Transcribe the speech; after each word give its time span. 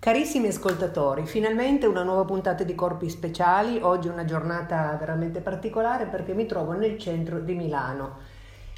Carissimi 0.00 0.48
ascoltatori, 0.48 1.26
finalmente 1.26 1.84
una 1.84 2.02
nuova 2.02 2.24
puntata 2.24 2.64
di 2.64 2.74
Corpi 2.74 3.10
Speciali. 3.10 3.80
Oggi 3.82 4.08
è 4.08 4.10
una 4.10 4.24
giornata 4.24 4.96
veramente 4.98 5.40
particolare 5.40 6.06
perché 6.06 6.32
mi 6.32 6.46
trovo 6.46 6.72
nel 6.72 6.98
centro 6.98 7.38
di 7.38 7.52
Milano. 7.52 8.16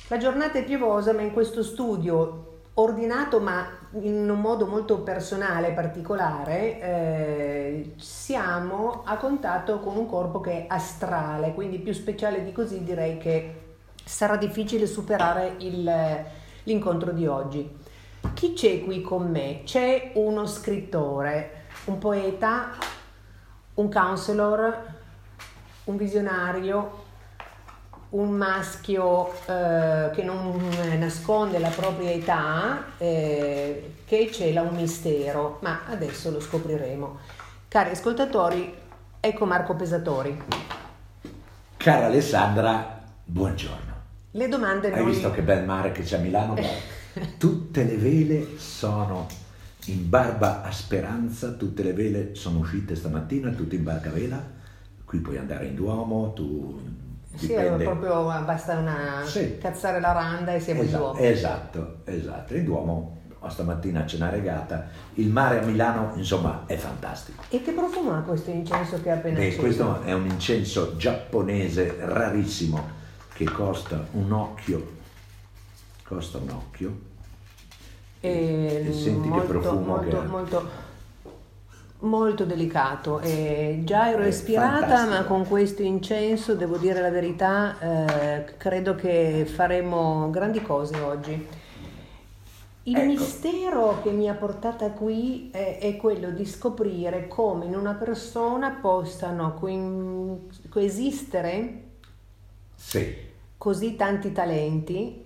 La 0.08 0.16
giornata 0.16 0.58
è 0.58 0.64
piovosa, 0.64 1.12
ma 1.12 1.20
in 1.20 1.32
questo 1.32 1.62
studio 1.62 2.62
ordinato 2.74 3.38
ma 3.38 3.64
in 4.00 4.28
un 4.28 4.40
modo 4.40 4.66
molto 4.66 4.98
personale 5.02 5.68
e 5.68 5.72
particolare, 5.74 6.80
eh, 6.80 7.94
siamo 7.98 9.02
a 9.04 9.16
contatto 9.16 9.78
con 9.78 9.96
un 9.96 10.08
corpo 10.08 10.40
che 10.40 10.50
è 10.50 10.64
astrale, 10.66 11.54
quindi 11.54 11.78
più 11.78 11.92
speciale 11.92 12.42
di 12.42 12.50
così 12.50 12.82
direi 12.82 13.18
che 13.18 13.60
sarà 14.04 14.36
difficile 14.36 14.86
superare 14.86 15.54
il, 15.58 15.88
l'incontro 16.64 17.12
di 17.12 17.28
oggi. 17.28 17.81
Chi 18.34 18.54
c'è 18.54 18.84
qui 18.84 19.02
con 19.02 19.30
me? 19.30 19.62
C'è 19.64 20.12
uno 20.14 20.46
scrittore, 20.46 21.64
un 21.84 21.98
poeta, 21.98 22.70
un 23.74 23.90
counselor, 23.90 24.76
un 25.84 25.96
visionario, 25.96 27.04
un 28.10 28.30
maschio 28.30 29.32
eh, 29.46 30.10
che 30.12 30.22
non 30.22 30.60
nasconde 30.98 31.58
la 31.58 31.68
propria 31.68 32.10
età, 32.10 32.84
eh, 32.98 33.94
che 34.04 34.30
cela 34.30 34.62
un 34.62 34.74
mistero, 34.74 35.58
ma 35.60 35.82
adesso 35.88 36.30
lo 36.30 36.40
scopriremo. 36.40 37.18
Cari 37.68 37.90
ascoltatori, 37.90 38.74
ecco 39.18 39.46
Marco 39.46 39.74
Pesatori. 39.74 40.42
Cara 41.76 42.06
Alessandra, 42.06 43.00
buongiorno. 43.24 43.90
Le 44.32 44.48
domande 44.48 44.92
Hai 44.92 45.00
non... 45.00 45.10
visto 45.10 45.30
che 45.30 45.42
bel 45.42 45.64
mare 45.64 45.92
che 45.92 46.02
c'è 46.02 46.16
a 46.16 46.20
Milano? 46.20 46.54
Tutte 47.38 47.84
le 47.84 47.96
vele 47.96 48.58
sono 48.58 49.26
in 49.86 50.08
barba 50.08 50.62
a 50.62 50.70
Speranza, 50.70 51.52
tutte 51.52 51.82
le 51.82 51.92
vele 51.92 52.34
sono 52.34 52.60
uscite 52.60 52.94
stamattina, 52.94 53.50
tutte 53.50 53.76
in 53.76 53.82
barca 53.82 54.08
a 54.08 54.12
vela. 54.12 54.42
Qui 55.04 55.18
puoi 55.18 55.36
andare 55.36 55.66
in 55.66 55.74
Duomo, 55.74 56.32
tu 56.32 56.80
Sì, 57.34 57.48
dipende. 57.48 57.84
proprio 57.84 58.24
basta 58.44 58.78
una... 58.78 59.22
Sì. 59.24 59.58
cazzare 59.58 60.00
la 60.00 60.12
randa 60.12 60.54
e 60.54 60.60
siamo 60.60 60.80
in 60.82 60.86
Esatto, 60.88 61.02
Duomo. 61.02 61.18
esatto, 61.18 61.96
esatto. 62.04 62.54
In 62.54 62.64
Duomo 62.64 63.20
stamattina 63.48 64.04
c'è 64.04 64.16
una 64.16 64.30
regata. 64.30 64.86
Il 65.14 65.28
mare 65.28 65.60
a 65.60 65.64
Milano, 65.66 66.12
insomma, 66.14 66.62
è 66.66 66.76
fantastico. 66.76 67.42
E 67.50 67.60
che 67.62 67.72
profumo 67.72 68.14
ha 68.16 68.20
questo 68.20 68.50
incenso 68.50 69.02
che 69.02 69.10
ha 69.10 69.14
appena 69.16 69.38
Beh, 69.38 69.56
questo 69.56 70.02
è 70.02 70.12
un 70.12 70.26
incenso 70.26 70.96
giapponese 70.96 71.96
rarissimo 72.00 73.00
che 73.34 73.44
costa 73.44 74.06
un 74.12 74.30
occhio. 74.32 75.00
Costa 76.12 76.36
un 76.36 76.50
occhio. 76.50 76.98
E, 78.20 78.84
E 78.86 78.92
senti 78.92 79.22
che 79.22 79.28
molto, 79.28 79.46
profumo 79.46 79.80
molto, 79.96 80.20
che 80.20 80.26
molto, 80.26 80.68
molto 82.00 82.44
delicato. 82.44 83.20
E 83.20 83.80
già 83.84 84.10
ero 84.10 84.26
ispirata, 84.26 85.06
ma 85.06 85.24
con 85.24 85.46
questo 85.46 85.80
incenso, 85.80 86.54
devo 86.54 86.76
dire 86.76 87.00
la 87.00 87.08
verità, 87.08 87.78
eh, 87.78 88.56
credo 88.58 88.94
che 88.94 89.46
faremo 89.50 90.28
grandi 90.28 90.60
cose 90.60 91.00
oggi. 91.00 91.48
Il 92.84 92.96
Ecco. 92.96 93.06
mistero 93.06 94.00
che 94.02 94.10
mi 94.10 94.28
ha 94.28 94.34
portata 94.34 94.90
qui 94.90 95.48
è, 95.50 95.78
è 95.80 95.96
quello 95.96 96.28
di 96.30 96.44
scoprire 96.44 97.26
come 97.26 97.64
in 97.64 97.74
una 97.74 97.94
persona 97.94 98.68
possano 98.82 99.54
coin- 99.54 100.46
coesistere 100.68 101.84
Sì. 102.74 103.16
così 103.56 103.96
tanti 103.96 104.32
talenti. 104.32 105.21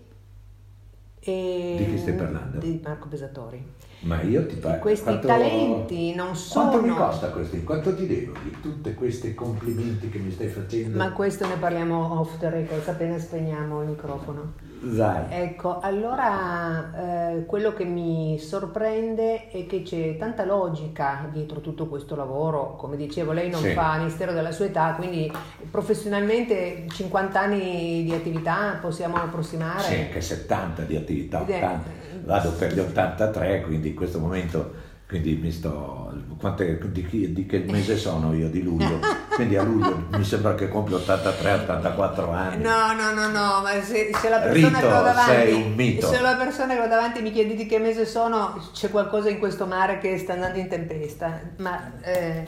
E 1.28 1.74
Di 1.77 1.91
chi 1.91 1.98
stai 1.98 2.14
parlando? 2.14 2.58
Di 2.58 2.80
Marco 2.84 3.08
Pesatori. 3.08 3.64
Ma 4.00 4.22
io 4.22 4.46
ti 4.46 4.55
parlo. 4.56 4.78
Questi 4.78 5.19
talenti 5.19 6.14
non 6.14 6.36
sono. 6.36 6.70
Quanto 6.70 6.86
mi 6.86 6.94
costa 6.94 7.30
questi? 7.30 7.64
Quanto 7.64 7.96
ti 7.96 8.06
devo 8.06 8.32
di 8.44 8.56
tutti 8.60 8.94
questi 8.94 9.34
complimenti 9.34 10.09
che 10.09 10.19
mi 10.19 10.31
stai 10.31 10.47
facendo? 10.47 10.97
Ma 10.97 11.10
questo 11.10 11.47
ne 11.48 11.56
parliamo 11.56 12.20
off 12.20 12.38
the 12.38 12.48
record 12.48 12.86
appena 12.86 13.19
spegniamo 13.19 13.82
il 13.82 13.88
microfono. 13.88 14.53
Dai. 14.94 15.24
Ecco, 15.30 15.80
allora 15.80 16.92
eh, 17.34 17.44
quello 17.47 17.72
che 17.72 17.84
mi 17.84 18.38
sorprende 18.38 19.48
è 19.48 19.66
che 19.66 19.82
c'è 19.82 20.16
tanta 20.16 20.44
logica 20.44 21.28
dietro 21.32 21.60
tutto 21.60 21.86
questo 21.86 22.14
lavoro. 22.14 22.76
Come 22.76 22.97
dicevo, 22.97 23.32
lei 23.32 23.50
non 23.50 23.60
Sì. 23.62 23.72
fa 23.72 23.97
mistero 23.98 24.32
della 24.32 24.52
sua 24.52 24.66
età, 24.66 24.94
quindi 24.97 25.30
professionalmente 25.70 26.84
50 26.88 27.41
anni 27.41 28.04
di 28.04 28.12
attività 28.12 28.78
possiamo 28.80 29.16
approssimare. 29.16 29.80
Sì, 29.80 29.94
anche 29.94 30.20
70 30.20 30.82
di 30.82 30.97
attività, 30.97 31.42
Ed 31.42 31.50
è- 31.50 31.56
80. 31.56 32.04
Vado 32.24 32.50
per 32.53 32.72
gli 32.72 32.78
83, 32.80 33.60
quindi 33.62 33.88
in 33.91 33.94
questo 33.94 34.18
momento 34.18 34.72
quindi 35.09 35.34
mi 35.37 35.53
sto. 35.53 36.12
quante- 36.39 36.78
di, 36.91 37.06
chi- 37.06 37.33
di 37.33 37.47
che 37.47 37.59
mese 37.61 37.97
sono 37.97 38.34
io? 38.34 38.49
Di 38.49 38.62
luglio. 38.62 38.99
Quindi 39.37 39.56
a 39.56 39.62
luglio 39.62 40.06
mi 40.12 40.25
sembra 40.25 40.55
che 40.55 40.69
compio 40.69 40.97
83-84 40.97 42.33
anni. 42.34 42.62
No, 42.62 42.93
no, 42.94 43.12
no, 43.12 43.28
no, 43.28 43.61
ma 43.62 43.83
se, 43.83 44.11
se 44.19 44.28
la 44.31 44.39
persona 44.39 44.78
Rito, 44.78 44.89
che 44.89 44.95
ho 44.95 45.03
davanti, 45.03 46.00
se 46.00 46.21
la 46.22 46.34
persona 46.37 46.75
che 46.75 46.81
ho 46.81 46.89
davanti 46.89 47.21
mi 47.21 47.31
chiede 47.33 47.55
di 47.55 47.66
che 47.66 47.78
mese 47.78 48.06
sono, 48.06 48.59
c'è 48.72 48.89
qualcosa 48.91 49.28
in 49.28 49.39
questo 49.39 49.66
mare 49.66 49.99
che 49.99 50.16
sta 50.19 50.33
andando 50.33 50.59
in 50.59 50.69
tempesta. 50.69 51.39
Ma 51.59 51.93
eh, 52.00 52.47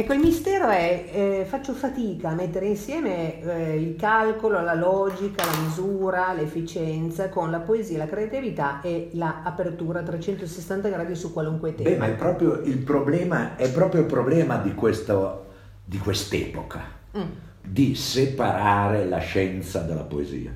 ecco, 0.00 0.14
il 0.14 0.20
mistero 0.20 0.68
è, 0.68 1.10
eh, 1.12 1.44
faccio 1.46 1.72
fatica 1.72 2.30
a 2.30 2.34
mettere 2.34 2.66
insieme 2.66 3.40
eh, 3.42 3.76
il 3.76 3.96
calcolo, 3.96 4.60
la 4.62 4.74
logica, 4.74 5.44
la 5.44 5.60
misura, 5.62 6.32
l'efficienza 6.32 7.28
con 7.28 7.50
la 7.50 7.60
poesia, 7.60 7.98
la 7.98 8.06
creatività 8.06 8.80
e 8.80 9.10
l'apertura 9.12 10.00
a 10.00 10.02
360 10.02 10.88
gradi 10.88 11.14
su 11.14 11.32
qualunque 11.32 11.74
tema. 11.74 11.90
Beh, 11.90 11.96
ma 11.96 12.06
è 12.06 12.14
proprio 12.14 12.60
il 12.62 12.78
problema, 12.78 13.56
è 13.56 13.70
proprio 13.70 14.00
il 14.00 14.06
problema 14.06 14.56
di, 14.56 14.74
questo, 14.74 15.46
di 15.84 15.98
quest'epoca, 15.98 16.98
Mm, 17.18 17.22
di 17.60 17.96
separare 17.96 19.04
la 19.04 19.18
scienza 19.18 19.80
dalla 19.80 20.04
poesia. 20.04 20.52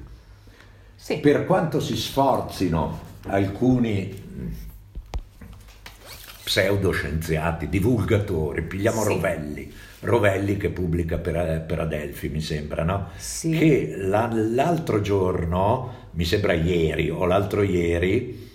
sì. 0.94 1.18
Per 1.18 1.46
quanto 1.46 1.80
si 1.80 1.96
sforzino 1.96 3.00
alcuni 3.26 4.22
pseudoscienziati, 6.44 7.68
divulgatori, 7.68 8.62
pigliamo 8.62 9.02
Sì. 9.02 9.08
Rovelli, 9.08 9.72
Rovelli 10.00 10.56
che 10.58 10.68
pubblica 10.68 11.18
per, 11.18 11.64
per 11.66 11.80
Adelphi, 11.80 12.28
mi 12.28 12.40
sembra, 12.40 12.84
no? 12.84 13.08
Sì. 13.16 13.50
Che 13.50 13.94
la- 13.96 14.30
l'altro 14.32 15.00
giorno, 15.00 16.08
mi 16.12 16.24
sembra 16.24 16.52
ieri 16.52 17.08
o 17.10 17.24
l'altro 17.24 17.62
ieri, 17.62 18.50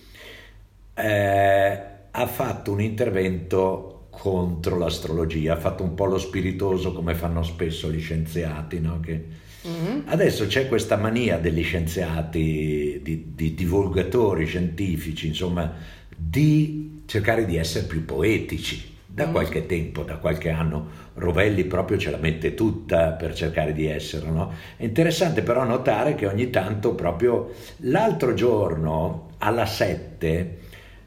eh, 0.94 1.82
ha 2.12 2.28
fatto 2.28 2.72
un 2.72 2.82
intervento 2.82 4.08
contro 4.10 4.78
l'astrologia, 4.78 5.54
ha 5.54 5.58
fatto 5.58 5.84
un 5.84 5.94
po' 5.96 6.06
lo 6.06 6.18
spiritoso 6.18 6.92
come 6.94 7.16
fanno 7.16 7.42
spesso 7.44 7.92
gli 7.92 8.00
scienziati, 8.00 8.80
no? 8.80 9.00
Che, 9.00 9.48
Mhm. 9.62 10.04
Adesso 10.06 10.48
c'è 10.48 10.70
questa 10.70 10.96
mania 10.96 11.38
degli 11.38 11.64
scienziati, 11.64 13.02
di, 13.04 13.34
di 13.36 13.54
divulgatori 13.54 14.46
scientifici, 14.46 15.28
insomma, 15.28 15.74
di 16.16 16.99
cercare 17.10 17.44
di 17.46 17.58
essere 17.58 17.88
più 17.88 18.06
poetici. 18.06 18.98
Da 19.08 19.26
Mm. 19.26 19.32
qualche 19.32 19.66
tempo, 19.66 20.04
da 20.04 20.18
qualche 20.18 20.50
anno, 20.52 20.88
Rovelli 21.16 21.64
proprio 21.66 21.98
ce 21.98 22.12
la 22.12 22.18
mette 22.18 22.54
tutta 22.54 23.12
per 23.14 23.34
cercare 23.34 23.74
di 23.74 23.88
essere. 23.88 24.30
No? 24.30 24.54
È 24.78 24.84
interessante 24.84 25.42
però 25.42 25.64
notare 25.64 26.14
che 26.14 26.28
ogni 26.28 26.52
tanto, 26.52 26.94
proprio 26.94 27.52
l'altro 27.78 28.36
giorno 28.36 29.32
alla 29.40 29.66
7, 29.66 30.58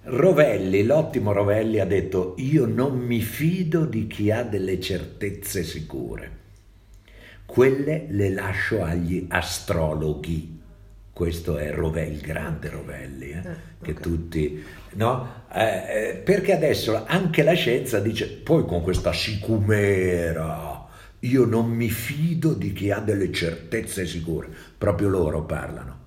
Rovelli, 0.02 0.82
l'ottimo 0.82 1.30
Rovelli, 1.32 1.78
ha 1.78 1.86
detto: 1.86 2.34
Io 2.38 2.66
non 2.66 2.98
mi 2.98 3.20
fido 3.20 3.84
di 3.84 4.08
chi 4.08 4.32
ha 4.32 4.42
delle 4.42 4.80
certezze 4.80 5.62
sicure 5.62 6.40
quelle 7.46 8.06
le 8.08 8.30
lascio 8.30 8.82
agli 8.82 9.26
astrologhi. 9.28 10.60
Questo 11.12 11.56
è 11.58 11.70
Rovelli, 11.70 12.14
il 12.14 12.20
grande 12.20 12.68
Rovelli, 12.70 13.30
eh, 13.30 13.36
Ah, 13.46 13.56
che 13.80 13.90
ok. 13.92 14.00
tutti... 14.00 14.64
No? 14.94 15.44
Eh, 15.52 15.64
eh, 15.64 16.14
perché 16.16 16.54
adesso 16.54 17.04
anche 17.06 17.42
la 17.42 17.54
scienza 17.54 17.98
dice, 17.98 18.28
poi 18.28 18.64
con 18.66 18.82
questa 18.82 19.12
sicumera, 19.12 20.86
io 21.20 21.44
non 21.44 21.70
mi 21.70 21.88
fido 21.88 22.52
di 22.52 22.72
chi 22.72 22.90
ha 22.90 22.98
delle 22.98 23.32
certezze 23.32 24.06
sicure. 24.06 24.48
Proprio 24.76 25.08
loro 25.08 25.44
parlano, 25.44 25.98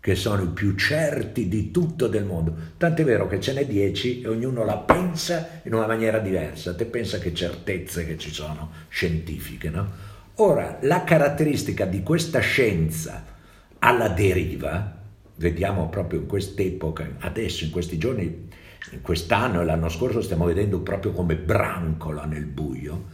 che 0.00 0.14
sono 0.14 0.42
i 0.42 0.48
più 0.48 0.74
certi 0.74 1.48
di 1.48 1.70
tutto 1.70 2.08
del 2.08 2.24
mondo. 2.24 2.54
Tant'è 2.76 3.04
vero 3.04 3.26
che 3.26 3.40
ce 3.40 3.52
n'è 3.54 3.66
dieci 3.66 4.20
e 4.20 4.28
ognuno 4.28 4.64
la 4.64 4.76
pensa 4.76 5.60
in 5.64 5.74
una 5.74 5.86
maniera 5.86 6.18
diversa. 6.18 6.74
Te 6.74 6.84
pensa 6.84 7.18
che 7.18 7.32
certezze 7.32 8.06
che 8.06 8.18
ci 8.18 8.30
sono 8.30 8.70
scientifiche, 8.88 9.70
no? 9.70 10.12
Ora, 10.38 10.78
la 10.82 11.04
caratteristica 11.04 11.84
di 11.84 12.02
questa 12.02 12.40
scienza 12.40 13.24
alla 13.78 14.08
deriva, 14.08 15.02
vediamo 15.36 15.88
proprio 15.88 16.20
in 16.20 16.26
quest'epoca, 16.26 17.16
adesso, 17.20 17.64
in 17.64 17.70
questi 17.70 17.98
giorni, 17.98 18.48
in 18.92 19.00
quest'anno 19.00 19.60
e 19.60 19.64
l'anno 19.64 19.88
scorso 19.88 20.20
stiamo 20.20 20.44
vedendo 20.44 20.80
proprio 20.80 21.12
come 21.12 21.36
brancola 21.36 22.24
nel 22.24 22.44
buio, 22.44 23.04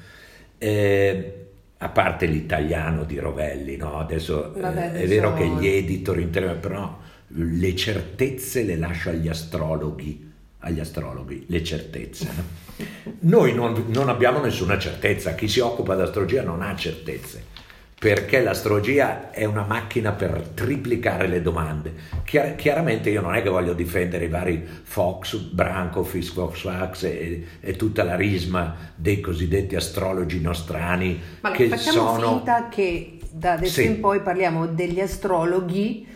eh, 0.59 1.35
a 1.79 1.89
parte 1.89 2.27
l'italiano 2.27 3.05
di 3.05 3.19
Rovelli, 3.19 3.77
no? 3.77 3.99
adesso 3.99 4.55
eh, 4.55 4.61
Vabbè, 4.61 4.93
è 4.93 5.07
vero 5.07 5.33
che 5.35 5.47
gli 5.47 5.67
editor 5.67 6.19
interni, 6.19 6.59
però 6.59 6.99
le 7.29 7.77
certezze 7.77 8.65
le 8.65 8.77
lascio 8.77 9.11
agli 9.11 9.29
astrologhi. 9.29 10.29
agli 10.59 10.81
astrologhi, 10.81 11.47
le 11.49 11.65
certezze. 11.65 12.29
No? 12.37 13.15
Noi 13.21 13.55
non, 13.55 13.87
non 13.89 14.11
abbiamo 14.11 14.41
nessuna 14.41 14.79
certezza, 14.79 15.35
chi 15.35 15.49
si 15.49 15.61
occupa 15.61 15.97
di 15.97 16.03
astrologia 16.03 16.43
non 16.43 16.61
ha 16.61 16.77
certezze 16.77 17.60
perché 18.01 18.41
l'astrologia 18.41 19.31
è 19.31 19.45
una 19.45 19.63
macchina 19.63 20.13
per 20.13 20.53
triplicare 20.55 21.27
le 21.27 21.43
domande. 21.43 21.93
Chiar- 22.25 22.57
chiaramente 22.57 23.11
io 23.11 23.21
non 23.21 23.35
è 23.35 23.43
che 23.43 23.51
voglio 23.51 23.75
difendere 23.75 24.25
i 24.25 24.29
vari 24.29 24.67
Fox, 24.85 25.37
Branco, 25.37 26.03
Fisk, 26.03 26.33
Fox, 26.33 27.03
e, 27.03 27.45
e, 27.61 27.77
tutta 27.77 28.03
la 28.03 28.17
risma 28.17 28.75
dei 28.95 29.21
cosiddetti 29.21 29.77
astrologi 29.77 30.41
nostrani 30.41 31.21
Ma 31.43 31.51
che 31.51 31.69
facciamo 31.69 32.15
sono... 32.15 32.37
finta 32.37 32.69
che 32.71 33.19
da 33.31 33.53
adesso 33.53 33.83
Sì. 33.83 33.85
in 33.85 34.01
poi 34.01 34.21
parliamo 34.21 34.67
degli 34.67 34.99
astrologhi 35.01 36.07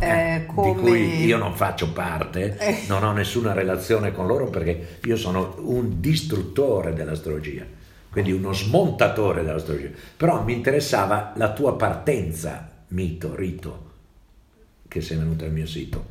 eh, 0.00 0.06
Eh, 0.36 0.46
come... 0.46 0.74
di 0.74 0.80
cui 0.80 1.24
io 1.24 1.38
non 1.38 1.54
faccio 1.56 1.92
parte, 1.92 2.56
Eh. 2.56 2.76
non 2.86 3.02
ho 3.02 3.10
nessuna 3.12 3.52
relazione 3.52 4.12
con 4.12 4.28
loro 4.28 4.46
perché 4.48 4.98
io 5.06 5.16
sono 5.16 5.56
un 5.58 6.00
distruttore 6.00 6.92
dell'astrologia, 6.94 7.64
quindi 8.12 8.30
uno 8.30 8.52
smontatore 8.52 9.42
dell'astrologia. 9.42 9.88
Però 10.18 10.44
mi 10.44 10.52
interessava 10.52 11.32
la 11.36 11.52
tua 11.52 11.76
partenza, 11.76 12.70
mito, 12.88 13.34
rito, 13.34 13.90
che 14.86 15.00
sei 15.00 15.16
venuto 15.16 15.44
al 15.44 15.52
mio 15.52 15.66
sito, 15.66 16.08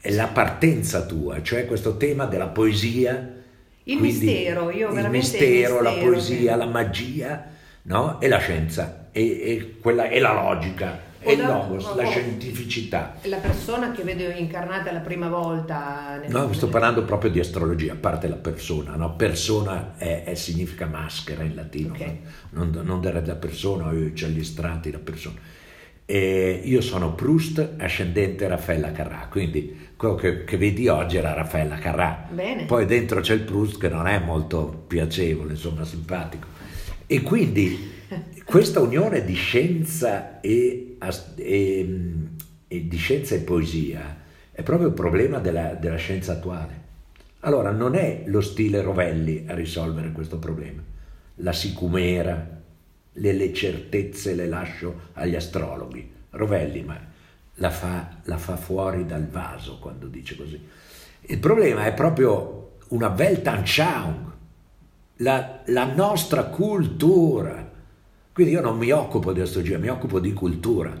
e 0.00 0.12
la 0.12 0.28
partenza 0.28 1.04
tua, 1.04 1.42
cioè 1.42 1.66
questo 1.66 1.96
tema 1.96 2.26
della 2.26 2.46
poesia. 2.46 3.38
Il 3.82 3.98
quindi 3.98 4.24
mistero, 4.24 4.70
io 4.70 4.88
il 4.88 4.94
veramente 4.94 5.06
il 5.36 5.42
mistero, 5.42 5.82
la 5.82 5.90
mistero, 5.90 6.10
poesia, 6.10 6.52
sì. 6.52 6.58
la 6.58 6.66
magia, 6.66 7.46
no? 7.82 8.20
E 8.20 8.28
la 8.28 8.38
scienza, 8.38 9.08
e, 9.10 9.22
e 9.22 9.76
quella, 9.80 10.08
e 10.08 10.20
la 10.20 10.32
logica, 10.32 11.00
e 11.22 11.32
il 11.34 11.42
logos, 11.42 11.94
la 11.94 12.04
scientificità. 12.06 13.14
La 13.22 13.36
persona 13.36 13.92
che 13.92 14.02
vedo 14.02 14.22
incarnata 14.30 14.90
la 14.90 15.00
prima 15.00 15.28
volta... 15.28 16.18
nel- 16.20 16.30
No, 16.30 16.52
sto 16.52 16.68
parlando 16.68 17.04
proprio 17.04 17.30
di 17.30 17.38
astrologia, 17.40 17.92
a 17.92 17.96
parte 17.96 18.26
la 18.28 18.36
persona, 18.36 18.96
no? 18.96 19.14
Persona 19.16 19.94
è, 19.98 20.24
è- 20.24 20.34
significa 20.34 20.86
maschera 20.86 21.42
in 21.42 21.54
latino, 21.54 21.92
Ok. 21.92 22.00
no? 22.50 22.64
non, 22.64 22.80
non 22.84 23.00
dare 23.00 23.24
la 23.24 23.34
persona, 23.34 23.90
c'è 24.14 24.28
gli 24.28 24.42
strati, 24.44 24.90
la 24.90 24.98
persona. 24.98 25.36
E 26.06 26.60
io 26.64 26.80
sono 26.80 27.14
Proust, 27.14 27.74
ascendente 27.78 28.48
Raffaella 28.48 28.90
Carrà, 28.90 29.28
quindi 29.30 29.90
quello 29.96 30.16
che, 30.16 30.42
che 30.44 30.56
vedi 30.56 30.88
oggi 30.88 31.18
era 31.18 31.34
Raffaella 31.34 31.76
Carrà. 31.76 32.26
Bene. 32.32 32.64
Poi 32.64 32.84
dentro 32.86 33.20
c'è 33.20 33.34
il 33.34 33.42
Proust 33.42 33.78
che 33.78 33.88
non 33.88 34.08
è 34.08 34.18
molto 34.18 34.84
piacevole, 34.88 35.50
insomma, 35.52 35.84
simpatico. 35.84 36.46
E 37.12 37.22
quindi 37.22 37.90
questa 38.44 38.78
unione 38.78 39.24
di 39.24 39.34
scienza 39.34 40.40
e, 40.40 40.96
e- 41.34 42.04
e 42.68 42.86
di 42.86 42.96
scienza 42.96 43.34
e 43.34 43.40
poesia 43.40 44.16
è 44.52 44.62
proprio 44.62 44.86
il 44.86 44.94
problema 44.94 45.40
della, 45.40 45.74
della 45.74 45.96
scienza 45.96 46.34
attuale. 46.34 46.82
Allora, 47.40 47.72
non 47.72 47.96
è 47.96 48.22
lo 48.26 48.40
stile 48.40 48.80
Rovelli 48.80 49.44
a 49.48 49.54
risolvere 49.54 50.12
questo 50.12 50.38
problema. 50.38 50.80
La 51.38 51.52
sicumera, 51.52 52.60
le, 53.10 53.32
le 53.32 53.52
certezze 53.52 54.36
le 54.36 54.46
lascio 54.46 55.08
agli 55.14 55.34
astrologhi. 55.34 56.08
Rovelli, 56.30 56.84
ma 56.84 56.96
la 57.54 57.70
fa, 57.70 58.20
la 58.22 58.38
fa 58.38 58.56
fuori 58.56 59.04
dal 59.04 59.26
vaso 59.26 59.80
quando 59.80 60.06
dice 60.06 60.36
così. 60.36 60.64
Il 61.22 61.40
problema 61.40 61.86
è 61.86 61.92
proprio 61.92 62.76
una 62.90 63.08
Weltanschauung, 63.08 64.30
la, 65.20 65.60
la 65.66 65.92
nostra 65.94 66.44
cultura. 66.44 67.68
Quindi 68.32 68.52
io 68.52 68.60
non 68.60 68.78
mi 68.78 68.90
occupo 68.90 69.32
di 69.32 69.40
astrologia, 69.40 69.78
mi 69.78 69.88
occupo 69.88 70.20
di 70.20 70.32
cultura. 70.32 70.96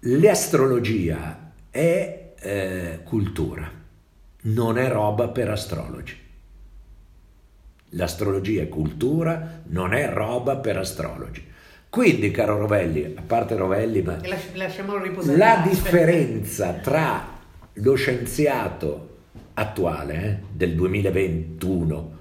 L'astrologia 0.00 1.52
è 1.70 2.32
eh, 2.38 3.00
cultura, 3.04 3.70
non 4.42 4.78
è 4.78 4.88
roba 4.88 5.28
per 5.28 5.50
astrologi. 5.50 6.18
L'astrologia 7.90 8.62
è 8.62 8.68
cultura, 8.68 9.62
non 9.66 9.94
è 9.94 10.08
roba 10.08 10.56
per 10.56 10.76
astrologi. 10.78 11.52
Quindi, 11.88 12.32
caro 12.32 12.58
Rovelli, 12.58 13.14
a 13.16 13.22
parte 13.24 13.54
Rovelli, 13.54 14.02
ma 14.02 14.18
Las- 14.26 14.52
lasciamolo 14.54 15.00
riposare. 15.00 15.38
la 15.38 15.62
differenza 15.64 16.72
tra 16.72 17.24
lo 17.74 17.94
scienziato 17.94 19.18
attuale 19.54 20.24
eh, 20.24 20.38
del 20.50 20.74
2021, 20.74 22.18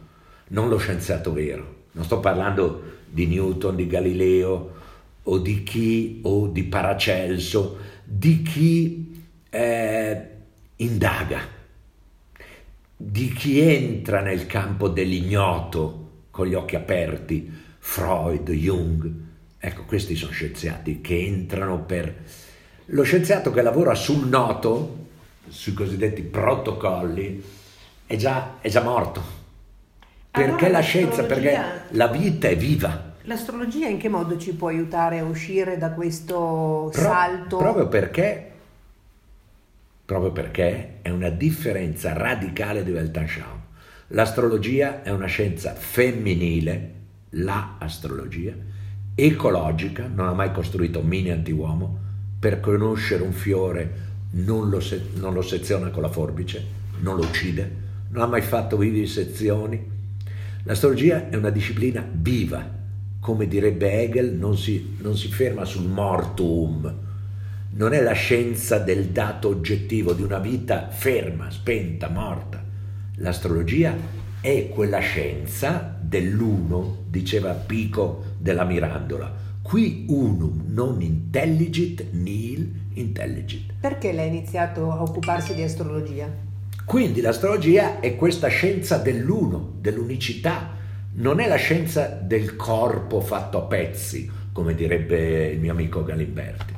non 0.49 0.69
lo 0.69 0.77
scienziato 0.77 1.33
vero, 1.33 1.85
non 1.91 2.03
sto 2.03 2.19
parlando 2.19 3.01
di 3.09 3.27
Newton, 3.27 3.75
di 3.75 3.87
Galileo 3.87 4.71
o 5.23 5.37
di 5.37 5.63
chi 5.63 6.19
o 6.23 6.47
di 6.47 6.63
Paracelso, 6.63 7.77
di 8.03 8.41
chi 8.41 9.23
eh, 9.49 10.27
indaga, 10.77 11.39
di 12.95 13.31
chi 13.33 13.59
entra 13.59 14.21
nel 14.21 14.45
campo 14.45 14.89
dell'ignoto 14.89 16.01
con 16.31 16.47
gli 16.47 16.55
occhi 16.55 16.75
aperti, 16.75 17.51
Freud, 17.77 18.49
Jung. 18.49 19.11
Ecco, 19.59 19.83
questi 19.83 20.15
sono 20.15 20.31
scienziati 20.31 20.99
che 21.01 21.23
entrano 21.23 21.83
per... 21.83 22.23
Lo 22.87 23.03
scienziato 23.03 23.51
che 23.51 23.61
lavora 23.61 23.93
sul 23.93 24.27
noto, 24.27 25.05
sui 25.47 25.73
cosiddetti 25.73 26.21
protocolli, 26.23 27.43
è 28.05 28.15
già, 28.15 28.57
è 28.59 28.69
già 28.69 28.81
morto. 28.81 29.42
Perché 30.33 30.65
Allora 30.65 30.69
la 30.69 30.79
scienza, 30.79 31.23
perché 31.25 31.59
la 31.89 32.07
vita 32.07 32.47
è 32.47 32.57
viva. 32.57 33.13
L'astrologia 33.25 33.87
in 33.87 33.99
che 33.99 34.09
modo 34.09 34.35
ci 34.35 34.55
può 34.55 34.69
aiutare 34.69 35.19
a 35.19 35.23
uscire 35.23 35.77
da 35.77 35.91
questo 35.91 36.89
Pro- 36.91 37.01
salto? 37.03 37.57
Proprio 37.57 37.87
perché, 37.87 38.51
proprio 40.03 40.31
perché 40.31 41.01
è 41.03 41.11
una 41.11 41.29
differenza 41.29 42.13
radicale 42.13 42.83
di 42.83 42.91
Weltanschauung. 42.91 43.59
L'astrologia 44.07 45.03
è 45.03 45.11
una 45.11 45.27
scienza 45.27 45.75
femminile, 45.75 46.93
la 47.29 47.75
astrologia, 47.77 48.53
ecologica, 49.13 50.09
non 50.11 50.29
ha 50.29 50.33
mai 50.33 50.51
costruito 50.51 50.97
un 50.97 51.05
mini 51.05 51.29
antiuomo, 51.29 51.99
per 52.39 52.59
conoscere 52.59 53.21
un 53.21 53.33
fiore 53.33 53.91
non 54.31 54.67
lo, 54.69 54.79
se- 54.79 55.09
non 55.13 55.35
lo 55.35 55.43
seziona 55.43 55.89
con 55.89 56.01
la 56.01 56.09
forbice, 56.09 56.65
non 57.01 57.17
lo 57.17 57.21
uccide, 57.21 57.71
non 58.09 58.23
ha 58.23 58.27
mai 58.27 58.41
fatto 58.41 58.77
vivisezioni. 58.77 59.91
L'astrologia 60.65 61.29
è 61.29 61.35
una 61.35 61.49
disciplina 61.49 62.07
viva, 62.09 62.65
come 63.19 63.47
direbbe 63.49 64.01
Hegel, 64.01 64.33
non 64.33 64.57
si, 64.57 64.95
non 65.01 65.17
si 65.17 65.27
ferma 65.27 65.65
sul 65.65 65.89
mortum, 65.89 66.93
non 67.71 67.91
è 67.91 68.01
la 68.01 68.13
scienza 68.13 68.77
del 68.77 69.07
dato 69.07 69.49
oggettivo 69.49 70.13
di 70.13 70.21
una 70.21 70.39
vita 70.39 70.87
ferma, 70.87 71.51
spenta, 71.51 72.07
morta. 72.07 72.63
L'astrologia 73.15 73.93
è 74.39 74.69
quella 74.69 74.99
scienza 74.99 75.97
dell'uno, 75.99 76.99
diceva 77.09 77.51
Pico 77.51 78.23
della 78.37 78.63
Mirandola. 78.63 79.33
Qui 79.61 80.05
unum 80.07 80.63
non 80.67 81.01
intelligit 81.01 82.05
nihil 82.11 82.71
intelligit. 82.93 83.73
Perché 83.81 84.13
lei 84.13 84.29
ha 84.29 84.31
iniziato 84.31 84.91
a 84.91 85.01
occuparsi 85.01 85.53
di 85.55 85.63
astrologia? 85.63 86.51
Quindi 86.85 87.21
l'astrologia 87.21 87.99
è 87.99 88.15
questa 88.15 88.47
scienza 88.47 88.97
dell'uno, 88.97 89.73
dell'unicità, 89.79 90.71
non 91.15 91.39
è 91.39 91.47
la 91.47 91.55
scienza 91.55 92.07
del 92.07 92.55
corpo 92.55 93.21
fatto 93.21 93.57
a 93.57 93.61
pezzi, 93.61 94.29
come 94.51 94.75
direbbe 94.75 95.47
il 95.47 95.59
mio 95.59 95.71
amico 95.71 96.03
Galimberti. 96.03 96.73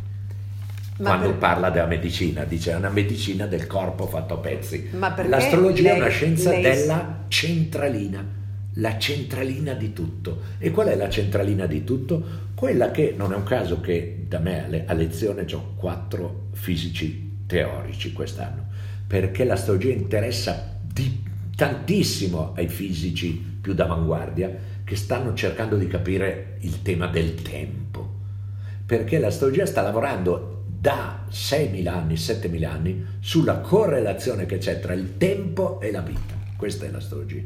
Ma 0.98 1.10
Quando 1.10 1.30
per- 1.30 1.38
parla 1.38 1.70
della 1.72 1.88
medicina, 1.88 2.44
dice 2.46 2.72
è 2.72 2.76
una 2.76 2.90
medicina 2.90 3.48
del 3.48 3.68
corpo 3.68 4.06
fatto 4.08 4.36
a 4.36 4.38
pezzi. 4.38 4.90
L'astrologia 5.30 5.90
lei- 5.92 5.98
è 5.98 6.02
una 6.02 6.10
scienza 6.10 6.52
lei- 6.52 6.62
della 6.62 7.26
centralina, 7.28 8.26
la 8.76 8.98
centralina 8.98 9.74
di 9.74 9.92
tutto. 9.92 10.40
E 10.58 10.72
qual 10.72 10.88
è 10.88 10.96
la 10.96 11.10
centralina 11.10 11.66
di 11.66 11.84
tutto? 11.84 12.24
Quella 12.56 12.92
che 12.92 13.14
non 13.18 13.34
è 13.34 13.36
un 13.36 13.44
caso 13.44 13.82
che 13.82 14.26
da 14.28 14.40
me 14.40 14.84
a 14.86 14.94
lezione 14.94 15.46
ho 15.52 15.74
quattro 15.76 16.48
fisici 16.54 17.44
teorici 17.46 18.14
quest'anno, 18.14 18.65
perché 19.08 19.44
l'astrologia 19.44 19.92
interessa 19.92 20.78
di 20.82 21.24
tantissimo 21.56 22.54
ai 22.56 22.68
fisici 22.68 23.34
più 23.62 23.74
d'avanguardia 23.74 24.74
che 24.84 24.96
stanno 24.96 25.34
cercando 25.34 25.78
di 25.78 25.88
capire 25.88 26.58
il 26.62 26.82
tema 26.82 27.08
del 27.08 27.36
tempo 27.42 27.86
perché 28.86 29.18
l'astrologia 29.18 29.66
sta 29.66 29.82
lavorando 29.82 30.64
da 30.80 31.26
6.000 31.32 31.88
anni, 31.88 32.14
7.000 32.14 32.66
anni 32.66 33.06
sulla 33.20 33.58
correlazione 33.58 34.46
che 34.46 34.60
c'è 34.60 34.80
tra 34.80 34.94
il 34.94 35.18
tempo 35.18 35.82
e 35.82 35.92
la 35.92 36.02
vita. 36.02 36.36
Questa 36.56 36.86
è 36.86 36.92
l'astrologia, 36.92 37.42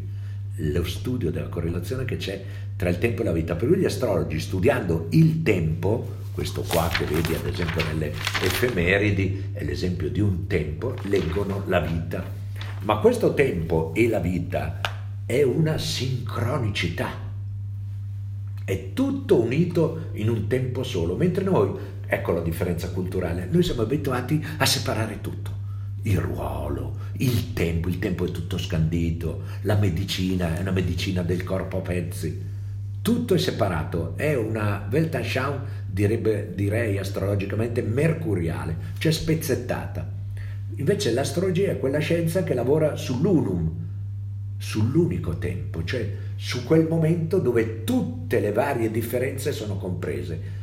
lo 0.57 0.83
studio 0.83 1.31
della 1.31 1.47
correlazione 1.47 2.03
che 2.03 2.17
c'è 2.17 2.43
tra 2.75 2.89
il 2.89 2.97
tempo 2.97 3.21
e 3.21 3.25
la 3.25 3.31
vita. 3.31 3.55
Per 3.55 3.69
cui 3.69 3.77
gli 3.77 3.85
astrologi 3.85 4.39
studiando 4.39 5.07
il 5.11 5.41
tempo, 5.43 6.17
questo 6.39 6.61
qua 6.61 6.87
che 6.87 7.03
vedi 7.03 7.33
ad 7.33 7.45
esempio 7.45 7.83
nelle 7.83 8.13
effemeridi 8.41 9.49
è 9.51 9.61
l'esempio 9.65 10.09
di 10.09 10.21
un 10.21 10.47
tempo, 10.47 10.95
leggono 11.01 11.63
la 11.67 11.81
vita. 11.81 12.23
Ma 12.83 12.99
questo 12.99 13.33
tempo 13.33 13.91
e 13.93 14.07
la 14.07 14.19
vita 14.19 14.79
è 15.25 15.41
una 15.43 15.77
sincronicità 15.77 17.27
è 18.63 18.93
tutto 18.93 19.41
unito 19.41 20.11
in 20.13 20.29
un 20.29 20.47
tempo 20.47 20.83
solo, 20.83 21.17
mentre 21.17 21.43
noi, 21.43 21.71
ecco 22.07 22.31
la 22.31 22.39
differenza 22.41 22.89
culturale, 22.91 23.49
noi 23.51 23.63
siamo 23.63 23.81
abituati 23.81 24.41
a 24.59 24.65
separare 24.65 25.19
tutto. 25.19 25.57
il 26.03 26.19
ruolo, 26.19 26.95
il 27.17 27.51
tempo, 27.51 27.89
il 27.89 27.99
tempo 27.99 28.25
è 28.25 28.31
tutto 28.31 28.57
scandito, 28.57 29.41
la 29.63 29.75
medicina 29.75 30.55
è 30.55 30.61
una 30.61 30.71
medicina 30.71 31.21
del 31.21 31.43
corpo 31.43 31.79
a 31.79 31.81
pezzi, 31.81 32.47
tutto 33.01 33.33
è 33.33 33.37
separato, 33.37 34.13
è 34.17 34.35
una 34.35 34.87
Weltanschauung, 34.91 35.61
direbbe, 35.91 36.51
direi 36.55 36.97
astrologicamente, 36.97 37.81
mercuriale, 37.81 38.75
cioè 38.97 39.11
spezzettata. 39.11 40.17
Invece 40.75 41.11
l'astrologia 41.11 41.71
è 41.71 41.79
quella 41.79 41.99
scienza 41.99 42.43
che 42.43 42.53
lavora 42.53 42.95
sull'unum, 42.95 43.71
sull'unico 44.57 45.37
tempo, 45.37 45.83
cioè 45.83 46.07
su 46.35 46.63
quel 46.63 46.87
momento 46.87 47.39
dove 47.39 47.83
tutte 47.83 48.39
le 48.39 48.51
varie 48.51 48.91
differenze 48.91 49.51
sono 49.51 49.77
comprese. 49.77 50.57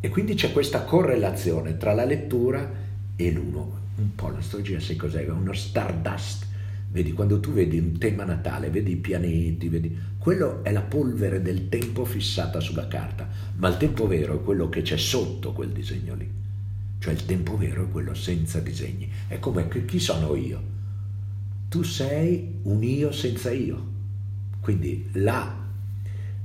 E 0.00 0.08
quindi 0.08 0.34
c'è 0.34 0.52
questa 0.52 0.82
correlazione 0.82 1.76
tra 1.76 1.92
la 1.92 2.04
lettura 2.04 2.70
e 3.16 3.30
l'uno. 3.30 3.78
Un 3.96 4.14
po' 4.14 4.30
l'astrologia 4.30 4.80
sai 4.80 4.96
cos'è? 4.96 5.26
Uno 5.28 5.52
stardust. 5.52 6.46
Vedi, 6.92 7.12
quando 7.12 7.38
tu 7.38 7.52
vedi 7.52 7.78
un 7.78 7.98
tema 7.98 8.24
natale, 8.24 8.68
vedi 8.68 8.92
i 8.92 8.96
pianeti, 8.96 9.68
vedi... 9.68 9.96
Quello 10.18 10.64
è 10.64 10.72
la 10.72 10.82
polvere 10.82 11.40
del 11.40 11.68
tempo 11.68 12.04
fissata 12.04 12.58
sulla 12.58 12.88
carta, 12.88 13.28
ma 13.56 13.68
il 13.68 13.76
tempo 13.76 14.08
vero 14.08 14.34
è 14.34 14.42
quello 14.42 14.68
che 14.68 14.82
c'è 14.82 14.96
sotto 14.96 15.52
quel 15.52 15.70
disegno 15.70 16.16
lì. 16.16 16.28
Cioè 16.98 17.12
il 17.14 17.24
tempo 17.24 17.56
vero 17.56 17.84
è 17.84 17.88
quello 17.90 18.12
senza 18.14 18.58
disegni. 18.58 19.08
È 19.28 19.38
come 19.38 19.68
chi 19.68 20.00
sono 20.00 20.34
io? 20.34 20.60
Tu 21.68 21.82
sei 21.84 22.56
un 22.62 22.82
io 22.82 23.12
senza 23.12 23.52
io. 23.52 23.86
Quindi 24.60 25.08
la, 25.12 25.64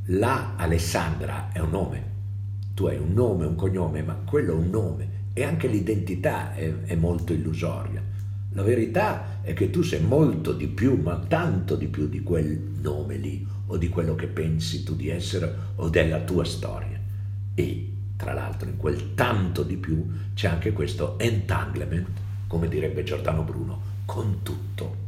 la 0.06 0.56
Alessandra 0.56 1.52
è 1.52 1.60
un 1.60 1.72
nome. 1.72 2.04
Tu 2.75 2.86
hai 2.86 2.98
un 2.98 3.14
nome, 3.14 3.46
un 3.46 3.56
cognome, 3.56 4.04
ma 4.04 4.14
quello 4.14 4.52
è 4.54 4.56
un 4.56 4.70
nome. 4.70 5.10
E 5.34 5.44
anche 5.44 5.68
l'identità 5.68 6.54
è, 6.54 6.72
è 6.84 6.96
molto 6.96 7.34
illusoria. 7.34 8.05
La 8.56 8.64
verità 8.64 9.42
è 9.42 9.52
che 9.52 9.70
tu 9.70 9.82
sei 9.82 10.00
molto 10.00 10.54
di 10.54 10.68
più, 10.68 10.96
ma 11.02 11.18
tanto 11.18 11.76
di 11.76 11.88
più 11.88 12.08
di 12.08 12.24
quel 12.24 12.58
nome 12.80 13.18
lì, 13.18 13.46
o 13.68 13.76
di 13.76 13.90
quello 13.90 14.16
che 14.16 14.28
pensi 14.28 14.84
tu 14.84 14.96
di 14.96 15.10
essere, 15.10 15.54
o 15.76 15.90
della 15.90 16.22
tua 16.22 16.46
storia. 16.46 16.98
E 17.54 17.90
tra 18.16 18.32
l'altro 18.32 18.70
in 18.70 18.78
quel 18.78 19.14
tanto 19.14 19.62
di 19.62 19.76
più 19.76 20.10
c'è 20.34 20.48
anche 20.48 20.72
questo 20.72 21.20
entanglement, 21.20 22.08
come 22.48 22.70
direbbe 22.70 23.04
Giordano 23.04 23.44
Bruno, 23.44 23.82
con 24.06 24.38
tutto. 24.42 25.05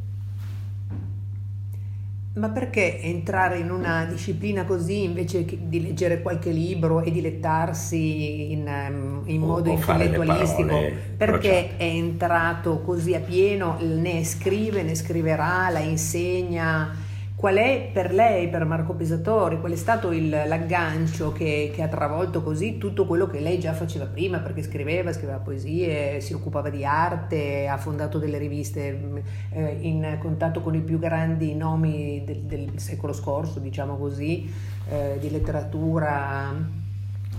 Ma 2.37 2.49
perché 2.49 3.01
entrare 3.01 3.57
in 3.57 3.71
una 3.71 4.05
disciplina 4.05 4.63
così 4.63 5.01
invece 5.03 5.43
di 5.43 5.81
leggere 5.81 6.21
qualche 6.21 6.51
libro 6.51 7.01
e 7.01 7.09
dilettarsi 7.09 8.51
in, 8.51 8.67
ehm, 8.67 9.23
in 9.25 9.41
modo 9.41 9.71
o, 9.71 9.73
intellettualistico? 9.73 10.91
Perché 11.17 11.77
è 11.77 11.83
entrato 11.83 12.81
così 12.81 13.15
a 13.15 13.19
pieno, 13.21 13.77
ne 13.81 14.23
scrive, 14.23 14.83
ne 14.83 14.93
scriverà, 14.93 15.69
la 15.71 15.79
insegna? 15.79 17.05
Qual 17.37 17.55
è 17.55 17.91
per 17.93 18.15
lei, 18.15 18.49
per 18.49 18.65
Marco 18.65 18.95
Pesatori, 18.95 19.59
qual 19.59 19.71
è 19.71 19.75
stato 19.75 20.11
il, 20.11 20.27
l'aggancio 20.27 21.31
che, 21.31 21.71
che, 21.71 21.83
ha 21.83 21.87
travolto 21.87 22.41
così 22.41 22.79
tutto 22.79 23.05
quello 23.05 23.27
che 23.27 23.39
lei 23.39 23.59
già 23.59 23.73
faceva 23.73 24.07
prima, 24.07 24.39
perché 24.39 24.63
scriveva, 24.63 25.13
scriveva 25.13 25.37
poesie, 25.37 26.19
si 26.19 26.33
occupava 26.33 26.71
di 26.71 26.83
arte, 26.83 27.67
ha 27.67 27.77
fondato 27.77 28.17
delle 28.17 28.39
riviste 28.39 29.23
eh, 29.51 29.77
in 29.81 30.17
contatto 30.19 30.61
con 30.61 30.73
i 30.73 30.81
più 30.81 30.97
grandi 30.97 31.53
nomi 31.53 32.23
del, 32.25 32.39
del 32.39 32.79
secolo 32.79 33.13
scorso, 33.13 33.59
diciamo 33.59 33.97
così, 33.97 34.51
eh, 34.89 35.17
di 35.19 35.29
letteratura. 35.29 36.55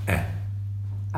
Eh 0.05 0.38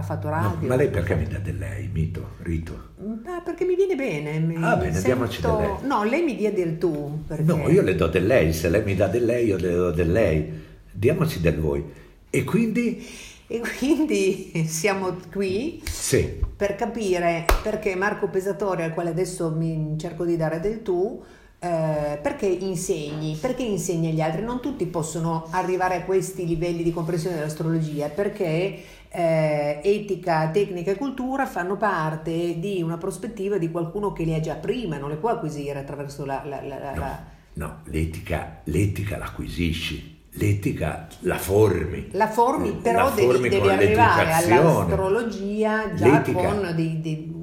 ha 0.00 0.02
fatto 0.02 0.28
radio. 0.28 0.48
No, 0.60 0.66
ma 0.66 0.76
lei 0.76 0.88
perché 0.88 1.14
mi 1.14 1.26
dà 1.26 1.38
del 1.38 1.58
lei, 1.58 1.88
Mito, 1.92 2.30
Rito? 2.42 2.88
Ah, 3.24 3.40
perché 3.40 3.64
mi 3.64 3.74
viene 3.76 3.94
bene. 3.94 4.38
Mi 4.38 4.56
ah, 4.56 4.76
bene, 4.76 4.92
sento... 4.92 5.06
diamoci 5.06 5.40
del 5.40 5.56
lei. 5.56 5.70
No, 5.82 6.04
lei 6.04 6.22
mi 6.22 6.36
dia 6.36 6.52
del 6.52 6.78
tu. 6.78 7.22
Perché... 7.26 7.42
No, 7.44 7.68
io 7.68 7.82
le 7.82 7.94
do 7.94 8.08
del 8.08 8.26
lei, 8.26 8.52
se 8.52 8.68
lei 8.68 8.82
mi 8.82 8.94
dà 8.94 9.06
del 9.06 9.24
lei, 9.24 9.46
io 9.46 9.56
le 9.56 9.72
do 9.72 9.90
del 9.90 10.10
lei. 10.10 10.62
Diamoci 10.90 11.40
del 11.40 11.58
voi. 11.58 11.84
E 12.28 12.44
quindi... 12.44 13.28
E 13.46 13.62
quindi 13.78 14.64
siamo 14.68 15.16
qui 15.32 15.82
sì. 15.84 16.40
per 16.56 16.76
capire 16.76 17.44
perché 17.64 17.96
Marco 17.96 18.28
Pesatore, 18.28 18.84
al 18.84 18.94
quale 18.94 19.10
adesso 19.10 19.50
mi 19.50 19.96
cerco 19.98 20.24
di 20.24 20.36
dare 20.36 20.60
del 20.60 20.82
tu, 20.82 21.20
eh, 21.62 22.18
perché 22.22 22.46
insegni? 22.46 23.36
Perché 23.38 23.62
insegni 23.62 24.08
agli 24.08 24.22
altri? 24.22 24.42
Non 24.42 24.60
tutti 24.60 24.86
possono 24.86 25.46
arrivare 25.50 25.96
a 25.96 26.02
questi 26.04 26.46
livelli 26.46 26.82
di 26.82 26.90
comprensione 26.90 27.36
dell'astrologia 27.36 28.08
perché 28.08 28.82
eh, 29.12 29.80
etica, 29.82 30.48
tecnica 30.50 30.92
e 30.92 30.96
cultura 30.96 31.44
fanno 31.44 31.76
parte 31.76 32.58
di 32.60 32.80
una 32.80 32.96
prospettiva 32.96 33.58
di 33.58 33.70
qualcuno 33.70 34.12
che 34.12 34.22
li 34.22 34.34
ha 34.34 34.40
già 34.40 34.54
prima, 34.54 34.98
non 34.98 35.10
le 35.10 35.16
può 35.16 35.30
acquisire 35.30 35.80
attraverso 35.80 36.24
la... 36.24 36.42
la, 36.44 36.62
la, 36.62 36.94
no, 36.94 37.00
la... 37.00 37.24
no 37.54 37.80
l'etica, 37.84 38.60
l'etica 38.64 39.18
l'acquisisci. 39.18 40.18
L'etica 40.34 41.08
la 41.20 41.38
formi. 41.38 42.06
La 42.12 42.28
formi, 42.28 42.70
però 42.70 43.06
la 43.06 43.10
formi 43.10 43.48
devi, 43.48 43.66
devi 43.66 43.68
arrivare 43.68 44.32
all'astrologia 44.32 45.92
già 45.92 46.06
L'etica. 46.06 46.40
con 46.40 46.72
dei, 46.76 47.00
dei, 47.00 47.34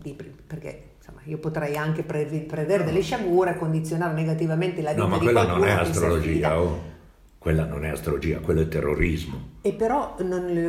dei, 0.00 0.16
perché 0.46 0.92
insomma, 0.96 1.20
io 1.24 1.36
potrei 1.36 1.76
anche 1.76 2.02
prevedere 2.02 2.84
delle 2.84 3.02
sciagure, 3.02 3.58
condizionare 3.58 4.14
negativamente 4.14 4.80
la 4.80 4.92
vita 4.92 5.02
no, 5.02 5.08
ma 5.10 5.18
di 5.18 5.24
quella 5.24 5.46
non 5.46 5.62
è 5.62 5.72
astrologia. 5.72 6.58
Oh. 6.58 6.88
Quella 7.40 7.64
non 7.64 7.86
è 7.86 7.88
astrologia, 7.88 8.38
quello 8.40 8.60
è 8.60 8.68
terrorismo. 8.68 9.52
E 9.62 9.72
però 9.72 10.14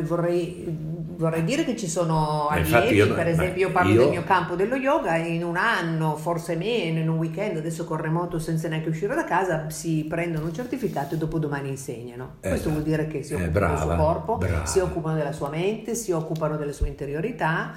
vorrei, 0.04 0.64
vorrei, 0.66 1.44
dire 1.44 1.66
che 1.66 1.76
ci 1.76 1.86
sono 1.86 2.48
allievi, 2.48 2.94
io, 2.94 3.12
per 3.12 3.28
esempio 3.28 3.66
io 3.66 3.72
parlo 3.72 3.92
io... 3.92 4.00
del 4.00 4.08
mio 4.08 4.24
campo 4.24 4.54
dello 4.54 4.76
yoga, 4.76 5.16
in 5.16 5.44
un 5.44 5.58
anno, 5.58 6.16
forse 6.16 6.56
meno, 6.56 6.98
in 6.98 7.10
un 7.10 7.18
weekend, 7.18 7.58
adesso 7.58 7.84
con 7.84 7.98
remoto 7.98 8.38
senza 8.38 8.68
neanche 8.68 8.88
uscire 8.88 9.14
da 9.14 9.24
casa, 9.24 9.68
si 9.68 10.06
prendono 10.08 10.46
un 10.46 10.54
certificato 10.54 11.14
e 11.14 11.18
dopodomani 11.18 11.68
insegnano. 11.68 12.36
Esatto. 12.40 12.48
Questo 12.48 12.70
vuol 12.70 12.82
dire 12.84 13.06
che 13.06 13.22
si 13.22 13.34
occupano 13.34 13.50
eh, 13.50 13.52
brava, 13.52 13.74
del 13.74 13.82
suo 13.82 14.04
corpo, 14.04 14.36
brava. 14.38 14.64
si 14.64 14.78
occupano 14.78 15.16
della 15.16 15.32
sua 15.32 15.50
mente, 15.50 15.94
si 15.94 16.10
occupano 16.12 16.56
delle 16.56 16.72
sue 16.72 16.88
interiorità 16.88 17.74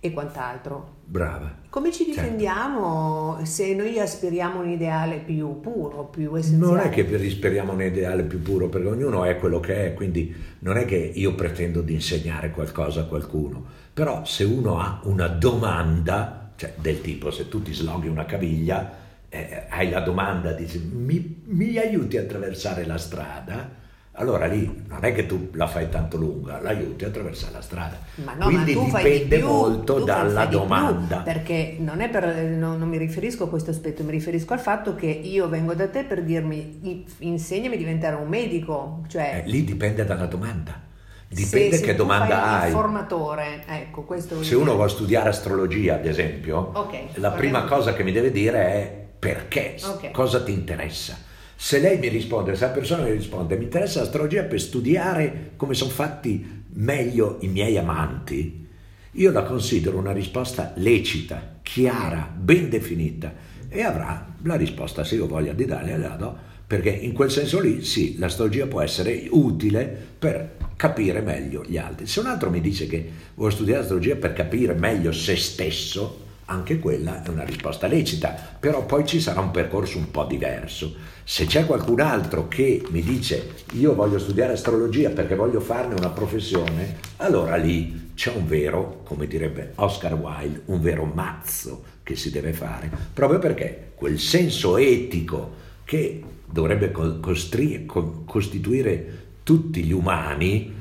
e 0.00 0.12
quant'altro. 0.12 0.96
Brava. 1.04 1.56
Come 1.70 1.90
ci 1.90 2.04
certo. 2.04 2.20
difendiamo 2.20 3.34
certo. 3.36 3.50
se 3.50 3.74
noi 3.74 3.98
aspiriamo 3.98 4.60
un 4.60 4.68
ideale 4.68 5.16
più 5.18 5.60
puro, 5.60 6.04
più 6.04 6.36
essenziale? 6.36 6.72
Non 6.72 6.78
è 6.78 6.90
che 6.90 7.06
aspiriamo 7.14 7.72
un 7.72 7.82
ideale 7.82 8.22
più 8.22 8.40
puro, 8.40 8.68
perché 8.68 8.88
ognuno 8.88 9.24
è 9.24 9.36
quello 9.38 9.58
che 9.60 9.86
è, 9.86 9.94
quindi 9.94 10.34
non 10.60 10.76
è 10.76 10.84
che 10.84 10.96
io 10.96 11.34
pretendo 11.34 11.80
di 11.80 11.94
insegnare 11.94 12.50
qualcosa 12.50 13.00
a 13.00 13.04
qualcuno, 13.04 13.64
però 13.92 14.24
se 14.24 14.44
uno 14.44 14.78
ha 14.78 15.00
una 15.04 15.26
domanda, 15.26 16.52
cioè 16.56 16.74
del 16.76 17.00
tipo 17.00 17.30
se 17.30 17.48
tu 17.48 17.62
ti 17.62 17.72
sloghi 17.72 18.08
una 18.08 18.24
caviglia, 18.24 19.06
eh, 19.28 19.64
hai 19.68 19.90
la 19.90 20.00
domanda, 20.00 20.52
dici 20.52 20.78
mi, 20.78 21.42
mi 21.46 21.76
aiuti 21.76 22.16
a 22.16 22.22
attraversare 22.22 22.86
la 22.86 22.96
strada? 22.96 23.86
Allora 24.18 24.46
lì 24.46 24.84
non 24.88 25.04
è 25.04 25.14
che 25.14 25.26
tu 25.26 25.50
la 25.52 25.68
fai 25.68 25.88
tanto 25.88 26.16
lunga, 26.16 26.60
l'aiuti 26.60 27.04
a 27.04 27.08
attraversare 27.08 27.52
la 27.52 27.60
strada. 27.60 27.98
Ma 28.16 28.34
no, 28.34 28.46
Quindi 28.46 28.74
ma 28.74 28.84
dipende 28.84 29.38
più, 29.38 29.46
molto 29.46 30.00
dalla 30.00 30.46
domanda. 30.46 31.18
Perché 31.18 31.76
non, 31.78 31.98
per, 32.10 32.34
non, 32.34 32.78
non, 32.78 32.88
mi 32.88 32.98
riferisco 32.98 33.44
a 33.44 33.48
questo 33.48 33.70
aspetto, 33.70 34.02
mi 34.02 34.10
riferisco 34.10 34.52
al 34.52 34.58
fatto 34.58 34.96
che 34.96 35.06
io 35.06 35.48
vengo 35.48 35.72
da 35.74 35.88
te 35.88 36.02
per 36.02 36.24
dirmi 36.24 37.04
insegnami 37.18 37.76
a 37.76 37.78
diventare 37.78 38.16
un 38.16 38.26
medico. 38.26 39.04
Cioè, 39.06 39.44
eh, 39.44 39.48
lì 39.48 39.62
dipende 39.62 40.04
dalla 40.04 40.26
domanda. 40.26 40.86
Dipende 41.28 41.76
se, 41.76 41.82
che 41.82 41.90
se 41.90 41.96
domanda 41.96 42.60
hai. 42.60 42.72
Formatore, 42.72 43.62
ecco, 43.68 44.02
questo 44.02 44.42
Se 44.42 44.56
uno 44.56 44.74
vuole 44.74 44.88
studiare 44.88 45.28
astrologia, 45.28 45.94
ad 45.94 46.06
esempio, 46.06 46.70
okay, 46.72 47.08
la 47.14 47.30
prima 47.30 47.64
cosa 47.64 47.92
che 47.92 48.02
mi 48.02 48.12
deve 48.12 48.32
dire 48.32 48.58
è 48.66 49.06
perché, 49.18 49.76
okay. 49.80 50.10
cosa 50.10 50.42
ti 50.42 50.52
interessa 50.52 51.26
se 51.60 51.80
lei 51.80 51.98
mi 51.98 52.06
risponde, 52.06 52.54
se 52.54 52.66
la 52.66 52.70
persona 52.70 53.02
mi 53.02 53.10
risponde, 53.10 53.56
mi 53.56 53.64
interessa 53.64 53.98
l'astrologia 53.98 54.44
per 54.44 54.60
studiare 54.60 55.50
come 55.56 55.74
sono 55.74 55.90
fatti 55.90 56.62
meglio 56.74 57.38
i 57.40 57.48
miei 57.48 57.76
amanti, 57.76 58.64
io 59.10 59.32
la 59.32 59.42
considero 59.42 59.98
una 59.98 60.12
risposta 60.12 60.72
lecita, 60.76 61.58
chiara, 61.60 62.32
ben 62.32 62.68
definita 62.68 63.34
e 63.68 63.82
avrà 63.82 64.34
la 64.42 64.54
risposta 64.54 65.02
se 65.02 65.16
io 65.16 65.26
voglia 65.26 65.52
di 65.52 65.64
darle 65.64 65.98
la 65.98 66.14
do, 66.14 66.36
perché 66.64 66.90
in 66.90 67.12
quel 67.12 67.32
senso 67.32 67.58
lì 67.58 67.82
sì, 67.82 68.16
l'astrologia 68.18 68.68
può 68.68 68.80
essere 68.80 69.26
utile 69.28 69.84
per 70.16 70.58
capire 70.76 71.22
meglio 71.22 71.64
gli 71.66 71.76
altri. 71.76 72.06
Se 72.06 72.20
un 72.20 72.26
altro 72.26 72.50
mi 72.50 72.60
dice 72.60 72.86
che 72.86 73.10
vuole 73.34 73.52
studiare 73.52 73.80
astrologia 73.80 74.14
per 74.14 74.32
capire 74.32 74.74
meglio 74.74 75.10
se 75.10 75.34
stesso, 75.34 76.26
anche 76.50 76.78
quella 76.78 77.22
è 77.22 77.28
una 77.28 77.44
risposta 77.44 77.86
lecita, 77.88 78.34
però 78.58 78.86
poi 78.86 79.04
ci 79.04 79.20
sarà 79.20 79.40
un 79.40 79.50
percorso 79.50 79.98
un 79.98 80.10
po' 80.10 80.24
diverso. 80.24 80.94
Se 81.30 81.44
c'è 81.44 81.66
qualcun 81.66 82.00
altro 82.00 82.48
che 82.48 82.82
mi 82.88 83.02
dice 83.02 83.56
io 83.72 83.94
voglio 83.94 84.18
studiare 84.18 84.54
astrologia 84.54 85.10
perché 85.10 85.34
voglio 85.34 85.60
farne 85.60 85.92
una 85.92 86.08
professione, 86.08 86.96
allora 87.16 87.56
lì 87.56 88.12
c'è 88.14 88.32
un 88.34 88.46
vero, 88.46 89.02
come 89.04 89.26
direbbe 89.26 89.72
Oscar 89.74 90.14
Wilde, 90.14 90.62
un 90.64 90.80
vero 90.80 91.04
mazzo 91.04 91.84
che 92.02 92.16
si 92.16 92.30
deve 92.30 92.54
fare, 92.54 92.90
proprio 93.12 93.38
perché 93.38 93.90
quel 93.94 94.18
senso 94.18 94.78
etico 94.78 95.52
che 95.84 96.22
dovrebbe 96.46 96.90
costri- 96.90 97.84
costituire 97.84 99.24
tutti 99.42 99.84
gli 99.84 99.92
umani 99.92 100.72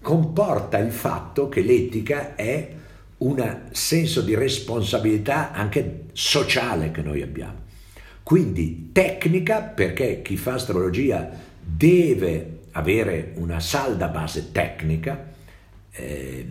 comporta 0.00 0.78
il 0.78 0.92
fatto 0.92 1.50
che 1.50 1.60
l'etica 1.60 2.34
è 2.36 2.72
un 3.18 3.60
senso 3.72 4.22
di 4.22 4.34
responsabilità 4.34 5.52
anche 5.52 6.04
sociale 6.14 6.90
che 6.90 7.02
noi 7.02 7.20
abbiamo. 7.20 7.68
Quindi 8.30 8.90
tecnica, 8.92 9.60
perché 9.60 10.22
chi 10.22 10.36
fa 10.36 10.52
astrologia 10.52 11.28
deve 11.60 12.60
avere 12.70 13.32
una 13.38 13.58
salda 13.58 14.06
base 14.06 14.52
tecnica. 14.52 15.32
Eh, 15.90 16.46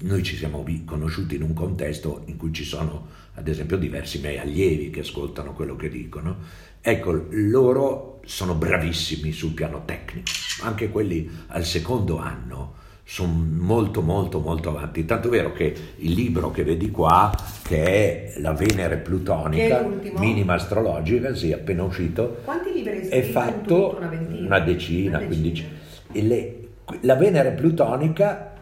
noi 0.00 0.22
ci 0.22 0.36
siamo 0.36 0.66
conosciuti 0.84 1.36
in 1.36 1.42
un 1.42 1.54
contesto 1.54 2.24
in 2.26 2.36
cui 2.36 2.52
ci 2.52 2.62
sono, 2.62 3.06
ad 3.36 3.48
esempio, 3.48 3.78
diversi 3.78 4.20
miei 4.20 4.36
allievi 4.36 4.90
che 4.90 5.00
ascoltano 5.00 5.54
quello 5.54 5.76
che 5.76 5.88
dicono. 5.88 6.40
Ecco, 6.82 7.28
loro 7.30 8.20
sono 8.26 8.54
bravissimi 8.54 9.32
sul 9.32 9.52
piano 9.52 9.82
tecnico, 9.86 10.30
anche 10.60 10.90
quelli 10.90 11.26
al 11.46 11.64
secondo 11.64 12.18
anno 12.18 12.74
sono 13.12 13.44
molto 13.58 14.00
molto 14.00 14.40
molto 14.40 14.70
avanti, 14.70 15.04
tanto 15.04 15.28
vero 15.28 15.52
che 15.52 15.74
il 15.96 16.12
libro 16.12 16.50
che 16.50 16.64
vedi 16.64 16.90
qua, 16.90 17.30
che 17.62 17.84
è 17.84 18.40
La 18.40 18.54
Venere 18.54 18.96
Plutonica, 18.96 19.86
minima 20.16 20.54
astrologica, 20.54 21.34
sì, 21.34 21.52
appena 21.52 21.82
uscito, 21.82 22.38
quanti 22.42 22.72
libri 22.72 23.00
hai 23.00 23.08
è 23.08 23.20
fatto 23.20 23.98
una, 23.98 24.08
una 24.08 24.60
decina, 24.60 25.18
una 25.18 25.28
la 27.02 27.14
Venere 27.16 27.50
Plutonica 27.50 28.54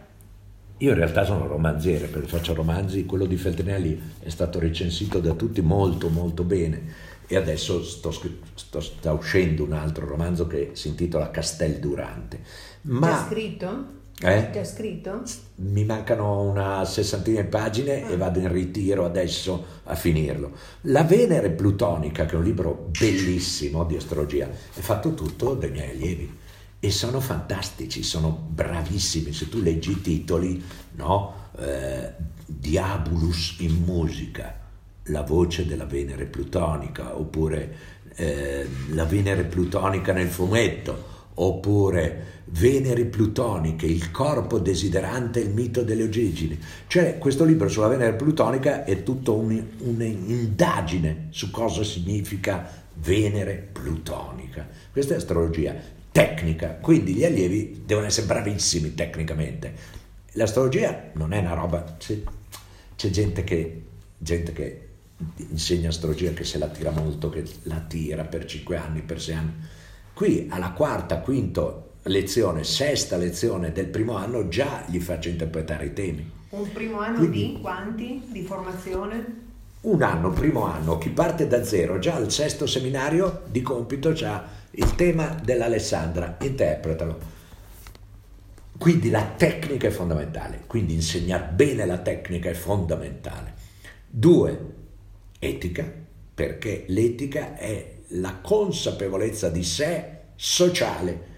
io 0.75 0.89
in 0.89 0.95
realtà 0.95 1.23
sono 1.23 1.47
romanziere, 1.47 2.07
perché 2.07 2.27
faccio 2.27 2.53
romanzi, 2.53 3.05
quello 3.05 3.27
di 3.27 3.37
Feltrinelli 3.37 4.01
è 4.19 4.29
stato 4.29 4.59
recensito 4.59 5.19
da 5.21 5.31
tutti 5.31 5.61
molto 5.61 6.09
molto 6.09 6.43
bene. 6.43 7.09
E 7.25 7.37
adesso 7.37 7.81
sto, 7.83 8.11
sto, 8.11 8.79
sta 8.81 9.13
uscendo 9.13 9.63
un 9.63 9.71
altro 9.71 10.05
romanzo 10.05 10.47
che 10.47 10.71
si 10.73 10.89
intitola 10.89 11.31
Castel 11.31 11.79
Durante. 11.79 12.39
Ma, 12.81 13.07
Già 13.07 13.27
scritto? 13.29 13.99
Eh? 14.23 14.49
Già 14.51 14.63
scritto? 14.63 15.23
Mi 15.55 15.83
mancano 15.83 16.41
una 16.41 16.85
sessantina 16.85 17.41
di 17.41 17.47
pagine 17.47 18.03
ah. 18.03 18.09
e 18.11 18.17
vado 18.17 18.39
in 18.39 18.51
ritiro 18.51 19.03
adesso 19.03 19.65
a 19.85 19.95
finirlo. 19.95 20.51
La 20.81 21.03
Venere 21.03 21.49
Plutonica, 21.49 22.25
che 22.25 22.33
è 22.33 22.37
un 22.37 22.43
libro 22.43 22.89
bellissimo 22.97 23.83
di 23.83 23.95
astrologia, 23.95 24.47
è 24.47 24.79
fatto 24.79 25.15
tutto 25.15 25.55
dai 25.55 25.71
miei 25.71 25.89
allievi 25.91 26.37
e 26.79 26.91
sono 26.91 27.19
fantastici, 27.19 28.03
sono 28.03 28.29
bravissimi. 28.29 29.33
Se 29.33 29.49
tu 29.49 29.59
leggi 29.59 29.91
i 29.91 30.01
titoli, 30.01 30.63
no? 30.93 31.49
Eh, 31.57 32.13
Diabolus 32.45 33.55
in 33.59 33.83
musica, 33.83 34.55
la 35.05 35.21
voce 35.21 35.65
della 35.65 35.85
Venere 35.85 36.25
plutonica, 36.25 37.17
oppure 37.17 37.75
eh, 38.15 38.67
la 38.89 39.05
Venere 39.05 39.45
plutonica 39.45 40.13
nel 40.13 40.27
fumetto, 40.27 41.09
oppure 41.35 42.39
Venere 42.53 43.05
plutoniche, 43.05 43.85
il 43.85 44.11
corpo 44.11 44.59
desiderante 44.59 45.39
il 45.39 45.51
mito 45.51 45.83
delle 45.83 46.03
origini. 46.03 46.59
Cioè 46.85 47.17
questo 47.17 47.45
libro 47.45 47.69
sulla 47.69 47.87
Venere 47.87 48.13
plutonica 48.15 48.83
è 48.83 49.03
tutta 49.03 49.31
un, 49.31 49.63
un'indagine 49.77 51.27
su 51.29 51.49
cosa 51.49 51.83
significa 51.85 52.83
Venere 52.95 53.69
plutonica. 53.71 54.67
Questa 54.91 55.13
è 55.13 55.17
astrologia 55.17 55.73
tecnica, 56.11 56.71
quindi 56.81 57.13
gli 57.13 57.23
allievi 57.23 57.83
devono 57.85 58.07
essere 58.07 58.27
bravissimi 58.27 58.95
tecnicamente. 58.95 59.73
L'astrologia 60.33 61.11
non 61.13 61.31
è 61.31 61.39
una 61.39 61.53
roba, 61.53 61.95
c'è, 61.97 62.21
c'è 62.97 63.09
gente, 63.09 63.45
che, 63.45 63.83
gente 64.17 64.51
che 64.51 64.87
insegna 65.37 65.87
astrologia 65.87 66.31
che 66.31 66.43
se 66.43 66.57
la 66.57 66.67
tira 66.67 66.91
molto, 66.91 67.29
che 67.29 67.45
la 67.63 67.79
tira 67.79 68.25
per 68.25 68.43
5 68.43 68.75
anni, 68.75 69.01
per 69.01 69.21
6 69.21 69.35
anni. 69.35 69.53
Qui 70.13 70.47
alla 70.49 70.71
quarta, 70.71 71.19
quinta 71.19 71.89
lezione, 72.03 72.63
sesta 72.63 73.17
lezione 73.17 73.71
del 73.71 73.87
primo 73.87 74.15
anno 74.15 74.47
già 74.47 74.83
gli 74.87 74.99
faccio 74.99 75.29
interpretare 75.29 75.85
i 75.85 75.93
temi. 75.93 76.31
Un 76.49 76.71
primo 76.71 76.99
anno 76.99 77.17
Quindi, 77.17 77.53
di 77.53 77.59
quanti 77.61 78.21
di 78.27 78.43
formazione? 78.43 79.39
Un 79.81 80.01
anno, 80.03 80.29
primo 80.29 80.65
anno, 80.65 80.97
chi 80.97 81.09
parte 81.09 81.47
da 81.47 81.63
zero, 81.63 81.97
già 81.97 82.15
al 82.15 82.31
sesto 82.31 82.67
seminario 82.67 83.43
di 83.47 83.61
compito 83.61 84.13
già 84.13 84.45
il 84.71 84.95
tema 84.95 85.35
dell'Alessandra, 85.43 86.37
interpretalo. 86.41 87.39
Quindi 88.77 89.09
la 89.09 89.23
tecnica 89.37 89.87
è 89.87 89.91
fondamentale, 89.91 90.63
quindi 90.67 90.93
insegnare 90.93 91.51
bene 91.53 91.85
la 91.85 91.99
tecnica 91.99 92.49
è 92.49 92.53
fondamentale. 92.53 93.53
Due, 94.07 94.59
etica, 95.39 95.91
perché 96.33 96.85
l'etica 96.87 97.55
è 97.55 97.99
la 98.13 98.39
consapevolezza 98.41 99.49
di 99.49 99.63
sé 99.63 100.19
sociale, 100.35 101.29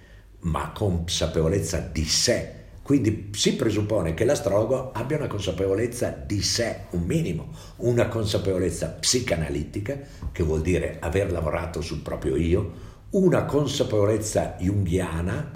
ma 0.41 0.71
consapevolezza 0.71 1.79
di 1.79 2.05
sé. 2.05 2.61
Quindi 2.81 3.29
si 3.31 3.55
presuppone 3.55 4.13
che 4.13 4.25
l'astrologo 4.25 4.91
abbia 4.91 5.17
una 5.17 5.27
consapevolezza 5.27 6.09
di 6.09 6.41
sé, 6.41 6.85
un 6.91 7.03
minimo, 7.03 7.53
una 7.77 8.07
consapevolezza 8.07 8.87
psicanalitica, 8.87 9.97
che 10.31 10.43
vuol 10.43 10.61
dire 10.61 10.97
aver 10.99 11.31
lavorato 11.31 11.79
sul 11.81 11.99
proprio 11.99 12.35
io, 12.35 12.91
una 13.11 13.45
consapevolezza 13.45 14.55
junghiana, 14.59 15.51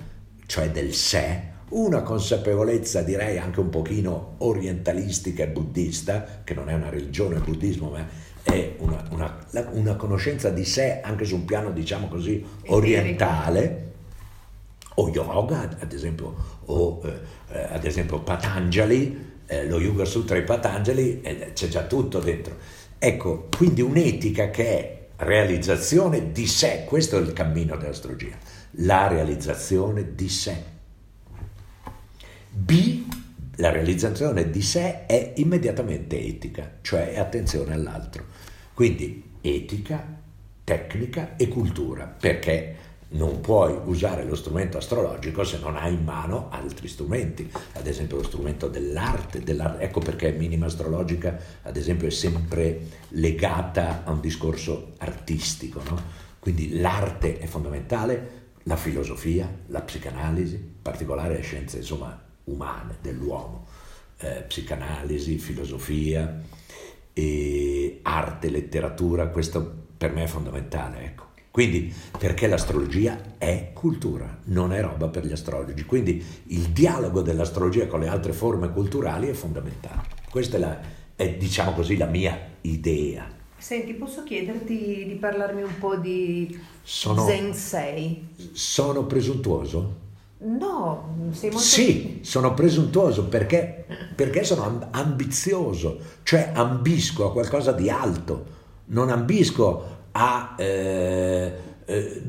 cioè 0.45 0.69
del 0.71 0.93
sé, 0.93 1.55
una 1.69 2.01
consapevolezza 2.01 3.01
direi 3.01 3.37
anche 3.37 3.59
un 3.59 3.69
pochino 3.69 4.35
orientalistica 4.37 5.43
e 5.43 5.47
buddista, 5.47 6.41
che 6.43 6.53
non 6.53 6.69
è 6.69 6.73
una 6.73 6.89
religione 6.89 7.35
il 7.35 7.41
buddismo, 7.41 7.89
ma 7.89 8.05
è 8.41 8.75
una, 8.79 9.03
una, 9.11 9.37
una, 9.71 9.95
conoscenza 9.95 10.49
di 10.49 10.63
sé 10.63 11.01
anche 11.01 11.25
su 11.25 11.35
un 11.35 11.45
piano, 11.45 11.71
diciamo 11.71 12.07
così, 12.07 12.45
orientale, 12.67 13.85
o 14.95 15.09
yoga, 15.09 15.77
ad 15.79 15.91
esempio, 15.91 16.35
o 16.65 17.01
eh, 17.51 17.67
ad 17.69 17.83
esempio 17.83 18.21
Patanjali, 18.21 19.35
eh, 19.45 19.67
lo 19.67 19.79
Yoga 19.79 20.05
Sutra 20.05 20.37
di 20.37 20.45
Patanjali, 20.45 21.21
eh, 21.21 21.51
c'è 21.53 21.67
già 21.67 21.83
tutto 21.83 22.19
dentro. 22.19 22.55
Ecco, 22.97 23.47
quindi 23.55 23.81
un'etica 23.81 24.49
che 24.49 24.65
è 24.65 25.07
realizzazione 25.17 26.31
di 26.31 26.47
sé, 26.47 26.85
questo 26.85 27.17
è 27.17 27.21
il 27.21 27.33
cammino 27.33 27.75
dell'astrologia, 27.75 28.37
la 28.71 29.07
realizzazione 29.07 30.15
di 30.15 30.29
sé. 30.29 30.75
B, 32.59 33.03
la 33.57 33.69
realizzazione 33.69 34.49
di 34.49 34.63
sé 34.63 35.05
è 35.05 35.33
immediatamente 35.35 36.19
etica, 36.19 36.79
cioè 36.81 37.15
attenzione 37.15 37.73
all'altro. 37.73 38.25
Quindi 38.73 39.35
etica, 39.41 40.03
tecnica 40.63 41.35
e 41.37 41.47
cultura, 41.49 42.05
perché 42.05 42.75
non 43.09 43.41
puoi 43.41 43.79
usare 43.85 44.25
lo 44.25 44.35
strumento 44.35 44.79
astrologico 44.79 45.43
se 45.43 45.59
non 45.59 45.77
hai 45.77 45.93
in 45.93 46.03
mano 46.03 46.49
altri 46.49 46.87
strumenti, 46.87 47.49
ad 47.73 47.85
esempio 47.85 48.17
lo 48.17 48.23
strumento 48.23 48.67
dell'arte, 48.67 49.43
dell'arte. 49.43 49.83
ecco 49.83 49.99
perché 49.99 50.31
minima 50.31 50.65
astrologica 50.65 51.37
ad 51.61 51.77
esempio 51.77 52.07
è 52.07 52.11
sempre 52.11 52.87
legata 53.09 54.03
a 54.03 54.11
un 54.11 54.19
discorso 54.19 54.93
artistico, 54.97 55.81
no? 55.87 56.01
quindi 56.39 56.79
l'arte 56.79 57.37
è 57.37 57.45
fondamentale, 57.45 58.45
la 58.63 58.75
filosofia, 58.75 59.47
la 59.67 59.81
psicanalisi, 59.81 60.55
in 60.55 60.81
particolare 60.81 61.35
le 61.35 61.41
scienze 61.43 61.77
insomma, 61.77 62.25
umane 62.47 62.97
dell'uomo, 63.01 63.67
eh, 64.17 64.43
psicanalisi, 64.47 65.37
filosofia, 65.37 66.41
arte, 68.03 68.49
letteratura, 68.49 69.27
questo 69.27 69.85
per 69.97 70.13
me 70.13 70.23
è 70.23 70.27
fondamentale. 70.27 71.03
Ecco. 71.03 71.25
Quindi, 71.49 71.91
perché 72.17 72.45
l'astrologia 72.45 73.37
è 73.39 73.71
cultura, 73.73 74.41
non 74.45 74.71
è 74.71 74.81
roba 74.81 75.07
per 75.07 75.25
gli 75.25 75.31
astrologi. 75.31 75.83
Quindi 75.85 76.23
il 76.47 76.69
dialogo 76.69 77.21
dell'astrologia 77.21 77.87
con 77.87 78.01
le 78.01 78.07
altre 78.07 78.33
forme 78.33 78.71
culturali 78.71 79.27
è 79.27 79.33
fondamentale. 79.33 80.03
Questa 80.29 80.57
è, 80.57 80.59
la, 80.59 80.79
è 81.15 81.33
diciamo 81.33 81.71
così, 81.71 81.97
la 81.97 82.05
mia 82.05 82.39
idea. 82.61 83.27
Senti, 83.57 83.93
posso 83.93 84.21
chiederti 84.21 85.05
di 85.07 85.17
parlarmi 85.19 85.63
un 85.63 85.79
po' 85.79 85.95
di 85.95 86.59
sono, 86.83 87.25
Zensei? 87.25 88.27
Sono 88.51 89.05
presuntuoso? 89.05 90.05
No, 90.39 91.31
sei 91.31 91.49
molto... 91.49 91.65
Sì, 91.65 92.19
sono 92.21 92.53
presuntuoso 92.53 93.25
perché, 93.25 93.85
perché 94.15 94.43
sono 94.43 94.87
ambizioso, 94.91 95.99
cioè 96.23 96.51
ambisco 96.53 97.25
a 97.25 97.31
qualcosa 97.31 97.71
di 97.71 97.89
alto, 97.89 98.45
non 98.85 99.09
ambisco 99.09 99.95
a, 100.11 100.53
eh, 100.57 101.53
eh, 101.85 102.23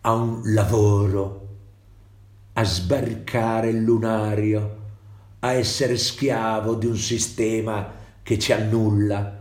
a 0.00 0.12
un 0.12 0.40
lavoro, 0.44 1.48
a 2.54 2.64
sbarcare 2.64 3.68
il 3.68 3.82
lunario, 3.82 4.76
a 5.40 5.52
essere 5.52 5.96
schiavo 5.96 6.74
di 6.74 6.86
un 6.86 6.96
sistema 6.96 7.92
che 8.22 8.38
ci 8.40 8.52
annulla. 8.52 9.35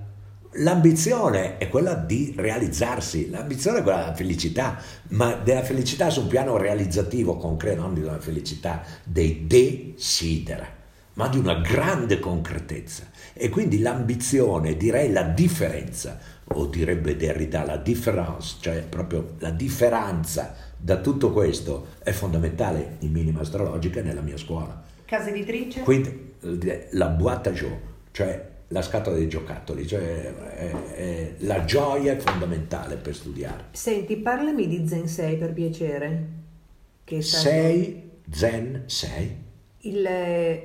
L'ambizione 0.60 1.58
è 1.58 1.68
quella 1.68 1.96
di 1.96 2.34
realizzarsi, 2.38 3.30
l'ambizione 3.30 3.80
è 3.80 3.84
quella 3.84 4.04
della 4.04 4.16
felicità, 4.16 4.80
ma 5.10 5.36
della 5.36 5.64
felicità 5.64 6.10
su 6.10 6.22
un 6.22 6.28
piano 6.28 6.56
realizzativo, 6.56 7.36
concreto, 7.36 7.82
non 7.82 7.94
di 7.94 8.02
una 8.02 8.20
felicità 8.20 8.82
dei 9.04 9.48
desidera, 9.48 10.66
ma 11.14 11.28
di 11.28 11.38
una 11.38 11.56
grande 11.56 12.20
concretezza. 12.20 13.04
E 13.34 13.50
quindi 13.50 13.80
l'ambizione, 13.80 14.78
direi 14.78 15.12
la 15.12 15.24
differenza 15.24 16.20
o 16.46 16.68
direbbe 16.68 17.18
Derrida 17.18 17.66
la 17.66 17.78
difference, 17.78 18.56
cioè 18.62 18.82
proprio 18.82 19.34
la 19.40 19.50
differenza 19.50 20.56
da 20.78 20.98
tutto 20.98 21.34
questo 21.34 21.88
è 22.02 22.12
fondamentale 22.12 22.98
in 23.00 23.12
minima 23.12 23.42
astrologica 23.42 24.02
nella 24.02 24.22
mia 24.22 24.38
scuola. 24.38 24.82
Casa 25.04 25.30
editrice? 25.30 25.82
Quindi 25.82 26.34
la 26.92 27.08
boîte 27.08 27.50
à 27.50 27.52
jeu, 27.52 27.78
cioè 28.12 28.54
la 28.76 28.82
scatola 28.82 29.16
dei 29.16 29.30
giocattoli, 29.30 29.88
cioè 29.88 30.36
è, 30.36 30.72
è, 30.72 31.34
la 31.40 31.64
gioia 31.64 32.12
è 32.12 32.18
fondamentale 32.18 32.98
per 32.98 33.16
studiare. 33.16 33.68
Senti, 33.72 34.18
parlami 34.18 34.68
di 34.68 34.86
Zen 34.86 35.08
6 35.08 35.38
per 35.38 35.54
piacere. 35.54 36.28
Che 37.06 37.22
sei 37.22 38.12
Zen 38.30 38.84
6? 38.86 39.44
Il, 39.78 40.10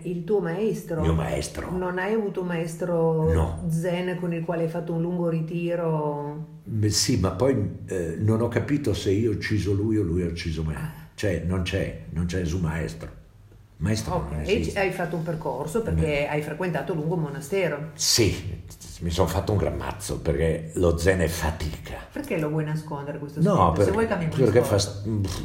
il, 0.03 0.25
tuo 0.25 0.41
maestro. 0.41 1.03
Mio 1.03 1.15
maestro. 1.15 1.71
Non 1.71 1.99
hai 1.99 2.13
avuto 2.15 2.41
un 2.41 2.49
maestro 2.49 3.33
no. 3.33 3.65
zen 3.69 4.17
con 4.19 4.33
il 4.33 4.43
quale 4.45 4.65
hai 4.65 4.69
fatto 4.69 4.93
un 4.93 5.03
lungo 5.03 5.29
ritiro? 5.29 6.63
Beh, 6.65 6.91
sì, 6.91 7.17
ma 7.17 7.31
poi 7.31 7.77
eh, 7.87 8.17
non 8.19 8.41
ho 8.41 8.49
capito 8.49 8.93
se 8.93 9.13
io 9.13 9.31
ho 9.31 9.35
ucciso 9.35 9.73
lui 9.73 9.99
o 9.99 10.03
lui 10.03 10.23
ha 10.23 10.27
ucciso 10.27 10.65
me. 10.65 10.75
Ah. 10.75 10.93
Cioè, 11.15 11.45
non 11.47 11.63
c'è, 11.63 12.07
non 12.11 12.25
c'è 12.25 12.41
nessun 12.41 12.63
maestro. 12.63 13.19
Maestro 13.81 14.17
okay. 14.17 14.75
hai 14.75 14.91
fatto 14.93 15.17
un 15.17 15.23
percorso 15.23 15.81
perché 15.81 16.03
Beh. 16.03 16.29
hai 16.29 16.43
frequentato 16.43 16.93
lungo 16.93 17.15
un 17.15 17.23
monastero. 17.23 17.93
Sì, 17.95 18.61
mi 19.01 19.09
sono 19.09 19.27
fatto 19.27 19.53
un 19.53 19.59
grammazzo 19.59 20.21
perché 20.21 20.73
lo 20.75 20.99
zen 20.99 21.21
è 21.21 21.29
fatica. 21.29 21.97
Perché 22.13 22.39
lo 22.39 22.51
vuoi 22.51 22.65
nascondere 22.65 23.19
questo 23.19 23.41
No, 23.41 23.73
per, 23.73 23.91
perché 23.91 24.61
fa, 24.61 24.77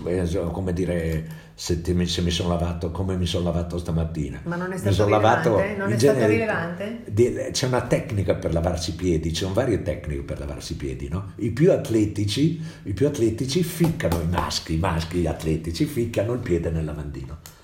eh, 0.07 0.27
come 0.51 0.73
dire, 0.73 1.25
se, 1.53 1.79
ti, 1.79 2.05
se, 2.07 2.21
mi 2.23 2.29
sono 2.29 2.49
lavato, 2.49 2.91
come 2.91 3.15
mi 3.15 3.25
sono 3.25 3.45
lavato 3.45 3.77
stamattina. 3.77 4.41
Ma 4.43 4.57
non 4.57 4.73
è 4.73 4.77
stato 4.77 5.05
rilevante? 5.05 5.49
Lavato, 5.49 5.77
non 5.77 5.91
è 5.93 5.97
stato 5.97 6.25
rilevante? 6.25 7.03
Di, 7.05 7.37
c'è 7.51 7.67
una 7.67 7.83
tecnica 7.83 8.35
per 8.35 8.51
lavarsi 8.51 8.89
i 8.89 8.93
piedi, 8.95 9.29
ci 9.29 9.43
sono 9.43 9.53
varie 9.53 9.81
tecniche 9.81 10.23
per 10.23 10.39
lavarsi 10.39 10.73
i 10.73 10.75
piedi, 10.75 11.07
no? 11.07 11.31
I 11.37 11.51
più 11.51 11.71
atletici, 11.71 12.61
i 12.83 12.91
più 12.91 13.07
atletici 13.07 13.63
ficcano, 13.63 14.19
i 14.19 14.27
maschi, 14.27 14.73
i 14.73 14.77
maschi 14.77 15.25
atletici 15.25 15.85
ficcano 15.85 16.33
il 16.33 16.39
piede 16.39 16.69
nel 16.69 16.83
lavandino 16.83 17.54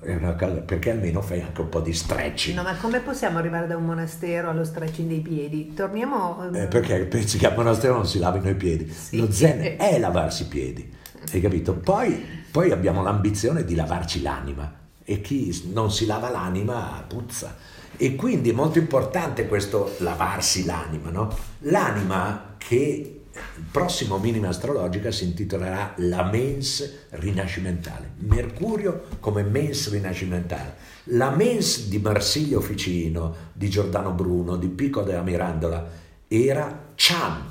cosa, 0.00 0.60
perché 0.60 0.90
almeno 0.90 1.20
fai 1.20 1.40
anche 1.40 1.60
un 1.60 1.68
po' 1.68 1.80
di 1.80 1.92
stretching. 1.92 2.56
No, 2.56 2.62
ma 2.62 2.76
come 2.76 3.00
possiamo 3.00 3.38
arrivare 3.38 3.66
da 3.66 3.76
un 3.76 3.84
monastero 3.84 4.50
allo 4.50 4.64
stretching 4.64 5.08
dei 5.08 5.20
piedi? 5.20 5.72
Torniamo... 5.74 6.50
Eh, 6.52 6.66
perché 6.66 7.04
pensi 7.06 7.38
che 7.38 7.46
al 7.46 7.56
monastero 7.56 7.94
non 7.94 8.06
si 8.06 8.18
lavino 8.18 8.48
i 8.48 8.54
piedi? 8.54 8.90
Sì. 8.90 9.18
Lo 9.18 9.30
zen 9.30 9.76
è 9.78 9.98
lavarsi 9.98 10.42
i 10.42 10.46
piedi, 10.46 10.92
hai 11.32 11.40
capito? 11.40 11.74
Poi, 11.74 12.24
poi 12.50 12.70
abbiamo 12.70 13.02
l'ambizione 13.02 13.64
di 13.64 13.74
lavarci 13.74 14.22
l'anima 14.22 14.72
e 15.04 15.20
chi 15.20 15.70
non 15.72 15.90
si 15.90 16.06
lava 16.06 16.30
l'anima 16.30 17.04
puzza. 17.06 17.56
E 17.96 18.14
quindi 18.14 18.50
è 18.50 18.52
molto 18.52 18.78
importante 18.78 19.48
questo 19.48 19.96
lavarsi 19.98 20.64
l'anima, 20.64 21.10
no? 21.10 21.34
L'anima 21.60 22.54
che 22.58 23.17
il 23.56 23.64
prossimo 23.70 24.18
minima 24.18 24.48
astrologica 24.48 25.10
si 25.10 25.24
intitolerà 25.24 25.94
La 25.98 26.24
mens 26.24 27.06
rinascimentale. 27.10 28.12
Mercurio 28.18 29.06
come 29.20 29.42
mens 29.42 29.90
rinascimentale. 29.90 30.74
La 31.04 31.30
mens 31.30 31.88
di 31.88 31.98
Marsilio 31.98 32.60
Ficino, 32.60 33.34
di 33.52 33.68
Giordano 33.68 34.12
Bruno, 34.12 34.56
di 34.56 34.68
Pico 34.68 35.02
della 35.02 35.22
Mirandola 35.22 35.88
era 36.28 36.86
Chan, 36.94 37.50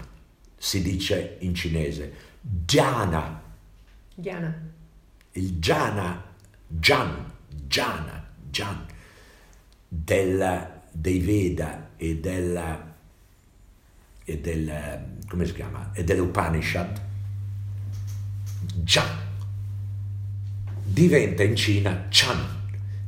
si 0.56 0.82
dice 0.82 1.38
in 1.40 1.56
cinese, 1.56 2.14
Jana. 2.42 3.42
Jana. 4.14 4.66
Il 5.32 5.58
Jana, 5.60 6.24
Jan, 6.68 7.32
Jana, 7.68 8.28
Jan, 8.50 8.86
del, 9.88 10.68
dei 10.92 11.20
Veda 11.20 11.90
e 11.98 12.18
della 12.18 12.96
e 14.30 14.40
del, 14.42 15.17
come 15.28 15.46
si 15.46 15.54
chiama, 15.54 15.92
e 15.94 16.04
dell'Upanishad, 16.04 17.02
Jan 18.84 19.26
diventa 20.84 21.44
in 21.44 21.56
Cina 21.56 22.06
Chan 22.10 22.56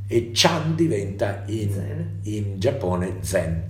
e 0.07 0.31
Chan 0.33 0.75
diventa 0.75 1.43
in, 1.47 2.19
in 2.23 2.59
Giappone 2.59 3.17
Zen, 3.21 3.63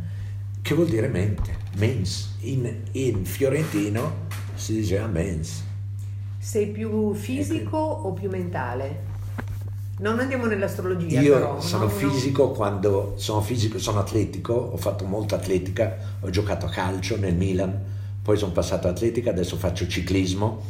che 0.61 0.73
vuol 0.73 0.87
dire 0.87 1.07
mente, 1.07 1.57
mens. 1.75 2.35
In, 2.41 2.83
in 2.91 3.25
fiorentino 3.25 4.27
si 4.55 4.75
diceva 4.75 5.07
mens. 5.07 5.63
Sei 6.37 6.67
più 6.67 7.13
fisico 7.13 7.77
o 7.77 8.13
più 8.13 8.29
mentale? 8.29 9.07
Non 9.99 10.19
andiamo 10.19 10.45
nell'astrologia. 10.45 11.19
Io 11.19 11.33
però, 11.33 11.59
sono 11.59 11.83
no, 11.83 11.89
fisico 11.89 12.45
no. 12.45 12.51
quando 12.51 13.13
sono 13.17 13.41
fisico, 13.41 13.77
sono 13.79 13.99
atletico, 13.99 14.53
ho 14.53 14.77
fatto 14.77 15.03
molta 15.03 15.35
atletica, 15.35 15.97
ho 16.21 16.29
giocato 16.29 16.65
a 16.65 16.69
calcio 16.69 17.17
nel 17.17 17.35
Milan, 17.35 17.77
poi 18.29 18.37
sono 18.37 18.51
passato 18.51 18.87
atletica, 18.87 19.31
adesso 19.31 19.57
faccio 19.57 19.87
ciclismo 19.87 20.61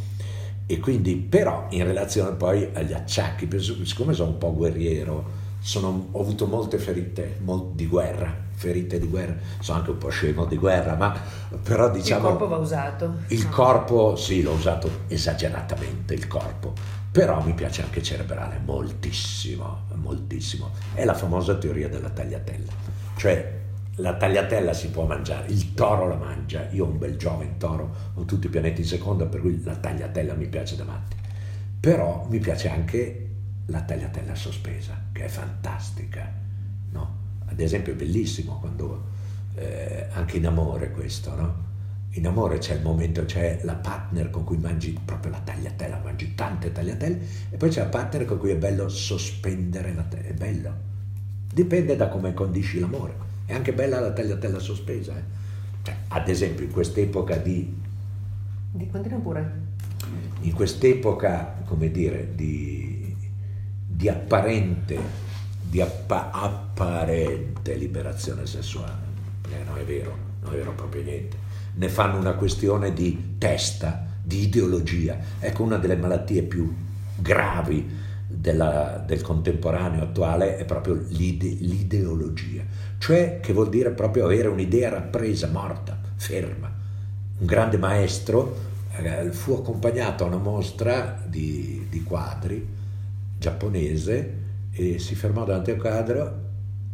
e 0.65 0.79
quindi 0.79 1.17
però 1.17 1.67
in 1.71 1.83
relazione 1.83 2.33
poi 2.37 2.69
agli 2.71 2.93
acciacchi, 2.93 3.49
siccome 3.83 4.13
sono 4.13 4.29
un 4.29 4.37
po' 4.37 4.53
guerriero, 4.55 5.25
sono, 5.59 6.07
ho 6.11 6.21
avuto 6.21 6.45
molte 6.45 6.77
ferite 6.77 7.37
molt, 7.43 7.75
di 7.75 7.85
guerra, 7.85 8.33
ferite 8.53 8.97
di 8.97 9.07
guerra, 9.07 9.35
sono 9.59 9.79
anche 9.79 9.89
un 9.89 9.97
po' 9.97 10.07
scemo 10.07 10.45
di 10.45 10.55
guerra, 10.55 10.95
ma 10.95 11.13
però 11.61 11.89
diciamo... 11.91 12.29
Il 12.29 12.37
corpo 12.37 12.47
va 12.47 12.55
usato. 12.55 13.13
Il 13.27 13.43
no. 13.43 13.49
corpo, 13.49 14.15
sì, 14.15 14.41
l'ho 14.41 14.53
usato 14.53 14.89
esageratamente, 15.09 16.13
il 16.13 16.27
corpo 16.27 16.73
però 17.11 17.43
mi 17.43 17.53
piace 17.53 17.81
anche 17.81 18.01
cerebrale, 18.01 18.61
moltissimo, 18.63 19.81
moltissimo. 19.95 20.69
È 20.93 21.03
la 21.03 21.15
famosa 21.15 21.55
teoria 21.55 21.89
della 21.89 22.09
tagliatella, 22.09 22.71
cioè 23.17 23.58
la 23.99 24.15
tagliatella 24.15 24.73
si 24.73 24.89
può 24.89 25.05
mangiare, 25.05 25.47
il 25.51 25.73
toro 25.73 26.07
la 26.07 26.15
mangia, 26.15 26.67
io 26.71 26.85
ho 26.85 26.89
un 26.89 26.97
bel 26.97 27.17
giovane 27.17 27.57
toro, 27.57 27.93
ho 28.13 28.23
tutti 28.23 28.47
i 28.47 28.49
pianeti 28.49 28.81
in 28.81 28.87
seconda, 28.87 29.25
per 29.25 29.41
cui 29.41 29.61
la 29.63 29.75
tagliatella 29.75 30.33
mi 30.33 30.47
piace 30.47 30.75
davanti. 30.75 31.15
Però 31.79 32.25
mi 32.29 32.39
piace 32.39 32.69
anche 32.69 33.29
la 33.65 33.81
tagliatella 33.81 34.35
sospesa, 34.35 34.99
che 35.11 35.25
è 35.25 35.27
fantastica, 35.27 36.31
no? 36.91 37.17
Ad 37.45 37.59
esempio 37.59 37.93
è 37.93 37.95
bellissimo 37.95 38.57
quando, 38.59 39.03
eh, 39.55 40.07
anche 40.11 40.37
in 40.37 40.47
amore 40.47 40.91
questo, 40.91 41.35
no? 41.35 41.67
in 42.13 42.25
amore 42.25 42.57
c'è 42.57 42.75
il 42.75 42.81
momento, 42.81 43.23
c'è 43.25 43.59
la 43.63 43.75
partner 43.75 44.31
con 44.31 44.43
cui 44.43 44.57
mangi 44.57 44.97
proprio 45.03 45.31
la 45.31 45.41
tagliatella, 45.43 46.01
mangi 46.03 46.33
tante 46.33 46.71
tagliatelle 46.71 47.19
e 47.51 47.57
poi 47.57 47.69
c'è 47.69 47.81
la 47.81 47.89
partner 47.89 48.25
con 48.25 48.39
cui 48.39 48.49
è 48.49 48.55
bello 48.55 48.89
sospendere 48.89 49.93
la 49.93 50.01
tagliatella, 50.03 50.33
è 50.33 50.33
bello. 50.33 50.73
Dipende 51.53 51.95
da 51.95 52.07
come 52.07 52.33
condisci 52.33 52.79
l'amore. 52.79 53.28
È 53.49 53.53
anche 53.55 53.73
bella 53.73 53.99
la 53.99 54.11
tagliatella 54.11 54.59
sospesa. 54.59 55.17
Eh? 55.17 55.23
Cioè, 55.81 55.95
ad 56.09 56.29
esempio 56.29 56.65
in 56.65 56.71
quest'epoca 56.71 57.35
di... 57.37 57.75
Di 58.73 58.87
continua 58.87 59.17
pure. 59.17 59.51
In 60.41 60.53
quest'epoca, 60.53 61.55
come 61.65 61.89
dire, 61.89 62.29
di, 62.35 63.15
di 63.87 64.07
apparente, 64.07 64.99
di 65.67 65.81
appa, 65.81 66.29
apparente 66.29 67.73
liberazione 67.73 68.45
sessuale, 68.45 69.07
perché 69.41 69.63
non 69.63 69.79
è 69.79 69.83
vero, 69.83 70.15
non 70.43 70.53
è 70.53 70.57
vero 70.57 70.73
proprio 70.73 71.01
niente 71.01 71.47
ne 71.73 71.89
fanno 71.89 72.17
una 72.17 72.33
questione 72.33 72.93
di 72.93 73.35
testa, 73.37 74.05
di 74.21 74.43
ideologia. 74.43 75.17
Ecco, 75.39 75.63
una 75.63 75.77
delle 75.77 75.95
malattie 75.95 76.43
più 76.43 76.71
gravi 77.15 77.97
della, 78.31 79.03
del 79.05 79.21
contemporaneo 79.21 80.03
attuale 80.03 80.57
è 80.57 80.65
proprio 80.65 81.03
l'ide, 81.09 81.47
l'ideologia, 81.47 82.63
cioè 82.97 83.39
che 83.41 83.53
vuol 83.53 83.69
dire 83.69 83.91
proprio 83.91 84.25
avere 84.25 84.47
un'idea 84.47 84.89
rappresa, 84.89 85.47
morta, 85.47 85.99
ferma. 86.15 86.71
Un 87.39 87.45
grande 87.45 87.77
maestro 87.77 88.57
eh, 88.97 89.31
fu 89.31 89.53
accompagnato 89.53 90.23
a 90.23 90.27
una 90.27 90.37
mostra 90.37 91.21
di, 91.25 91.87
di 91.89 92.03
quadri 92.03 92.67
giapponese 93.37 94.37
e 94.71 94.99
si 94.99 95.15
fermò 95.15 95.45
davanti 95.45 95.71
a 95.71 95.73
un 95.73 95.79
quadro 95.79 96.39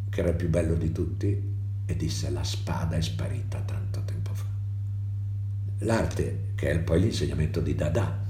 che 0.10 0.20
era 0.20 0.30
il 0.30 0.36
più 0.36 0.50
bello 0.50 0.76
di 0.76 0.92
tutti 0.92 1.54
e 1.86 1.96
disse 1.96 2.30
la 2.30 2.44
spada 2.44 2.96
è 2.96 3.02
sparita 3.02 3.60
tanto 3.60 4.02
tempo 4.06 4.26
l'arte, 5.80 6.52
che 6.56 6.72
è 6.72 6.80
poi 6.80 7.02
l'insegnamento 7.02 7.60
di 7.60 7.76
Dada, 7.76 8.24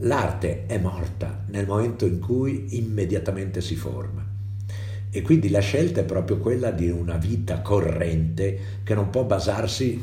l'arte 0.00 0.66
è 0.66 0.78
morta 0.78 1.44
nel 1.48 1.66
momento 1.66 2.06
in 2.06 2.20
cui 2.20 2.76
immediatamente 2.78 3.60
si 3.60 3.74
forma. 3.74 4.26
E 5.12 5.22
quindi 5.22 5.50
la 5.50 5.60
scelta 5.60 6.00
è 6.00 6.04
proprio 6.04 6.38
quella 6.38 6.70
di 6.70 6.88
una 6.88 7.16
vita 7.16 7.60
corrente 7.60 8.58
che 8.84 8.94
non 8.94 9.10
può 9.10 9.24
basarsi 9.24 10.00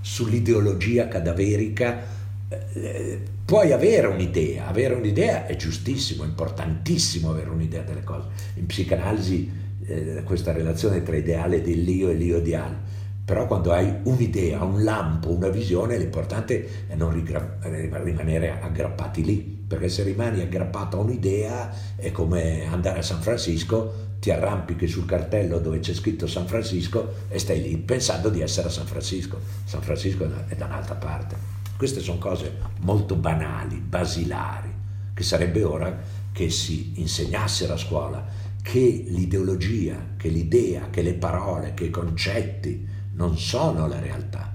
sull'ideologia 0.00 1.06
cadaverica. 1.06 2.18
Eh, 2.48 3.20
puoi 3.44 3.72
avere 3.72 4.08
un'idea, 4.08 4.66
avere 4.66 4.94
un'idea 4.94 5.46
è 5.46 5.54
giustissimo, 5.54 6.24
è 6.24 6.26
importantissimo 6.26 7.30
avere 7.30 7.50
un'idea 7.50 7.82
delle 7.82 8.02
cose. 8.02 8.28
In 8.54 8.66
psicanalisi 8.66 9.50
eh, 9.86 10.22
questa 10.24 10.52
relazione 10.52 11.02
tra 11.04 11.16
ideale 11.16 11.62
dell'io 11.62 12.10
e 12.10 12.14
l'io 12.14 12.38
ideale 12.38 12.98
però 13.30 13.46
quando 13.46 13.70
hai 13.70 13.94
un'idea, 14.02 14.64
un 14.64 14.82
lampo, 14.82 15.30
una 15.30 15.50
visione, 15.50 15.96
l'importante 15.96 16.88
è 16.88 16.96
non 16.96 17.12
rimanere 17.12 18.60
aggrappati 18.60 19.24
lì, 19.24 19.36
perché 19.36 19.88
se 19.88 20.02
rimani 20.02 20.40
aggrappato 20.40 20.96
a 20.96 21.00
un'idea 21.02 21.72
è 21.94 22.10
come 22.10 22.66
andare 22.66 22.98
a 22.98 23.02
San 23.02 23.20
Francisco, 23.20 24.08
ti 24.18 24.32
arrampichi 24.32 24.88
sul 24.88 25.06
cartello 25.06 25.60
dove 25.60 25.78
c'è 25.78 25.94
scritto 25.94 26.26
San 26.26 26.48
Francisco 26.48 27.12
e 27.28 27.38
stai 27.38 27.62
lì 27.62 27.76
pensando 27.76 28.30
di 28.30 28.40
essere 28.40 28.66
a 28.66 28.72
San 28.72 28.86
Francisco. 28.86 29.38
San 29.62 29.82
Francisco 29.82 30.28
è 30.48 30.56
da 30.56 30.64
un'altra 30.64 30.96
parte. 30.96 31.36
Queste 31.76 32.00
sono 32.00 32.18
cose 32.18 32.52
molto 32.80 33.14
banali, 33.14 33.76
basilari, 33.76 34.74
che 35.14 35.22
sarebbe 35.22 35.62
ora 35.62 35.96
che 36.32 36.50
si 36.50 36.94
insegnassero 36.96 37.74
a 37.74 37.78
scuola 37.78 38.26
che 38.60 39.04
l'ideologia, 39.06 40.14
che 40.16 40.28
l'idea, 40.28 40.88
che 40.90 41.02
le 41.02 41.14
parole, 41.14 41.74
che 41.74 41.84
i 41.84 41.90
concetti 41.90 42.89
non 43.20 43.36
sono 43.36 43.86
la 43.86 44.00
realtà. 44.00 44.50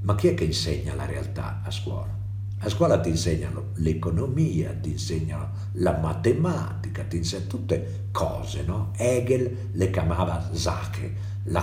Ma 0.00 0.16
chi 0.16 0.26
è 0.26 0.34
che 0.34 0.42
insegna 0.42 0.96
la 0.96 1.06
realtà 1.06 1.60
a 1.64 1.70
scuola? 1.70 2.18
A 2.58 2.68
scuola 2.68 2.98
ti 2.98 3.08
insegnano 3.08 3.68
l'economia, 3.74 4.72
ti 4.72 4.90
insegnano 4.90 5.50
la 5.74 5.96
matematica, 5.96 7.04
ti 7.04 7.18
insegnano 7.18 7.48
tutte 7.48 8.08
cose, 8.10 8.64
no? 8.64 8.90
Hegel 8.96 9.68
le 9.70 9.90
chiamava 9.90 10.50
Sache, 10.52 11.14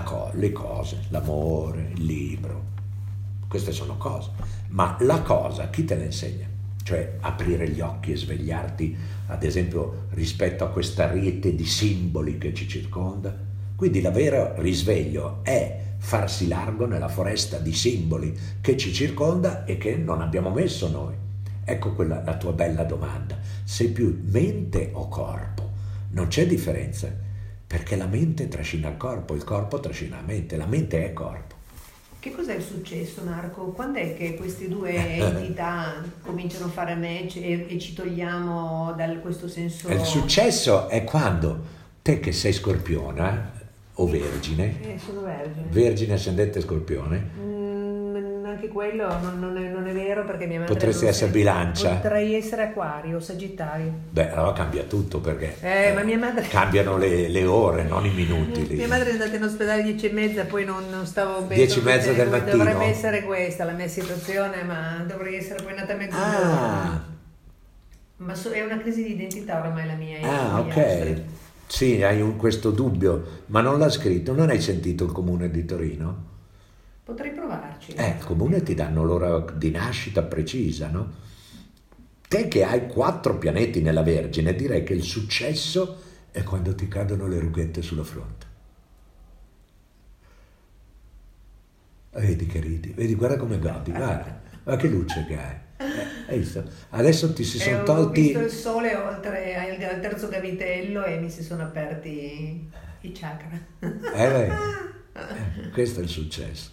co- 0.05 0.31
le 0.36 0.53
cose, 0.53 1.01
l'amore, 1.10 1.91
il 1.95 2.05
libro. 2.05 2.63
Queste 3.49 3.73
sono 3.73 3.97
cose. 3.97 4.29
Ma 4.69 4.95
la 5.01 5.21
cosa, 5.23 5.69
chi 5.69 5.83
te 5.83 5.97
la 5.97 6.05
insegna? 6.05 6.47
Cioè 6.81 7.17
aprire 7.19 7.69
gli 7.69 7.81
occhi 7.81 8.13
e 8.13 8.15
svegliarti, 8.15 8.97
ad 9.27 9.43
esempio, 9.43 10.05
rispetto 10.12 10.63
a 10.63 10.69
questa 10.69 11.12
rete 11.12 11.53
di 11.53 11.65
simboli 11.65 12.38
che 12.38 12.53
ci 12.53 12.69
circonda? 12.69 13.36
Quindi 13.75 13.99
il 13.99 14.10
vero 14.12 14.53
risveglio 14.62 15.41
è 15.43 15.87
farsi 15.97 16.47
largo 16.47 16.86
nella 16.86 17.07
foresta 17.07 17.57
di 17.57 17.73
simboli 17.73 18.38
che 18.62 18.77
ci 18.77 18.93
circonda 18.93 19.65
e 19.65 19.77
che 19.77 19.95
non 19.95 20.21
abbiamo 20.21 20.51
messo 20.51 20.89
noi. 20.89 21.15
Ecco 21.63 21.93
quella, 21.93 22.23
la 22.23 22.38
tua 22.38 22.53
bella 22.53 22.83
domanda. 22.83 23.38
Sei 23.63 23.89
più 23.89 24.21
mente 24.25 24.91
o 24.93 25.10
corpo? 25.10 25.69
Non 26.12 26.27
c'è 26.27 26.47
differenza, 26.47 27.12
perché 27.67 27.97
la 27.97 28.07
mente 28.07 28.47
trascina 28.47 28.88
il 28.88 28.97
corpo, 28.97 29.36
il 29.36 29.43
corpo 29.43 29.79
trascina 29.79 30.15
la 30.15 30.21
mente, 30.21 30.55
la 30.55 30.65
mente 30.65 31.03
è 31.03 31.12
corpo. 31.12 31.55
Che 32.19 32.31
cos'è 32.31 32.60
successo 32.60 33.21
Marco? 33.23 33.65
Quando 33.71 33.99
è 33.99 34.15
che 34.15 34.36
queste 34.36 34.67
due 34.67 34.95
entità 35.19 36.01
cominciano 36.21 36.65
a 36.65 36.69
fare 36.69 36.95
match 36.95 37.36
e, 37.38 37.67
e 37.69 37.79
ci 37.79 37.93
togliamo 37.93 38.93
da 38.93 39.07
questo 39.17 39.47
senso? 39.47 39.89
Il 39.89 40.03
successo 40.03 40.88
è 40.88 41.03
quando 41.03 41.75
te 42.01 42.19
che 42.19 42.31
sei 42.31 42.53
scorpione 42.53 43.57
o 43.99 44.07
vergine? 44.07 44.75
Eh, 44.81 44.99
sono 44.99 45.21
vergine. 45.21 45.65
Vergine, 45.69 46.13
ascendente 46.13 46.62
scorpione? 46.62 47.29
Mm, 47.39 48.45
anche 48.45 48.67
quello 48.67 49.07
non, 49.19 49.39
non, 49.39 49.57
è, 49.57 49.69
non, 49.69 49.88
è, 49.88 49.93
vero 49.93 50.23
perché 50.23 50.45
mia 50.45 50.60
madre... 50.60 50.73
Potresti 50.73 51.05
essere 51.05 51.31
bilancia? 51.31 51.95
Potrei 51.95 52.36
essere 52.36 52.63
acquario 52.63 53.19
sagittario. 53.19 53.91
Beh, 54.10 54.31
allora 54.33 54.53
cambia 54.53 54.83
tutto 54.83 55.19
perché... 55.19 55.55
Eh, 55.62 55.88
eh, 55.88 55.93
ma 55.93 56.03
mia 56.03 56.17
madre... 56.17 56.47
Cambiano 56.47 56.97
le, 56.97 57.27
le 57.27 57.45
ore, 57.45 57.83
non 57.83 58.05
i 58.05 58.12
minuti. 58.12 58.67
mia 58.75 58.88
madre 58.88 59.10
è 59.10 59.12
andata 59.13 59.36
in 59.36 59.43
ospedale 59.43 59.81
alle 59.81 59.91
dieci 59.91 60.10
e 60.10 60.12
mezza, 60.12 60.45
poi 60.45 60.63
non, 60.63 60.83
non 60.91 61.05
stavo 61.05 61.41
bene. 61.41 61.55
Dieci 61.55 61.79
e 61.79 61.83
mezza 61.83 62.12
del 62.12 62.29
mattino? 62.29 62.57
Dovrebbe 62.57 62.86
essere 62.86 63.23
questa 63.23 63.63
la 63.63 63.73
mia 63.73 63.88
situazione, 63.88 64.63
ma 64.63 65.03
dovrei 65.07 65.36
essere 65.36 65.63
poi 65.63 65.73
nata 65.73 65.93
a. 65.93 66.91
Ah. 66.91 67.15
Ma 68.17 68.33
so, 68.33 68.49
è 68.49 68.63
una 68.63 68.79
crisi 68.79 69.03
di 69.03 69.13
identità 69.13 69.60
ormai 69.60 69.86
la 69.86 69.93
mia. 69.93 70.19
Ah, 70.21 70.60
ok. 70.60 70.77
Astri. 70.77 71.25
Sì, 71.67 72.01
hai 72.01 72.21
un, 72.21 72.38
questo 72.38 72.71
dubbio, 72.71 73.43
ma 73.47 73.62
non 73.62 73.77
l'ha 73.77 73.89
scritto, 73.89 74.34
non 74.34 74.49
hai 74.49 74.62
sentito 74.62 75.03
il 75.03 75.12
comune 75.12 75.51
di 75.51 75.65
Torino? 75.65 76.36
Potrei 77.03 77.32
provarci. 77.32 77.91
Eh, 77.91 78.15
il 78.17 78.23
comune 78.23 78.63
ti 78.63 78.73
danno 78.73 79.03
l'ora 79.03 79.39
di 79.53 79.69
nascita 79.69 80.23
precisa, 80.23 80.88
no? 80.89 81.25
Te 82.27 82.47
che 82.47 82.63
hai 82.63 82.88
quattro 82.88 83.38
pianeti 83.38 83.82
nella 83.82 84.01
Vergine, 84.01 84.56
direi 84.56 84.84
che 84.84 84.93
il 84.93 85.03
successo 85.03 86.01
è 86.32 86.43
quando 86.43 86.75
ti 86.75 86.88
cadono 86.88 87.27
le 87.27 87.39
rughette 87.39 87.82
sulla 87.82 88.03
fronte. 88.03 88.45
Vedi 92.12 92.45
che 92.47 92.60
ridi, 92.60 92.93
vedi, 92.93 93.15
guarda 93.15 93.38
come 93.38 93.60
godi, 93.60 93.91
guarda, 93.91 94.41
guarda 94.63 94.82
che 94.82 94.88
luce 94.88 95.25
che 95.27 95.38
hai. 95.38 95.56
Adesso 96.89 97.33
ti 97.33 97.43
si 97.43 97.57
sono 97.57 97.83
tolti... 97.83 98.19
Ho 98.19 98.23
visto 98.23 98.39
il 98.39 98.51
sole 98.51 98.95
oltre 98.95 99.55
al 99.55 99.99
terzo 100.01 100.27
gavitello 100.27 101.05
e 101.05 101.17
mi 101.19 101.29
si 101.29 101.41
sono 101.41 101.63
aperti 101.63 102.69
i 103.01 103.11
chakra. 103.11 103.57
Eh, 104.13 104.51
eh, 105.13 105.69
questo 105.71 106.01
è 106.01 106.03
il 106.03 106.09
successo. 106.09 106.71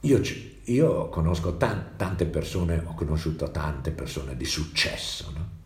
Io, 0.00 0.20
io 0.64 1.08
conosco 1.08 1.56
tan, 1.56 1.92
tante 1.96 2.26
persone, 2.26 2.82
ho 2.84 2.94
conosciuto 2.94 3.50
tante 3.50 3.90
persone 3.90 4.36
di 4.36 4.44
successo, 4.44 5.32
no? 5.34 5.56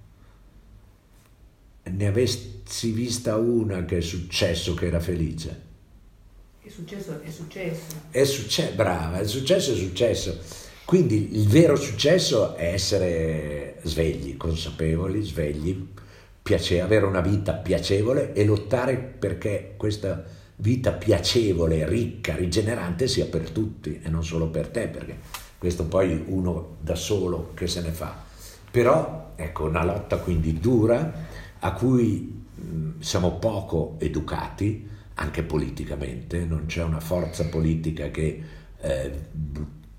Ne 1.84 2.06
avessi 2.06 2.92
vista 2.92 3.36
una 3.36 3.84
che 3.84 3.98
è 3.98 4.00
successo, 4.00 4.74
che 4.74 4.86
era 4.86 5.00
felice? 5.00 5.70
È 6.62 6.68
successo, 6.68 7.20
è 7.20 7.30
successo. 7.30 7.96
È 8.10 8.24
successo, 8.24 8.74
brava, 8.74 9.18
il 9.18 9.28
successo 9.28 9.72
è 9.72 9.74
successo 9.74 10.61
quindi 10.92 11.38
il 11.38 11.48
vero 11.48 11.74
successo 11.74 12.54
è 12.54 12.70
essere 12.70 13.78
svegli, 13.84 14.36
consapevoli, 14.36 15.22
svegli, 15.22 15.88
piace, 16.42 16.82
avere 16.82 17.06
una 17.06 17.22
vita 17.22 17.54
piacevole 17.54 18.34
e 18.34 18.44
lottare 18.44 18.96
perché 18.96 19.72
questa 19.78 20.22
vita 20.56 20.92
piacevole, 20.92 21.88
ricca, 21.88 22.36
rigenerante 22.36 23.08
sia 23.08 23.24
per 23.24 23.48
tutti 23.48 24.00
e 24.02 24.10
non 24.10 24.22
solo 24.22 24.48
per 24.48 24.68
te, 24.68 24.88
perché 24.88 25.16
questo 25.56 25.86
poi 25.86 26.24
uno 26.26 26.76
da 26.82 26.94
solo 26.94 27.52
che 27.54 27.68
se 27.68 27.80
ne 27.80 27.90
fa. 27.90 28.14
Però 28.70 29.32
ecco 29.34 29.64
una 29.64 29.84
lotta 29.84 30.18
quindi 30.18 30.60
dura 30.60 31.10
a 31.58 31.72
cui 31.72 32.44
mh, 32.54 33.00
siamo 33.00 33.38
poco 33.38 33.96
educati 33.98 34.86
anche 35.14 35.42
politicamente, 35.42 36.44
non 36.44 36.66
c'è 36.66 36.82
una 36.82 37.00
forza 37.00 37.46
politica 37.46 38.10
che 38.10 38.42
eh, 38.78 39.10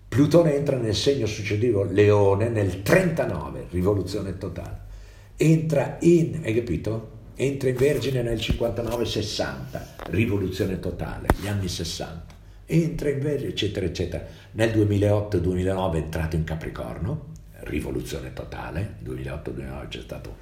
Plutone 0.09 0.57
entra 0.57 0.77
nel 0.77 0.97
segno 0.97 1.27
successivo 1.27 1.85
Leone 1.85 2.49
nel 2.49 2.83
39, 2.83 3.67
rivoluzione 3.71 4.37
totale. 4.39 4.89
Entra 5.37 5.99
in, 6.01 6.41
hai 6.45 6.55
capito? 6.55 7.19
Entra 7.41 7.71
in 7.71 7.77
Vergine 7.77 8.21
nel 8.21 8.37
59-60, 8.37 9.81
rivoluzione 10.11 10.79
totale, 10.79 11.29
gli 11.41 11.47
anni 11.47 11.69
60, 11.69 12.35
entra 12.67 13.09
in 13.09 13.19
Vergine, 13.19 13.49
eccetera, 13.49 13.87
eccetera. 13.87 14.27
Nel 14.53 14.77
2008-2009 14.77 15.95
è 15.95 15.97
entrato 15.97 16.37
in 16.37 16.45
Capricorno, 16.45 17.29
rivoluzione 17.61 18.35
totale, 18.35 18.97
nel 19.01 19.17
2008-2009 19.17 19.89
c'è 19.89 20.01
stato 20.03 20.37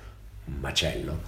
un 0.46 0.54
macello, 0.58 1.20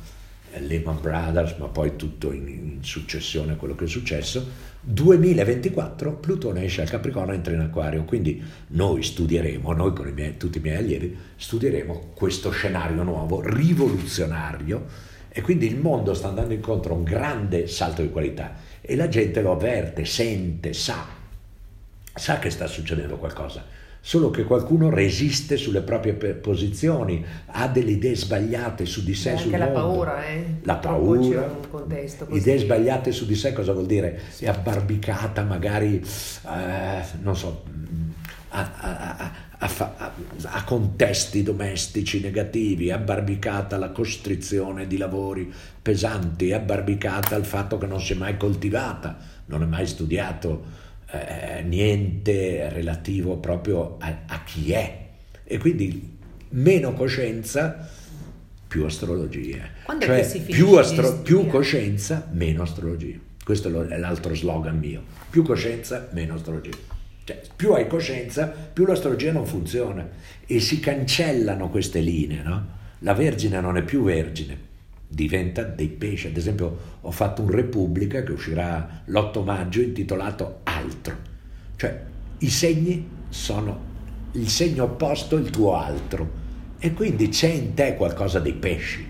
eh, 0.51 0.61
Lehman 0.61 1.01
Brothers, 1.01 1.55
ma 1.59 1.67
poi 1.67 1.95
tutto 1.95 2.33
in, 2.33 2.49
in, 2.49 2.79
successione 2.83 3.55
quello 3.55 3.77
che 3.77 3.85
è 3.85 3.89
successo. 3.89 4.45
2024 4.81 6.15
Plutone 6.15 6.65
esce 6.65 6.81
al 6.81 6.91
Capricorno 6.91 7.31
e 7.31 7.37
entra 7.37 7.55
in 7.55 7.61
Acquario, 7.61 8.03
quindi 8.03 8.43
noi 8.69 9.05
studieremo, 9.05 9.73
noi 9.73 9.93
con 9.93 10.09
i 10.09 10.13
miei, 10.13 10.37
tutti 10.37 10.59
i 10.59 10.63
miei 10.63 10.79
allievi, 10.79 11.17
studieremo 11.37 12.11
questo 12.15 12.51
scenario 12.51 13.05
nuovo, 13.05 13.41
rivoluzionario, 13.41 15.09
e 15.33 15.41
quindi 15.43 15.67
il 15.67 15.77
mondo 15.77 16.13
sta 16.15 16.29
andando 16.29 16.53
incontro 16.55 16.93
a 16.95 16.97
un 16.97 17.05
grande 17.05 17.67
salto 17.69 18.03
di 18.03 18.11
qualità 18.11 18.55
e 18.81 18.97
la 18.97 19.09
gente 19.09 19.41
lo 19.43 19.53
avverte, 19.53 20.05
sente, 20.05 20.73
sa, 20.73 21.07
sa 22.15 22.39
che 22.39 22.51
sta 22.51 22.67
succedendo 22.67 23.17
qualcosa. 23.17 23.65
solo 24.03 24.31
che 24.31 24.45
qualcuno 24.45 24.89
resiste 24.89 25.59
sulle 25.59 25.83
proprie 25.83 26.15
posizioni, 26.15 27.23
ha 27.49 27.69
delle 27.69 27.91
idee 27.91 28.17
sbagliate 28.17 28.87
su 28.87 29.05
di 29.05 29.15
sé, 29.15 29.33
Beh, 29.33 29.37
sul 29.37 29.53
anche 29.53 29.65
mondo. 29.67 29.79
la 29.81 29.87
paura, 29.89 30.27
eh? 30.27 30.45
La 30.63 30.77
paura, 30.77 31.41
un 31.43 31.69
contesto 31.71 32.25
così. 32.25 32.39
idee 32.41 32.59
sbagliate 32.59 33.13
su 33.13 33.27
di 33.27 33.35
sé 33.35 33.53
cosa 33.53 33.73
vuol 33.73 33.85
dire? 33.85 34.19
È 34.39 34.49
abbarbicata 34.49 35.43
magari, 35.45 35.97
eh, 36.01 37.03
non 37.21 37.37
so, 37.37 37.63
a, 38.49 38.71
a- 38.81 39.17
a- 39.19 39.33
a 39.63 39.69
fa- 39.69 40.13
a- 40.43 40.65
contesti 40.65 41.43
domestici 41.43 42.21
negativi, 42.21 42.91
abbarbicata 42.91 43.77
alla 43.77 43.91
costrizione 43.91 44.87
di 44.87 44.97
lavori 44.97 45.53
pesanti, 45.83 46.53
abbarbicata 46.53 47.35
al 47.35 47.45
fatto 47.45 47.77
che 47.77 47.87
non 47.87 48.01
si 48.01 48.15
è 48.15 48.17
mai 48.17 48.37
coltivata, 48.39 49.19
non 49.47 49.63
è 49.63 49.67
mai 49.67 49.87
studiato 49.87 50.65
eh, 51.11 51.63
niente 51.63 52.71
relativo 52.71 53.37
proprio 53.37 53.97
a, 53.99 54.21
a 54.27 54.43
chi 54.45 54.73
è. 54.73 55.09
E 55.45 55.59
quindi 55.59 56.19
meno 56.51 56.95
coscienza, 56.95 57.87
più 58.67 58.85
astrologia. 58.85 59.63
Quando 59.83 60.05
è 60.05 60.07
cioè 60.07 60.17
che 60.21 60.25
si 60.25 60.39
finisce 60.39 60.65
più, 60.65 60.75
astro- 60.77 61.21
più 61.21 61.47
coscienza, 61.47 62.29
meno 62.33 62.63
astrologia. 62.63 63.19
Questo 63.45 63.89
è 63.89 63.99
l'altro 63.99 64.35
slogan 64.35 64.79
mio. 64.79 65.03
Più 65.29 65.43
coscienza, 65.43 66.09
meno 66.13 66.35
astrologia. 66.35 66.77
Cioè, 67.31 67.41
più 67.55 67.73
hai 67.75 67.87
coscienza, 67.87 68.47
più 68.47 68.85
l'astrologia 68.85 69.31
non 69.31 69.47
funziona. 69.47 70.09
E 70.45 70.59
si 70.59 70.81
cancellano 70.81 71.71
queste 71.71 72.01
linee, 72.01 72.43
no? 72.43 72.67
La 73.01 73.15
Vergine 73.15 73.61
non 73.61 73.77
è 73.77 73.85
più 73.85 74.03
Vergine, 74.03 74.59
diventa 75.07 75.63
dei 75.63 75.87
pesci. 75.87 76.27
Ad 76.27 76.37
esempio, 76.37 76.79
ho 77.01 77.11
fatto 77.13 77.43
un 77.43 77.51
Repubblica 77.51 78.25
che 78.25 78.33
uscirà 78.33 79.03
l'8 79.05 79.45
maggio 79.45 79.81
intitolato 79.81 80.61
Altro. 80.65 81.17
Cioè, 81.77 82.01
i 82.39 82.51
segni 82.51 83.09
sono 83.29 83.89
il 84.33 84.49
segno 84.49 84.85
opposto, 84.85 85.37
il 85.37 85.51
tuo 85.51 85.77
altro. 85.77 86.39
E 86.81 86.93
quindi 86.95 87.29
c'è 87.29 87.49
in 87.49 87.75
te 87.75 87.95
qualcosa 87.95 88.41
dei 88.41 88.55
pesci. 88.55 89.07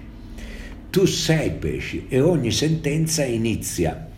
Tu 0.91 1.07
sei 1.07 1.53
pesci 1.53 2.05
e 2.11 2.21
ogni 2.21 2.51
sentenza 2.51 3.25
inizia. 3.25 4.09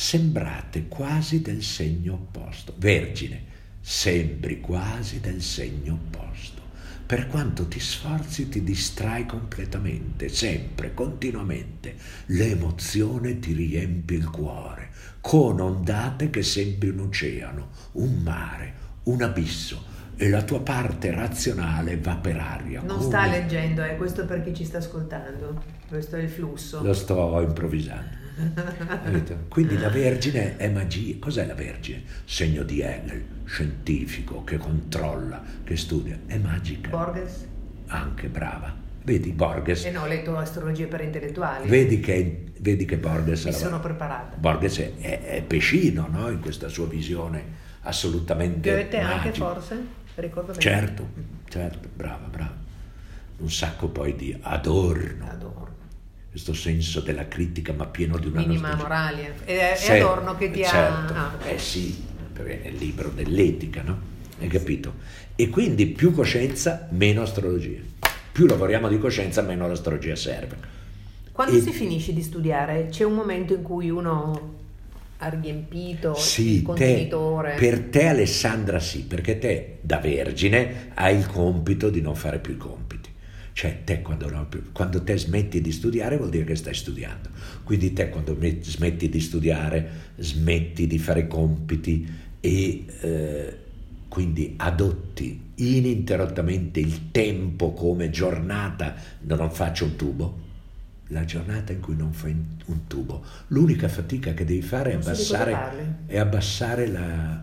Sembrate 0.00 0.86
quasi 0.86 1.42
del 1.42 1.60
segno 1.60 2.12
opposto. 2.12 2.72
Vergine, 2.76 3.42
sembri 3.80 4.60
quasi 4.60 5.18
del 5.18 5.42
segno 5.42 5.94
opposto. 5.94 6.62
Per 7.04 7.26
quanto 7.26 7.66
ti 7.66 7.80
sforzi 7.80 8.48
ti 8.48 8.62
distrai 8.62 9.26
completamente, 9.26 10.28
sempre, 10.28 10.94
continuamente. 10.94 11.96
L'emozione 12.26 13.40
ti 13.40 13.52
riempie 13.52 14.18
il 14.18 14.30
cuore, 14.30 14.90
con 15.20 15.58
ondate 15.58 16.30
che 16.30 16.44
sembri 16.44 16.90
un 16.90 17.00
oceano, 17.00 17.70
un 17.94 18.22
mare, 18.22 18.74
un 19.02 19.20
abisso, 19.20 19.82
e 20.14 20.28
la 20.28 20.44
tua 20.44 20.60
parte 20.60 21.10
razionale 21.10 21.98
va 21.98 22.14
per 22.14 22.36
aria. 22.36 22.82
Non 22.82 22.98
come- 22.98 23.08
sta 23.08 23.26
leggendo, 23.26 23.82
eh, 23.82 23.96
questo 23.96 24.24
per 24.26 24.44
chi 24.44 24.54
ci 24.54 24.64
sta 24.64 24.78
ascoltando. 24.78 25.60
Questo 25.88 26.14
è 26.14 26.20
il 26.20 26.28
flusso. 26.28 26.84
Lo 26.84 26.94
sto 26.94 27.40
improvvisando. 27.40 28.26
Quindi 29.48 29.78
la 29.78 29.88
Vergine 29.88 30.56
è 30.56 30.68
magia. 30.68 31.16
Cos'è 31.18 31.46
la 31.46 31.54
Vergine? 31.54 32.02
Segno 32.24 32.62
di 32.62 32.80
Hegel, 32.80 33.24
scientifico, 33.44 34.44
che 34.44 34.56
controlla, 34.58 35.42
che 35.64 35.76
studia. 35.76 36.18
È 36.26 36.36
magica. 36.38 36.90
Borges? 36.90 37.46
Anche 37.88 38.28
brava. 38.28 38.74
Vedi 39.02 39.32
Borges? 39.32 39.84
Eh 39.84 39.90
no, 39.90 40.02
ho 40.02 40.06
letto 40.06 40.36
astrologia 40.36 40.86
per 40.86 41.00
intellettuali. 41.00 41.66
Vedi 41.68 41.98
che, 42.00 42.44
vedi 42.58 42.84
che 42.84 42.98
Borges 42.98 43.44
Mi 43.44 43.50
era- 43.50 43.58
sono 43.58 43.80
preparata. 43.80 44.36
Borges 44.36 44.78
è, 44.78 44.92
è- 44.98 45.20
è 45.24 45.42
pescino 45.42 46.06
no? 46.10 46.28
in 46.28 46.40
questa 46.40 46.68
sua 46.68 46.86
visione 46.86 47.66
assolutamente 47.82 48.70
Goethe 48.70 48.98
anche 48.98 49.28
magica. 49.28 49.44
forse? 49.52 49.82
Ricordo 50.16 50.48
bene. 50.48 50.60
Certo, 50.60 51.08
certo, 51.48 51.88
brava, 51.94 52.26
brava. 52.26 52.56
Un 53.38 53.50
sacco 53.50 53.88
poi 53.88 54.14
di 54.16 54.36
adorno, 54.40 55.24
Adorno. 55.30 55.67
Questo 56.30 56.52
senso 56.54 57.00
della 57.00 57.26
critica 57.26 57.72
ma 57.72 57.86
pieno 57.86 58.18
di 58.18 58.26
una 58.28 58.40
Minima 58.40 58.68
nostalgia. 58.74 58.82
morale. 58.82 59.34
È, 59.44 59.72
è 59.72 59.76
Sì, 59.76 59.92
Adorno 59.92 60.36
che 60.36 60.50
ti 60.50 60.62
certo. 60.62 61.14
ha... 61.14 61.32
ah. 61.42 61.48
Eh 61.48 61.58
sì, 61.58 61.96
perché 62.32 62.68
il 62.68 62.76
libro 62.76 63.08
dell'etica, 63.10 63.82
no? 63.82 63.98
Hai 64.40 64.48
capito? 64.48 64.94
E 65.34 65.48
quindi 65.48 65.86
più 65.86 66.12
coscienza, 66.12 66.86
meno 66.90 67.22
astrologia. 67.22 67.80
Più 68.32 68.46
lavoriamo 68.46 68.88
di 68.88 68.98
coscienza, 68.98 69.42
meno 69.42 69.66
l'astrologia 69.66 70.14
serve. 70.14 70.56
Quando 71.32 71.56
E- 71.56 71.60
si 71.60 71.72
finisce 71.72 72.12
di 72.12 72.22
studiare 72.22 72.88
c'è 72.90 73.04
un 73.04 73.14
momento 73.14 73.54
in 73.54 73.62
cui 73.62 73.90
uno 73.90 74.56
ha 75.20 75.28
riempito 75.30 76.14
Sì, 76.14 76.50
il 76.54 76.58
te, 76.58 76.64
contenitore. 76.64 77.56
per 77.58 77.80
te 77.88 78.06
Alessandra 78.06 78.78
sì, 78.78 79.02
perché 79.04 79.38
te 79.38 79.78
da 79.80 79.98
vergine 79.98 80.90
hai 80.94 81.16
il 81.16 81.26
compito 81.26 81.90
di 81.90 82.00
non 82.00 82.14
fare 82.14 82.38
più 82.38 82.52
i 82.54 82.56
compiti. 82.56 82.87
Cioè 83.58 83.80
te 83.82 84.02
quando, 84.02 84.30
non- 84.30 84.46
quando 84.70 85.02
te 85.02 85.18
smetti 85.18 85.60
di 85.60 85.72
studiare 85.72 86.16
vuol 86.16 86.30
dire 86.30 86.44
che 86.44 86.54
stai 86.54 86.74
studiando. 86.74 87.28
Quindi 87.64 87.92
te 87.92 88.08
quando 88.08 88.36
met- 88.38 88.62
smetti 88.64 89.08
di 89.08 89.18
studiare 89.18 89.88
smetti 90.16 90.86
di 90.86 90.96
fare 91.00 91.26
compiti 91.26 92.06
e 92.38 92.84
eh, 93.00 93.56
quindi 94.06 94.54
adotti 94.58 95.50
ininterrottamente 95.56 96.78
il 96.78 97.10
tempo 97.10 97.72
come 97.72 98.10
giornata 98.10 98.94
non 99.22 99.50
faccio 99.50 99.86
un 99.86 99.96
tubo. 99.96 100.38
La 101.08 101.24
giornata 101.24 101.72
in 101.72 101.80
cui 101.80 101.96
non 101.96 102.12
fai 102.12 102.36
un 102.66 102.86
tubo, 102.86 103.24
l'unica 103.48 103.88
fatica 103.88 104.34
che 104.34 104.44
devi 104.44 104.62
fare 104.62 104.92
è 104.92 104.94
abbassare 104.94 105.96
e 106.06 106.16
abbassare 106.16 106.86
la- 106.86 107.42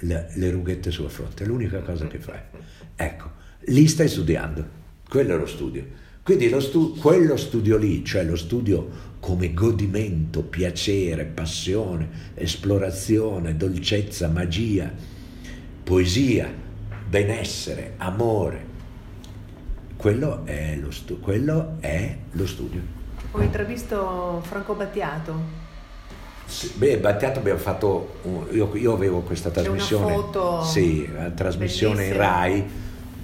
la- 0.00 0.26
le 0.34 0.50
rughette 0.52 0.92
sulla 0.92 1.08
fronte, 1.08 1.42
è 1.42 1.46
l'unica 1.48 1.80
cosa 1.80 2.06
che 2.06 2.20
fai. 2.20 2.38
Ecco, 2.94 3.30
lì 3.64 3.88
stai 3.88 4.06
studiando, 4.08 4.84
quello 5.08 5.34
è 5.34 5.38
lo 5.38 5.46
studio. 5.46 5.84
Quindi 6.22 6.48
lo 6.48 6.60
stu- 6.60 6.98
quello 6.98 7.36
studio 7.36 7.76
lì, 7.76 8.04
cioè 8.04 8.24
lo 8.24 8.36
studio 8.36 8.88
come 9.20 9.54
godimento, 9.54 10.42
piacere, 10.42 11.24
passione, 11.24 12.08
esplorazione, 12.34 13.56
dolcezza, 13.56 14.28
magia, 14.28 14.92
poesia, 15.84 16.52
benessere, 17.08 17.94
amore, 17.98 18.64
quello 19.96 20.44
è 20.44 20.76
lo, 20.76 20.90
stu- 20.90 21.20
quello 21.20 21.76
è 21.80 22.16
lo 22.32 22.46
studio. 22.46 22.80
Ho 23.32 23.40
intravisto 23.40 24.42
Franco 24.44 24.74
Battiato. 24.74 25.64
Sì, 26.44 26.72
Beh, 26.76 26.98
Battiato 26.98 27.38
abbiamo 27.40 27.58
fatto, 27.58 28.16
un- 28.22 28.46
io, 28.52 28.74
io 28.76 28.92
avevo 28.92 29.20
questa 29.20 29.50
C'è 29.50 29.60
una 29.60 29.68
trasmissione, 29.70 30.12
foto 30.14 30.62
sì, 30.64 31.08
una 31.10 31.30
trasmissione 31.30 32.02
in 32.04 32.10
bellissima. 32.10 32.26
Rai 32.26 32.64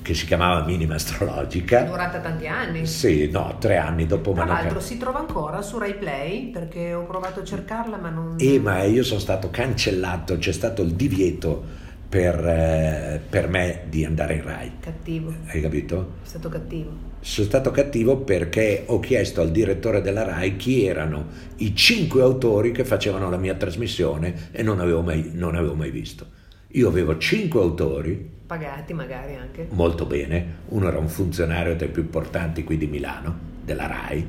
che 0.02 0.14
si 0.14 0.26
chiamava 0.26 0.64
Minima 0.64 0.96
Astrologica. 0.96 1.82
durata 1.84 2.18
tanti 2.18 2.46
anni. 2.46 2.86
Sì, 2.86 3.30
no, 3.30 3.56
tre 3.58 3.76
anni 3.76 4.06
dopo 4.06 4.32
Tra 4.32 4.44
l'altro 4.44 4.80
si 4.80 4.98
trova 4.98 5.20
ancora 5.20 5.62
su 5.62 5.78
Rai 5.78 5.94
Play 5.94 6.50
perché 6.50 6.92
ho 6.92 7.04
provato 7.04 7.40
a 7.40 7.44
cercarla 7.44 7.96
ma 7.96 8.10
non... 8.10 8.36
E 8.38 8.58
ma 8.58 8.82
io 8.82 9.02
sono 9.04 9.20
stato 9.20 9.50
cancellato, 9.50 10.36
c'è 10.36 10.52
stato 10.52 10.82
il 10.82 10.92
divieto 10.94 11.80
per, 12.08 12.46
eh, 12.46 13.20
per 13.26 13.48
me 13.48 13.84
di 13.88 14.04
andare 14.04 14.34
in 14.34 14.42
Rai, 14.42 14.72
Cattivo, 14.80 15.32
hai 15.46 15.62
capito? 15.62 16.14
è 16.22 16.26
stato 16.26 16.50
cattivo. 16.50 16.90
Sono 17.20 17.46
stato 17.46 17.70
cattivo 17.70 18.18
perché 18.18 18.82
ho 18.86 18.98
chiesto 18.98 19.40
al 19.40 19.52
direttore 19.52 20.02
della 20.02 20.24
RAI 20.24 20.56
chi 20.56 20.84
erano 20.84 21.26
i 21.58 21.74
cinque 21.74 22.20
autori 22.20 22.72
che 22.72 22.84
facevano 22.84 23.30
la 23.30 23.36
mia 23.36 23.54
trasmissione 23.54 24.48
e 24.50 24.62
non 24.64 24.80
avevo 24.80 25.02
mai, 25.02 25.30
non 25.32 25.54
avevo 25.54 25.74
mai 25.74 25.90
visto. 25.90 26.26
Io 26.72 26.88
avevo 26.88 27.16
cinque 27.18 27.60
autori, 27.60 28.28
Pagati 28.52 28.92
magari 28.92 29.34
anche. 29.34 29.68
molto 29.70 30.04
bene, 30.04 30.56
uno 30.68 30.86
era 30.86 30.98
un 30.98 31.08
funzionario 31.08 31.74
tra 31.74 31.86
i 31.86 31.88
più 31.88 32.02
importanti 32.02 32.64
qui 32.64 32.76
di 32.76 32.86
Milano, 32.86 33.34
della 33.64 33.86
RAI. 33.86 34.28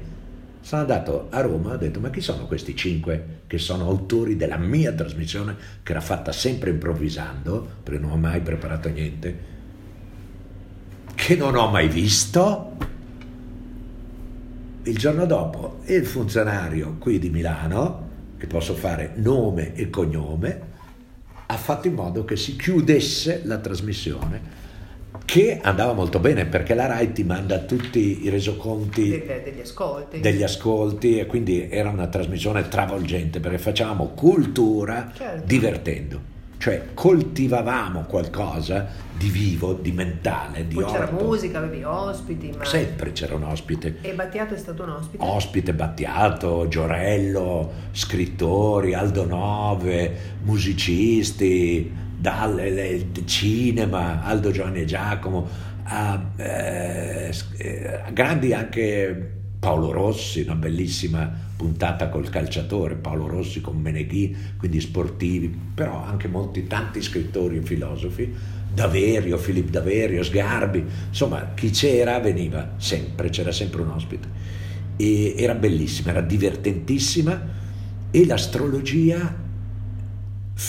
Sono 0.62 0.80
andato 0.80 1.28
a 1.30 1.42
Roma, 1.42 1.74
ho 1.74 1.76
detto 1.76 2.00
ma 2.00 2.10
chi 2.10 2.22
sono 2.22 2.46
questi 2.46 2.74
cinque 2.74 3.42
che 3.48 3.58
sono 3.58 3.86
autori 3.86 4.38
della 4.38 4.56
mia 4.56 4.94
trasmissione 4.94 5.58
che 5.84 5.92
era 5.92 6.00
fatta 6.00 6.32
sempre 6.32 6.70
improvvisando, 6.70 7.68
perché 7.84 8.00
non 8.00 8.12
ho 8.12 8.16
mai 8.16 8.40
preparato 8.40 8.88
niente, 8.88 9.38
che 11.16 11.36
non 11.36 11.58
ho 11.58 11.70
mai 11.70 11.90
visto. 11.90 12.78
Il 14.84 14.98
giorno 14.98 15.26
dopo 15.26 15.80
il 15.88 16.06
funzionario 16.06 16.96
qui 16.98 17.20
di 17.20 17.30
Milano, 17.30 18.08
che 18.38 18.48
posso 18.48 18.74
fare 18.74 19.12
nome 19.16 19.76
e 19.76 19.90
cognome, 19.90 20.72
ha 21.54 21.58
fatto 21.58 21.88
in 21.88 21.94
modo 21.94 22.26
che 22.26 22.36
si 22.36 22.56
chiudesse 22.56 23.42
la 23.46 23.58
trasmissione, 23.60 24.62
che 25.26 25.60
andava 25.62 25.94
molto 25.94 26.20
bene 26.20 26.46
perché 26.46 26.74
la 26.74 26.88
RAI 26.88 27.12
ti 27.14 27.24
manda 27.24 27.60
tutti 27.60 28.24
i 28.26 28.30
resoconti 28.30 29.10
De- 29.10 29.42
degli 29.44 29.62
ascolti. 29.62 30.20
degli 30.20 30.44
ascolti 30.44 31.18
e 31.20 31.26
quindi 31.28 31.68
era 31.70 31.90
una 31.90 32.08
trasmissione 32.08 32.68
travolgente 32.68 33.40
perché 33.40 33.58
facevamo 33.60 34.08
cultura 34.10 35.12
Certo. 35.16 35.46
divertendo, 35.46 36.20
cioè 36.64 36.94
coltivavamo 36.94 38.04
qualcosa 38.04 38.88
di 39.18 39.28
vivo, 39.28 39.74
di 39.74 39.92
mentale, 39.92 40.66
di 40.66 40.76
Poi 40.76 40.86
c'era 40.86 41.10
orto. 41.10 41.26
musica, 41.26 41.58
avevi 41.58 41.84
ospiti, 41.84 42.54
ma... 42.58 42.64
Sempre 42.64 43.12
c'era 43.12 43.36
un 43.36 43.44
ospite. 43.44 43.98
E 44.00 44.14
Battiato 44.14 44.54
è 44.54 44.58
stato 44.58 44.84
un 44.84 44.92
ospite? 44.92 45.26
Ospite 45.26 45.74
Battiato, 45.74 46.70
Giorello, 46.70 47.70
scrittori, 47.92 48.94
Aldo 48.94 49.26
Nove, 49.26 50.38
musicisti, 50.44 51.94
dal 52.18 53.06
cinema, 53.26 54.24
Aldo 54.24 54.52
Giovanni 54.52 54.84
e 54.84 54.86
Giacomo, 54.86 55.46
a, 55.84 56.18
eh, 56.38 57.34
a 58.06 58.10
grandi 58.12 58.54
anche 58.54 59.43
Paolo 59.64 59.94
Rossi, 59.94 60.42
una 60.42 60.56
bellissima 60.56 61.32
puntata 61.56 62.10
col 62.10 62.28
calciatore, 62.28 62.96
Paolo 62.96 63.28
Rossi 63.28 63.62
con 63.62 63.78
Meneghi, 63.78 64.36
quindi 64.58 64.82
sportivi, 64.82 65.58
però 65.74 66.04
anche 66.04 66.28
molti, 66.28 66.68
tanti 66.68 67.02
scrittori 67.02 67.56
e 67.56 67.62
filosofi, 67.62 68.30
Daverio, 68.74 69.38
Filippo 69.38 69.72
Daverio, 69.72 70.22
Sgarbi, 70.22 70.84
insomma 71.08 71.54
chi 71.54 71.70
c'era 71.70 72.20
veniva 72.20 72.74
sempre, 72.76 73.30
c'era 73.30 73.54
sempre 73.54 73.84
un 73.84 73.92
ospite. 73.92 74.28
E 74.98 75.36
era 75.38 75.56
bellissima, 75.56 76.10
era 76.10 76.20
divertentissima 76.20 77.42
e 78.12 78.26
l'astrologia 78.26 79.34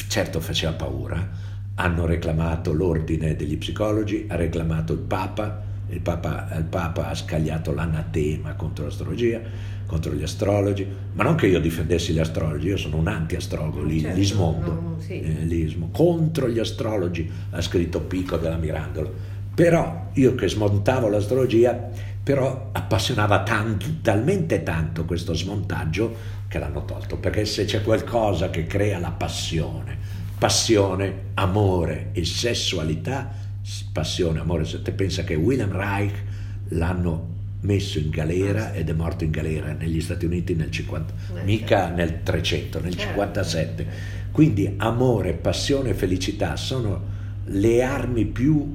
certo 0.06 0.40
faceva 0.40 0.72
paura, 0.74 1.30
hanno 1.74 2.06
reclamato 2.06 2.72
l'ordine 2.72 3.34
degli 3.34 3.58
psicologi, 3.58 4.26
ha 4.28 4.36
reclamato 4.36 4.92
il 4.92 5.00
Papa, 5.00 5.72
il 5.88 6.00
Papa, 6.00 6.48
il 6.56 6.64
Papa 6.64 7.08
ha 7.08 7.14
scagliato 7.14 7.72
l'anatema 7.72 8.54
contro 8.54 8.84
l'astrologia, 8.84 9.40
contro 9.86 10.12
gli 10.12 10.22
astrologi, 10.22 10.86
ma 11.12 11.22
non 11.22 11.34
che 11.34 11.46
io 11.46 11.60
difendessi 11.60 12.12
gli 12.12 12.18
astrologi, 12.18 12.68
io 12.68 12.76
sono 12.76 12.96
un 12.96 13.06
anti-astrologo, 13.06 13.82
li, 13.82 14.00
certo, 14.00 14.16
li 14.16 14.24
smondo, 14.24 14.72
no, 14.72 14.96
sì. 14.98 15.20
eh, 15.20 15.44
li 15.44 15.68
smondo. 15.68 15.96
contro 15.96 16.48
gli 16.48 16.58
astrologi 16.58 17.30
ha 17.50 17.60
scritto 17.60 18.00
Pico 18.00 18.36
della 18.36 18.56
Mirandola, 18.56 19.10
però 19.54 20.08
io 20.14 20.34
che 20.34 20.48
smontavo 20.48 21.08
l'astrologia, 21.08 21.90
però 22.22 22.70
appassionava 22.72 23.42
tanto, 23.42 23.86
talmente 24.00 24.62
tanto 24.62 25.04
questo 25.04 25.34
smontaggio 25.34 26.16
che 26.48 26.58
l'hanno 26.58 26.84
tolto, 26.84 27.18
perché 27.18 27.44
se 27.44 27.64
c'è 27.64 27.82
qualcosa 27.82 28.48
che 28.50 28.66
crea 28.66 28.98
la 28.98 29.10
passione, 29.10 29.96
passione, 30.38 31.30
amore 31.34 32.08
e 32.12 32.24
sessualità, 32.24 33.42
passione, 33.92 34.40
amore, 34.40 34.64
se 34.64 34.82
te 34.82 34.92
pensa 34.92 35.24
che 35.24 35.34
William 35.34 35.72
Reich 35.72 36.22
l'hanno 36.68 37.32
messo 37.60 37.98
in 37.98 38.10
galera 38.10 38.72
ed 38.72 38.90
è 38.90 38.92
morto 38.92 39.24
in 39.24 39.30
galera 39.30 39.72
negli 39.72 40.00
Stati 40.00 40.26
Uniti 40.26 40.54
nel 40.54 40.70
50, 40.70 41.14
eh, 41.14 41.44
mica 41.44 41.78
certo. 41.78 41.94
nel 41.94 42.22
300, 42.22 42.80
nel 42.80 42.94
certo. 42.94 43.08
57. 43.08 43.86
Quindi 44.30 44.74
amore, 44.78 45.32
passione 45.32 45.90
e 45.90 45.94
felicità 45.94 46.56
sono 46.56 47.12
le 47.46 47.82
armi 47.82 48.24
più 48.26 48.74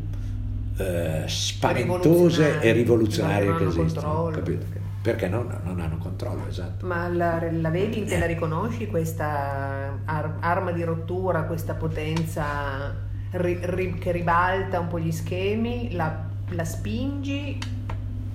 eh, 0.78 1.24
spaventose 1.26 2.62
e 2.62 2.72
rivoluzionarie 2.72 3.56
che 3.58 3.66
esistono. 3.66 4.32
Capito? 4.34 4.78
perché 5.02 5.30
non, 5.30 5.48
non, 5.64 5.80
hanno 5.80 5.98
controllo, 5.98 6.46
esatto. 6.50 6.86
Ma 6.86 7.08
la, 7.08 7.42
la 7.52 7.70
vedi, 7.70 8.04
te 8.04 8.20
la 8.20 8.26
riconosci 8.26 8.88
questa 8.88 9.98
ar- 10.04 10.38
arma 10.42 10.72
di 10.72 10.84
rottura, 10.84 11.44
questa 11.44 11.74
potenza 11.74 13.08
ri- 13.32 13.60
ri- 13.62 13.98
che 14.00 14.12
ribalta 14.12 14.80
un 14.80 14.88
po' 14.88 15.00
gli 15.00 15.12
schemi, 15.12 15.92
la, 15.92 16.26
la 16.50 16.66
spingi? 16.66 17.58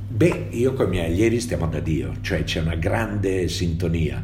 Beh, 0.07 0.49
io 0.51 0.75
con 0.75 0.87
i 0.87 0.91
miei 0.91 1.07
allievi 1.07 1.41
stiamo 1.41 1.67
da 1.67 1.81
Dio, 1.81 2.15
cioè 2.21 2.45
c'è 2.45 2.61
una 2.61 2.77
grande 2.77 3.49
sintonia, 3.49 4.23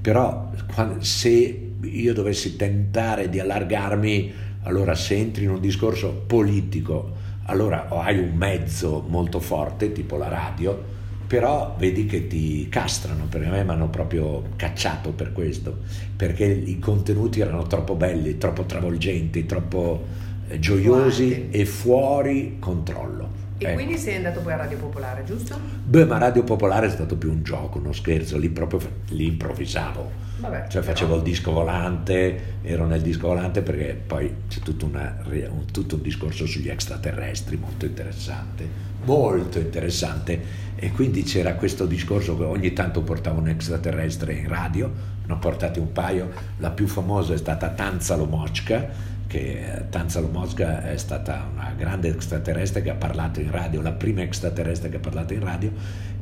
però 0.00 0.50
se 0.98 1.70
io 1.82 2.12
dovessi 2.14 2.54
tentare 2.54 3.28
di 3.28 3.40
allargarmi, 3.40 4.32
allora 4.62 4.94
se 4.94 5.16
entri 5.16 5.44
in 5.44 5.50
un 5.50 5.60
discorso 5.60 6.12
politico, 6.26 7.16
allora 7.46 7.88
hai 7.88 8.18
un 8.18 8.36
mezzo 8.36 9.04
molto 9.08 9.40
forte, 9.40 9.90
tipo 9.90 10.16
la 10.16 10.28
radio, 10.28 10.91
però 11.32 11.74
vedi 11.78 12.04
che 12.04 12.26
ti 12.26 12.68
castrano, 12.68 13.24
perché 13.24 13.46
a 13.46 13.50
me 13.52 13.64
mi 13.64 13.70
hanno 13.70 13.88
proprio 13.88 14.50
cacciato 14.54 15.12
per 15.12 15.32
questo, 15.32 15.78
perché 16.14 16.44
i 16.44 16.78
contenuti 16.78 17.40
erano 17.40 17.62
troppo 17.62 17.94
belli, 17.94 18.36
troppo 18.36 18.64
travolgenti, 18.64 19.46
troppo 19.46 20.04
eh, 20.48 20.58
gioiosi 20.58 21.28
Guardi. 21.28 21.58
e 21.58 21.64
fuori 21.64 22.56
controllo. 22.58 23.30
E 23.62 23.66
ecco. 23.66 23.74
quindi 23.74 23.96
sei 23.96 24.16
andato 24.16 24.40
poi 24.40 24.52
a 24.52 24.56
Radio 24.56 24.78
Popolare, 24.78 25.24
giusto? 25.24 25.58
Beh, 25.84 26.04
ma 26.04 26.18
Radio 26.18 26.42
Popolare 26.42 26.86
è 26.86 26.90
stato 26.90 27.16
più 27.16 27.30
un 27.30 27.42
gioco, 27.42 27.78
uno 27.78 27.92
scherzo, 27.92 28.36
lì 28.36 28.48
proprio 28.48 28.80
lì 29.10 29.26
improvvisavo. 29.26 30.30
Vabbè, 30.38 30.66
cioè 30.68 30.82
facevo 30.82 31.10
però... 31.10 31.22
il 31.22 31.28
disco 31.30 31.52
volante, 31.52 32.56
ero 32.62 32.86
nel 32.86 33.00
disco 33.00 33.28
volante 33.28 33.62
perché 33.62 34.00
poi 34.04 34.34
c'è 34.48 34.58
tutto, 34.58 34.86
una, 34.86 35.22
un, 35.24 35.64
tutto 35.70 35.94
un 35.94 36.02
discorso 36.02 36.46
sugli 36.46 36.68
extraterrestri 36.68 37.56
molto 37.56 37.86
interessante, 37.86 38.68
molto 39.04 39.60
interessante 39.60 40.70
e 40.74 40.90
quindi 40.90 41.22
c'era 41.22 41.54
questo 41.54 41.86
discorso 41.86 42.36
che 42.36 42.42
ogni 42.42 42.72
tanto 42.72 43.02
portava 43.02 43.38
un 43.38 43.48
extraterrestre 43.48 44.32
in 44.32 44.48
radio, 44.48 44.90
ne 45.24 45.32
ho 45.32 45.38
portati 45.38 45.78
un 45.78 45.92
paio, 45.92 46.30
la 46.58 46.70
più 46.70 46.88
famosa 46.88 47.34
è 47.34 47.36
stata 47.36 47.68
Tanzalo 47.68 48.24
Mochka, 48.24 49.10
che 49.32 49.76
eh, 49.76 49.88
Tanzalo 49.88 50.28
Mochka 50.28 50.90
è 50.90 50.98
stata 50.98 51.48
una 51.50 51.72
grande 51.74 52.08
extraterrestre 52.08 52.82
che 52.82 52.90
ha 52.90 52.94
parlato 52.94 53.40
in 53.40 53.50
radio, 53.50 53.80
la 53.80 53.92
prima 53.92 54.20
extraterrestre 54.20 54.90
che 54.90 54.96
ha 54.96 55.00
parlato 55.00 55.32
in 55.32 55.40
radio, 55.40 55.72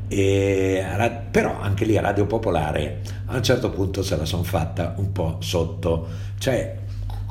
e, 0.07 0.85
però 1.29 1.61
anche 1.61 1.85
lì 1.85 1.97
a 1.97 2.03
Radio 2.03 2.27
Popolare 2.27 3.01
a 3.27 3.35
un 3.35 3.43
certo 3.43 3.71
punto 3.71 4.05
se 4.05 4.17
la 4.17 4.25
sono 4.25 4.45
fatta 4.45 4.95
un 4.99 5.11
po' 5.11 5.39
sotto, 5.41 6.07
cioè 6.39 6.79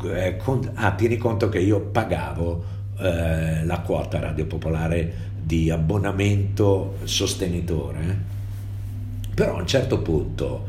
eh, 0.04 0.36
con, 0.36 0.70
ah, 0.74 0.92
tieni 0.92 1.16
conto 1.16 1.48
che 1.48 1.60
io 1.60 1.80
pagavo 1.80 2.64
eh, 2.98 3.64
la 3.64 3.80
quota 3.80 4.20
Radio 4.20 4.48
Popolare 4.48 5.28
di 5.42 5.70
abbonamento 5.70 6.98
sostenitore, 7.06 8.00
eh? 8.02 9.34
però 9.34 9.56
a 9.56 9.62
un 9.62 9.68
certo 9.68 10.00
punto 10.00 10.69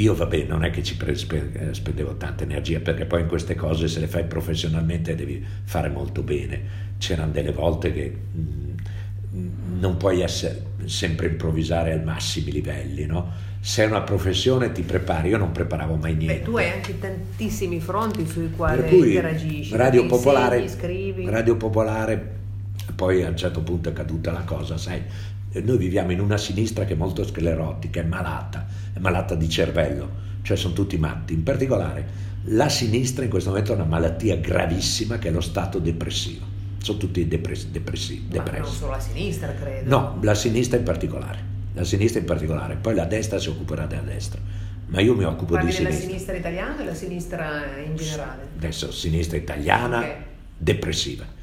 io 0.00 0.14
vabbè 0.14 0.44
non 0.44 0.64
è 0.64 0.70
che 0.70 0.82
ci 0.82 0.96
spendevo 0.96 2.16
tanta 2.16 2.44
energia 2.44 2.80
perché 2.80 3.04
poi 3.04 3.20
in 3.22 3.26
queste 3.26 3.54
cose 3.54 3.86
se 3.86 4.00
le 4.00 4.06
fai 4.06 4.24
professionalmente 4.24 5.14
devi 5.14 5.44
fare 5.64 5.88
molto 5.88 6.22
bene, 6.22 6.88
c'erano 6.98 7.32
delle 7.32 7.52
volte 7.52 7.92
che 7.92 8.10
mh, 8.10 9.78
non 9.78 9.96
puoi 9.96 10.22
essere, 10.22 10.62
sempre 10.86 11.26
improvvisare 11.26 11.92
ai 11.92 12.02
massimi 12.02 12.50
livelli, 12.50 13.06
no? 13.06 13.48
se 13.60 13.84
è 13.84 13.86
una 13.86 14.00
professione 14.00 14.72
ti 14.72 14.80
prepari, 14.80 15.28
io 15.28 15.36
non 15.36 15.52
preparavo 15.52 15.96
mai 15.96 16.14
niente. 16.14 16.38
Beh, 16.38 16.44
tu 16.44 16.56
hai 16.56 16.70
anche 16.70 16.98
tantissimi 16.98 17.78
fronti 17.78 18.26
sui 18.26 18.50
quali 18.50 18.82
interagisci. 18.96 19.76
Radio 19.76 20.06
Popolare, 20.06 20.60
insegni, 20.60 21.28
Radio 21.28 21.56
Popolare 21.56 22.38
poi 22.94 23.22
a 23.22 23.28
un 23.28 23.36
certo 23.36 23.60
punto 23.60 23.90
è 23.90 23.92
caduta 23.92 24.32
la 24.32 24.42
cosa, 24.44 24.76
sai, 24.76 25.02
noi 25.52 25.78
viviamo 25.78 26.12
in 26.12 26.20
una 26.20 26.36
sinistra 26.36 26.84
che 26.84 26.92
è 26.92 26.96
molto 26.96 27.24
sclerotica, 27.24 28.00
è 28.00 28.04
malata, 28.04 28.66
è 28.92 28.98
malata 28.98 29.34
di 29.34 29.48
cervello, 29.48 30.08
cioè 30.42 30.56
sono 30.56 30.74
tutti 30.74 30.96
matti. 30.96 31.32
In 31.32 31.42
particolare 31.42 32.28
la 32.44 32.68
sinistra 32.68 33.24
in 33.24 33.30
questo 33.30 33.50
momento 33.50 33.72
ha 33.72 33.74
una 33.76 33.84
malattia 33.84 34.36
gravissima 34.36 35.18
che 35.18 35.28
è 35.28 35.30
lo 35.30 35.40
stato 35.40 35.78
depressivo. 35.78 36.46
Sono 36.78 36.98
tutti 36.98 37.26
depressi, 37.26 37.70
depressi, 37.70 38.24
Ma 38.26 38.32
depressi. 38.34 38.62
non 38.62 38.72
solo 38.72 38.92
la 38.92 39.00
sinistra, 39.00 39.52
credo. 39.52 39.88
No, 39.90 40.18
la 40.22 40.34
sinistra 40.34 40.78
in 40.78 40.84
particolare. 40.84 41.38
La 41.74 41.84
sinistra 41.84 42.20
in 42.20 42.26
particolare. 42.26 42.76
Poi 42.76 42.94
la 42.94 43.04
destra 43.04 43.38
si 43.38 43.48
occuperà 43.48 43.86
della 43.86 44.02
destra. 44.02 44.40
Ma 44.86 45.00
io 45.00 45.14
mi 45.14 45.24
occupo 45.24 45.54
Parli 45.54 45.68
di 45.68 45.72
sinistra. 45.72 45.98
Parli 45.98 46.06
della 46.06 46.18
sinistra 46.18 46.36
italiana 46.36 46.80
o 46.80 46.84
la 46.84 46.94
sinistra 46.94 47.62
in 47.84 47.96
generale? 47.96 48.48
Adesso 48.56 48.92
sinistra 48.92 49.36
italiana 49.36 49.98
okay. 49.98 50.14
depressiva 50.56 51.38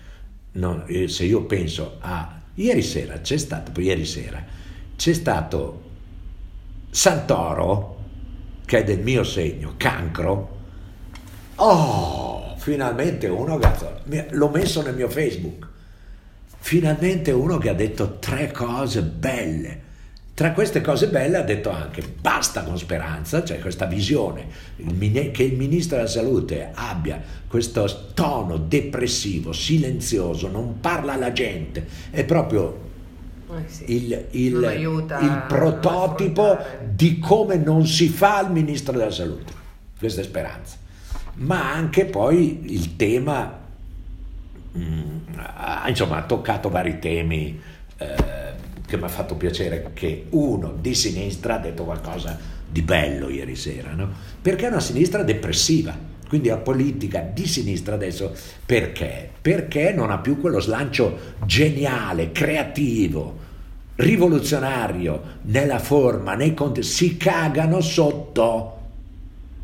no, 0.57 0.85
eh, 0.85 1.07
se 1.07 1.23
io 1.23 1.43
penso 1.45 1.97
a 1.99 2.36
ieri 2.57 2.81
sera 2.81 3.19
c'è 3.21 3.37
stato, 3.37 3.79
ieri 3.79 4.05
sera 4.05 4.43
c'è 4.95 5.13
stato 5.13 5.85
Santoro 6.89 7.95
che 8.65 8.79
è 8.79 8.83
del 8.83 8.99
mio 8.99 9.23
segno, 9.23 9.75
cancro. 9.77 10.55
Oh, 11.55 12.55
finalmente 12.57 13.27
uno 13.27 13.57
che 13.57 14.27
l'ho 14.31 14.49
messo 14.49 14.81
nel 14.81 14.95
mio 14.95 15.07
Facebook. 15.07 15.67
Finalmente 16.59 17.31
uno 17.31 17.57
che 17.57 17.69
ha 17.69 17.73
detto 17.73 18.19
tre 18.19 18.51
cose 18.51 19.03
belle 19.03 19.81
tra 20.37 20.51
queste 20.51 20.81
cose 20.81 21.07
belle 21.07 21.37
ha 21.37 21.41
detto 21.41 21.71
anche 21.71 22.03
basta 22.21 22.61
con 22.61 22.77
speranza, 22.77 23.43
cioè 23.43 23.57
questa 23.57 23.87
visione 23.87 24.45
che 25.31 25.41
il 25.41 25.55
ministro 25.55 25.95
della 25.97 26.07
salute 26.07 26.69
abbia 26.75 27.19
questo 27.47 28.11
tono 28.13 28.57
depressivo, 28.57 29.51
silenzioso, 29.51 30.47
non 30.47 30.79
parla 30.79 31.13
alla 31.13 31.31
gente, 31.31 31.87
è 32.11 32.23
proprio 32.23 32.81
eh 33.49 33.63
sì, 33.65 33.95
il, 33.95 34.25
il, 34.29 34.53
il 35.21 35.43
prototipo 35.47 36.55
di 36.87 37.17
come 37.17 37.55
non 37.55 37.87
si 37.87 38.07
fa 38.07 38.41
il 38.41 38.51
ministro 38.51 38.95
della 38.95 39.09
salute. 39.09 39.51
Questa 39.97 40.21
è 40.21 40.23
speranza. 40.23 40.75
Ma 41.37 41.73
anche 41.73 42.05
poi 42.05 42.71
il 42.75 42.95
tema, 42.95 43.57
mh, 44.71 44.79
mm, 44.79 45.17
insomma, 45.87 46.17
ha 46.17 46.23
toccato 46.25 46.69
vari 46.69 46.99
temi. 46.99 47.59
Eh, 47.97 48.65
che 48.87 48.97
mi 48.97 49.03
ha 49.03 49.09
fatto 49.09 49.35
piacere 49.35 49.91
che 49.93 50.27
uno 50.29 50.73
di 50.79 50.95
sinistra 50.95 51.55
ha 51.55 51.59
detto 51.59 51.83
qualcosa 51.83 52.39
di 52.69 52.81
bello 52.81 53.29
ieri 53.29 53.55
sera, 53.55 53.93
no? 53.93 54.09
Perché 54.41 54.65
è 54.65 54.69
una 54.69 54.79
sinistra 54.79 55.23
depressiva, 55.23 55.95
quindi 56.27 56.47
la 56.47 56.57
politica 56.57 57.19
di 57.19 57.45
sinistra 57.45 57.95
adesso 57.95 58.33
perché? 58.65 59.29
Perché 59.41 59.91
non 59.91 60.09
ha 60.09 60.19
più 60.19 60.39
quello 60.39 60.59
slancio 60.59 61.35
geniale, 61.45 62.31
creativo, 62.31 63.45
rivoluzionario 63.95 65.21
nella 65.43 65.79
forma, 65.79 66.35
nei 66.35 66.53
conti, 66.53 66.83
si 66.83 67.17
cagano 67.17 67.81
sotto, 67.81 68.79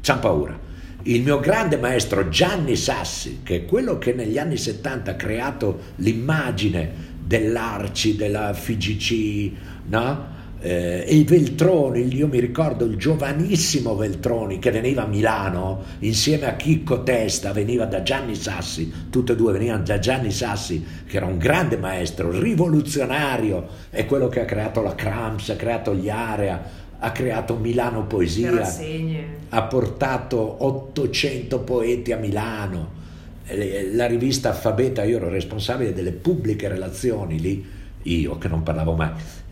c'hanno 0.01 0.19
paura. 0.19 0.59
il 1.03 1.21
mio 1.21 1.39
grande 1.39 1.78
maestro 1.78 2.30
Gianni 2.30 2.76
Sassi, 2.76 3.39
che 3.43 3.55
è 3.55 3.65
quello 3.65 3.97
che 3.97 4.13
negli 4.13 4.38
anni 4.38 4.57
70 4.57 5.11
ha 5.11 5.15
creato 5.15 5.80
l'immagine 5.97 7.11
dell'Arci, 7.26 8.15
della 8.15 8.53
FIGC, 8.53 9.51
no? 9.88 10.32
Eh, 10.65 11.03
e 11.05 11.15
i 11.15 11.26
Veltroni, 11.26 12.15
io 12.15 12.28
mi 12.28 12.39
ricordo 12.39 12.86
il 12.86 12.95
giovanissimo 12.95 13.97
Veltroni 13.97 14.59
che 14.59 14.71
veniva 14.71 15.03
a 15.03 15.07
Milano 15.07 15.84
insieme 15.99 16.45
a 16.45 16.55
Chicco 16.55 17.03
Testa, 17.03 17.51
veniva 17.51 17.84
da 17.84 18.01
Gianni 18.01 18.34
Sassi, 18.34 19.09
tutte 19.09 19.34
e 19.34 19.36
due 19.36 19.51
venivano 19.51 19.84
da 19.84 19.99
Gianni 19.99 20.32
Sassi, 20.32 20.82
che 21.05 21.17
era 21.17 21.26
un 21.26 21.38
grande 21.38 21.76
maestro, 21.76 22.32
rivoluzionario, 22.32 23.67
è 23.89 24.05
quello 24.05 24.30
che 24.30 24.39
ha 24.39 24.45
creato 24.45 24.82
la 24.82 24.95
Cramps, 24.95 25.49
ha 25.49 25.57
creato 25.57 25.93
gli 25.93 26.07
Area, 26.07 26.63
ha 26.97 27.11
creato 27.11 27.57
Milano 27.57 28.05
Poesia, 28.05 28.65
ha 29.49 29.63
portato 29.63 30.65
800 30.65 31.59
poeti 31.59 32.13
a 32.13 32.17
Milano, 32.17 33.01
la 33.93 34.05
rivista 34.05 34.49
Alfabeta, 34.49 35.03
io 35.03 35.17
ero 35.17 35.29
responsabile 35.29 35.93
delle 35.93 36.11
pubbliche 36.11 36.67
relazioni 36.67 37.39
lì, 37.39 37.65
io 38.03 38.37
che 38.37 38.47
non 38.47 38.63
parlavo 38.63 38.93
mai, 38.93 39.11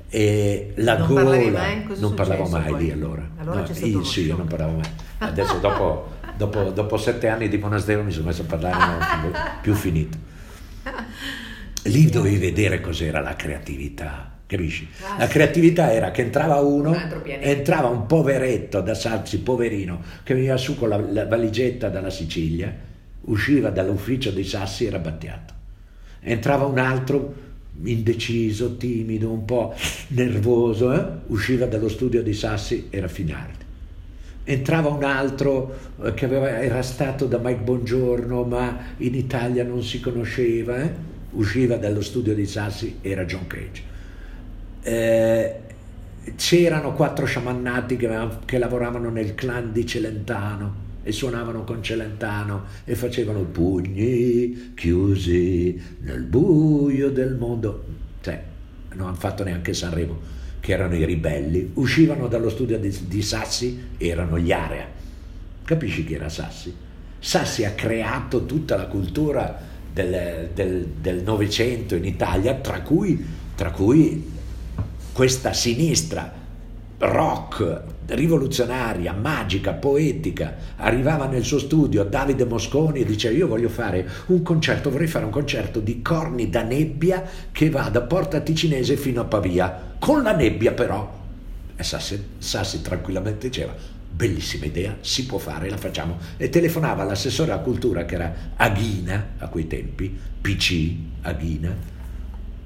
e 0.09 0.73
la 0.75 0.97
non 0.97 1.07
gola 1.07 1.37
mai? 1.37 1.87
non 1.97 2.13
parlavo 2.13 2.47
mai 2.47 2.69
poi? 2.69 2.83
lì 2.83 2.91
allora, 2.91 3.27
allora 3.37 3.61
no, 3.61 3.85
io, 3.85 4.03
sì, 4.03 4.25
io 4.25 4.35
non 4.37 4.47
parlavo 4.47 4.73
mai. 4.73 4.89
Adesso 5.19 5.57
dopo, 5.59 6.11
dopo, 6.35 6.69
dopo, 6.71 6.97
sette 6.97 7.27
anni 7.27 7.47
di 7.47 7.57
monastero 7.57 8.03
mi 8.03 8.11
sono 8.11 8.27
messo 8.27 8.41
a 8.41 8.45
parlare 8.45 8.77
non 9.21 9.33
più 9.61 9.73
finito. 9.73 10.17
Lì 11.83 12.09
dovevi 12.09 12.37
vedere 12.37 12.79
cos'era 12.79 13.21
la 13.21 13.35
creatività 13.35 14.31
capisci? 14.51 14.87
Ah, 15.03 15.17
la 15.19 15.27
creatività 15.27 15.91
era 15.93 16.11
che 16.11 16.23
entrava 16.23 16.59
uno, 16.59 16.93
entrava 17.23 17.87
un 17.87 18.05
poveretto 18.05 18.81
da 18.81 18.93
Salsi, 18.93 19.39
poverino, 19.39 20.01
che 20.23 20.33
veniva 20.33 20.57
su 20.57 20.77
con 20.77 20.89
la, 20.89 20.97
la 20.97 21.25
valigetta 21.25 21.87
dalla 21.87 22.09
Sicilia, 22.09 22.73
usciva 23.21 23.69
dall'ufficio 23.69 24.31
dei 24.31 24.43
Sassi 24.43 24.85
era 24.85 24.99
battiato. 24.99 25.53
Entrava 26.21 26.65
un 26.65 26.77
altro 26.77 27.49
indeciso, 27.83 28.77
timido, 28.77 29.31
un 29.31 29.45
po' 29.45 29.73
nervoso, 30.09 30.93
eh? 30.93 31.05
usciva 31.27 31.65
dallo 31.65 31.89
studio 31.89 32.21
di 32.21 32.33
Sassi, 32.33 32.87
era 32.89 33.07
Finardi. 33.07 33.59
Entrava 34.43 34.89
un 34.89 35.03
altro 35.03 35.77
eh, 36.03 36.13
che 36.13 36.25
aveva, 36.25 36.61
era 36.61 36.81
stato 36.81 37.25
da 37.25 37.37
Mike 37.37 37.61
Bongiorno, 37.61 38.43
ma 38.43 38.77
in 38.97 39.15
Italia 39.15 39.63
non 39.63 39.83
si 39.83 39.99
conosceva, 39.99 40.81
eh? 40.81 40.91
usciva 41.31 41.77
dallo 41.77 42.01
studio 42.01 42.33
di 42.33 42.45
Sassi, 42.45 42.97
era 43.01 43.25
John 43.25 43.47
Cage. 43.47 43.89
Eh, 44.83 45.55
c'erano 46.35 46.93
quattro 46.93 47.25
sciamannati 47.25 47.97
che, 47.97 48.27
che 48.45 48.57
lavoravano 48.57 49.09
nel 49.09 49.33
clan 49.33 49.71
di 49.71 49.85
Celentano 49.85 50.89
e 51.03 51.11
suonavano 51.11 51.63
con 51.63 51.81
Celentano 51.81 52.65
e 52.83 52.95
facevano 52.95 53.41
pugni 53.43 54.73
chiusi 54.75 55.81
nel 56.01 56.23
buio 56.23 57.09
del 57.09 57.35
mondo. 57.35 57.83
Cioè, 58.21 58.43
non 58.93 59.07
hanno 59.07 59.15
fatto 59.15 59.43
neanche 59.43 59.73
Sanremo, 59.73 60.19
che 60.59 60.73
erano 60.73 60.95
i 60.95 61.05
ribelli. 61.05 61.71
Uscivano 61.75 62.27
dallo 62.27 62.49
studio 62.49 62.77
di, 62.77 62.95
di 63.07 63.21
Sassi, 63.21 63.81
erano 63.97 64.37
gli 64.37 64.51
Area. 64.51 64.87
Capisci 65.63 66.05
chi 66.05 66.13
era 66.13 66.29
Sassi? 66.29 66.73
Sassi 67.17 67.65
ha 67.65 67.71
creato 67.71 68.45
tutta 68.45 68.75
la 68.75 68.87
cultura 68.87 69.69
del 69.93 71.21
Novecento 71.23 71.95
in 71.95 72.05
Italia, 72.05 72.55
tra 72.55 72.81
cui, 72.81 73.23
tra 73.55 73.71
cui 73.71 74.29
questa 75.13 75.53
sinistra 75.53 76.39
rock 77.01 77.81
rivoluzionaria, 78.05 79.13
magica, 79.13 79.73
poetica, 79.73 80.55
arrivava 80.77 81.25
nel 81.25 81.43
suo 81.43 81.59
studio 81.59 82.03
Davide 82.03 82.45
Mosconi 82.45 82.99
e 82.99 83.05
diceva 83.05 83.35
io 83.35 83.47
voglio 83.47 83.69
fare 83.69 84.07
un 84.27 84.43
concerto, 84.43 84.89
vorrei 84.89 85.07
fare 85.07 85.25
un 85.25 85.31
concerto 85.31 85.79
di 85.79 86.01
corni 86.01 86.49
da 86.49 86.61
nebbia 86.61 87.23
che 87.51 87.69
va 87.69 87.89
da 87.89 88.01
Porta 88.01 88.41
Ticinese 88.41 88.97
fino 88.97 89.21
a 89.21 89.25
Pavia, 89.25 89.95
con 89.97 90.21
la 90.21 90.35
nebbia 90.35 90.73
però. 90.73 91.19
E 91.75 91.83
Sassi, 91.83 92.23
Sassi 92.37 92.81
tranquillamente 92.81 93.47
diceva 93.47 93.73
bellissima 94.13 94.65
idea, 94.65 94.97
si 94.99 95.25
può 95.25 95.37
fare, 95.37 95.69
la 95.69 95.77
facciamo. 95.77 96.17
E 96.37 96.49
telefonava 96.49 97.01
all'assessore 97.01 97.51
alla 97.51 97.61
cultura 97.61 98.05
che 98.05 98.15
era 98.15 98.33
Aghina 98.57 99.29
a 99.37 99.47
quei 99.47 99.67
tempi, 99.67 100.15
PC 100.41 100.93
Aghina, 101.21 101.73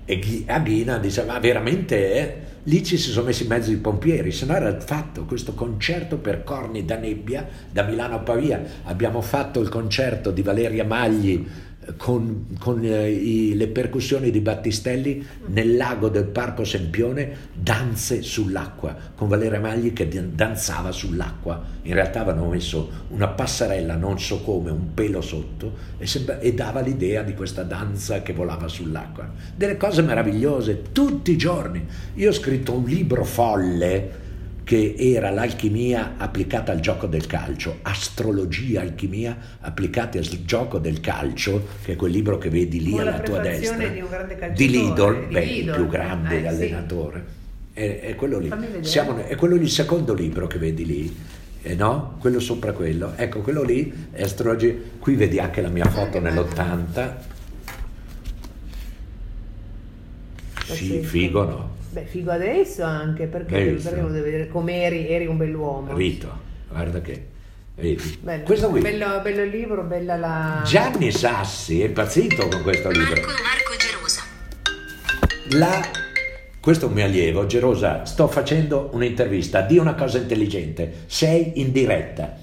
e 0.05 0.43
Aghina 0.47 0.97
diceva 0.97 1.33
ma 1.33 1.39
veramente... 1.39 2.13
Eh? 2.13 2.53
Lì 2.67 2.83
ci 2.83 2.97
si 2.97 3.11
sono 3.11 3.27
messi 3.27 3.43
in 3.43 3.49
mezzo 3.49 3.71
i 3.71 3.75
pompieri, 3.75 4.31
se 4.31 4.47
no 4.47 4.55
era 4.55 4.79
fatto 4.79 5.25
questo 5.25 5.53
concerto 5.53 6.17
per 6.17 6.43
corni 6.43 6.83
da 6.83 6.97
nebbia 6.97 7.47
da 7.71 7.83
Milano 7.83 8.15
a 8.15 8.19
Pavia. 8.19 8.59
Abbiamo 8.85 9.21
fatto 9.21 9.61
il 9.61 9.69
concerto 9.69 10.31
di 10.31 10.41
Valeria 10.41 10.83
Magli 10.83 11.45
con, 11.97 12.55
con 12.59 12.83
eh, 12.83 13.09
i, 13.09 13.55
le 13.55 13.67
percussioni 13.67 14.31
di 14.31 14.39
Battistelli 14.39 15.25
nel 15.47 15.75
lago 15.75 16.09
del 16.09 16.25
Parco 16.25 16.63
Sempione, 16.63 17.49
danze 17.53 18.21
sull'acqua, 18.21 18.95
con 19.15 19.27
Valeria 19.27 19.59
Magli 19.59 19.93
che 19.93 20.07
danzava 20.33 20.91
sull'acqua. 20.91 21.63
In 21.83 21.93
realtà 21.93 22.21
avevano 22.21 22.49
messo 22.49 22.89
una 23.09 23.27
passerella, 23.27 23.95
non 23.95 24.19
so 24.19 24.41
come, 24.41 24.71
un 24.71 24.93
pelo 24.93 25.21
sotto 25.21 25.73
e, 25.97 26.07
sembra, 26.07 26.39
e 26.39 26.53
dava 26.53 26.81
l'idea 26.81 27.21
di 27.21 27.33
questa 27.33 27.63
danza 27.63 28.21
che 28.21 28.33
volava 28.33 28.67
sull'acqua. 28.67 29.31
Delle 29.55 29.77
cose 29.77 30.01
meravigliose, 30.01 30.81
tutti 30.91 31.31
i 31.31 31.37
giorni. 31.37 31.85
Io 32.15 32.29
ho 32.29 32.33
scritto 32.33 32.73
un 32.73 32.85
libro 32.85 33.23
folle 33.23 34.23
che 34.65 34.95
era 34.97 35.29
l'alchimia 35.29 36.15
applicata 36.17 36.71
al 36.71 36.79
gioco 36.79 37.05
del 37.05 37.27
calcio, 37.27 37.77
astrologia, 37.83 38.81
alchimia 38.81 39.37
applicata 39.59 40.17
al 40.17 40.25
gioco 40.43 40.79
del 40.79 41.01
calcio, 41.01 41.67
che 41.83 41.93
è 41.93 41.95
quel 41.95 42.11
libro 42.11 42.39
che 42.39 42.49
vedi 42.49 42.81
lì 42.81 42.97
alla 42.97 43.19
tua 43.19 43.37
destra, 43.41 43.87
di, 43.87 44.01
di 44.55 44.69
Lidl, 44.71 45.27
di 45.27 45.33
beh, 45.33 45.45
Lidl. 45.45 45.69
il 45.69 45.75
più 45.75 45.87
grande 45.87 46.41
eh, 46.41 46.47
allenatore. 46.47 47.25
Sì. 47.73 47.79
È, 47.79 47.99
è, 47.99 48.15
quello 48.15 48.39
lì. 48.39 48.51
Siamo, 48.81 49.23
è 49.23 49.35
quello 49.35 49.55
lì, 49.55 49.65
il 49.65 49.69
secondo 49.69 50.15
libro 50.15 50.47
che 50.47 50.57
vedi 50.57 50.83
lì. 50.83 51.15
Eh 51.61 51.75
no? 51.75 52.15
Quello 52.19 52.39
sopra 52.39 52.71
quello, 52.71 53.13
ecco 53.15 53.41
quello 53.41 53.61
lì 53.61 54.09
è 54.11 54.23
astrologia. 54.23 54.73
Qui 54.97 55.13
vedi 55.13 55.37
anche 55.37 55.61
la 55.61 55.69
mia 55.69 55.85
foto 55.85 56.19
nell'80. 56.19 57.13
Sì, 60.73 61.03
figo 61.03 61.43
no. 61.43 61.74
Beh, 61.95 62.03
figo 62.07 62.29
adesso 62.29 62.83
anche 62.83 63.25
perché, 63.25 63.77
perché 63.81 64.01
lo 64.01 64.09
devi 64.09 64.25
vedere 64.25 64.49
come 64.49 64.83
eri, 64.83 65.07
eri 65.07 65.27
un 65.27 65.37
bell'uomo. 65.37 65.95
Rito, 65.95 66.29
guarda 66.67 66.99
che. 66.99 67.27
Vedi. 67.75 68.19
Bello, 68.21 68.43
questo 68.43 68.67
qui. 68.67 68.81
Bello, 68.81 69.21
bello 69.21 69.45
libro, 69.45 69.81
bella 69.83 70.17
la. 70.17 70.61
Gianni 70.65 71.09
Sassi 71.09 71.81
è 71.81 71.85
impazzito 71.85 72.49
con 72.49 72.63
questo 72.63 72.89
libro. 72.89 73.21
Marco, 73.21 73.41
Marco 73.41 73.75
Gerosa. 73.77 74.23
La, 75.51 75.89
questo 76.59 76.83
è 76.83 76.87
un 76.89 76.95
mio 76.95 77.05
allievo, 77.05 77.45
Gerosa, 77.45 78.03
sto 78.03 78.27
facendo 78.27 78.89
un'intervista, 78.91 79.61
di 79.61 79.77
una 79.77 79.95
cosa 79.95 80.17
intelligente, 80.17 81.05
sei 81.05 81.61
in 81.61 81.71
diretta. 81.71 82.35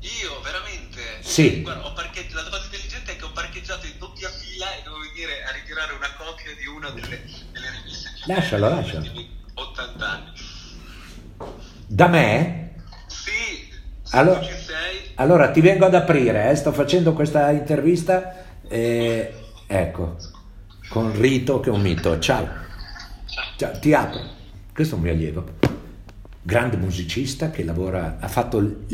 Io 0.00 0.40
veramente? 0.42 1.00
Sì. 1.20 1.62
Guarda, 1.62 1.86
ho 1.86 1.92
parcheggi- 1.92 2.34
la 2.34 2.42
cosa 2.42 2.64
intelligente 2.64 3.12
è 3.12 3.16
che 3.16 3.24
ho 3.24 3.30
parcheggiato 3.32 3.86
in 3.86 3.92
doppia 3.98 4.28
fila 4.30 4.66
e 4.74 4.82
devo 4.82 4.96
venire 4.98 5.44
a 5.44 5.52
ritirare 5.52 5.92
una 5.92 6.12
copia 6.18 6.50
di 6.58 6.66
una 6.66 6.90
delle, 6.90 7.37
Lascialo, 8.28 8.68
lascialo. 8.68 9.00
negli 9.00 9.08
ultimi 9.08 9.28
80 9.54 10.08
anni. 10.08 10.30
Da 11.86 12.08
me? 12.08 12.74
Sì, 13.06 13.70
Allora-. 14.10 14.56
Allora 15.14 15.50
ti 15.50 15.60
vengo 15.60 15.84
ad 15.84 15.94
aprire, 15.94 16.48
eh, 16.48 16.54
sto 16.54 16.70
facendo 16.70 17.12
questa 17.12 17.50
intervista, 17.50 18.60
e, 18.68 19.34
ecco, 19.66 20.16
con 20.90 21.18
Rito 21.18 21.58
che 21.58 21.70
è 21.70 21.72
un 21.72 21.80
mito. 21.80 22.20
Ciao. 22.20 22.46
Ciao, 23.56 23.78
ti 23.80 23.92
apro. 23.94 24.20
Questo 24.72 24.94
è 24.94 24.98
un 24.98 25.02
mio 25.02 25.12
allievo, 25.12 25.44
grande 26.40 26.76
musicista 26.76 27.50
che 27.50 27.64
lavora, 27.64 28.18
ha 28.20 28.28
fatto 28.28 28.84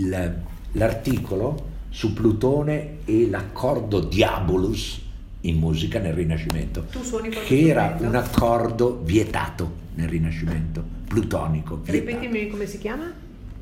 l'articolo 0.72 1.72
su 1.91 2.14
Plutone 2.14 3.01
e 3.05 3.28
l'accordo 3.28 4.01
Diabolus 4.01 5.03
in 5.45 5.59
musica 5.59 5.99
nel 5.99 6.14
Rinascimento, 6.14 6.84
Tu 6.90 7.03
suoni 7.03 7.28
che 7.28 7.68
era 7.68 7.97
un 8.01 8.14
accordo 8.14 9.01
vietato 9.03 9.82
nel 9.95 10.09
Rinascimento, 10.09 10.82
plutonico. 11.07 11.80
vietato. 11.82 11.92
Ripetimi 12.11 12.49
come 12.49 12.66
si 12.66 12.78
chiama? 12.78 13.12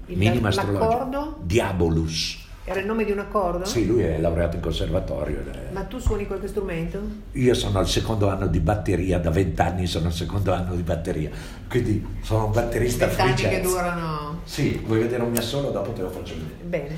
Il- 0.07 0.17
Minima 0.19 0.49
astrologico. 0.49 0.85
L'accordo? 0.89 1.39
Diabolus. 1.43 2.41
Era 2.65 2.79
il 2.79 2.87
nome 2.87 3.05
di 3.05 3.11
un 3.11 3.19
accordo? 3.19 3.65
Sì, 3.65 3.87
lui 3.87 4.03
è 4.03 4.21
laureato 4.21 4.55
in 4.55 4.63
conservatorio. 4.63 5.43
Ma 5.73 5.83
tu 5.83 5.99
suoni 5.99 6.27
qualche 6.29 6.47
strumento? 6.47 7.01
Io 7.33 7.55
sono 7.55 7.81
al 7.81 7.89
secondo 7.89 8.29
anno 8.29 8.47
di 8.47 8.61
batteria, 8.61 9.19
da 9.19 9.31
vent'anni 9.31 9.87
sono 9.89 10.07
al 10.07 10.13
secondo 10.13 10.53
anno 10.53 10.77
di 10.77 10.83
batteria, 10.83 11.31
quindi 11.69 12.07
sono 12.23 12.47
un 12.47 12.53
batterista 12.53 13.09
free 13.09 13.35
che 13.35 13.49
jazz. 13.49 13.63
durano. 13.65 14.41
Sì, 14.45 14.81
vuoi 14.87 15.01
vedere 15.01 15.25
un 15.25 15.33
mio 15.33 15.43
solo? 15.43 15.71
Dopo 15.71 15.91
te 15.91 16.03
lo 16.03 16.11
faccio 16.11 16.35
vedere. 16.35 16.63
Bene. 16.63 16.97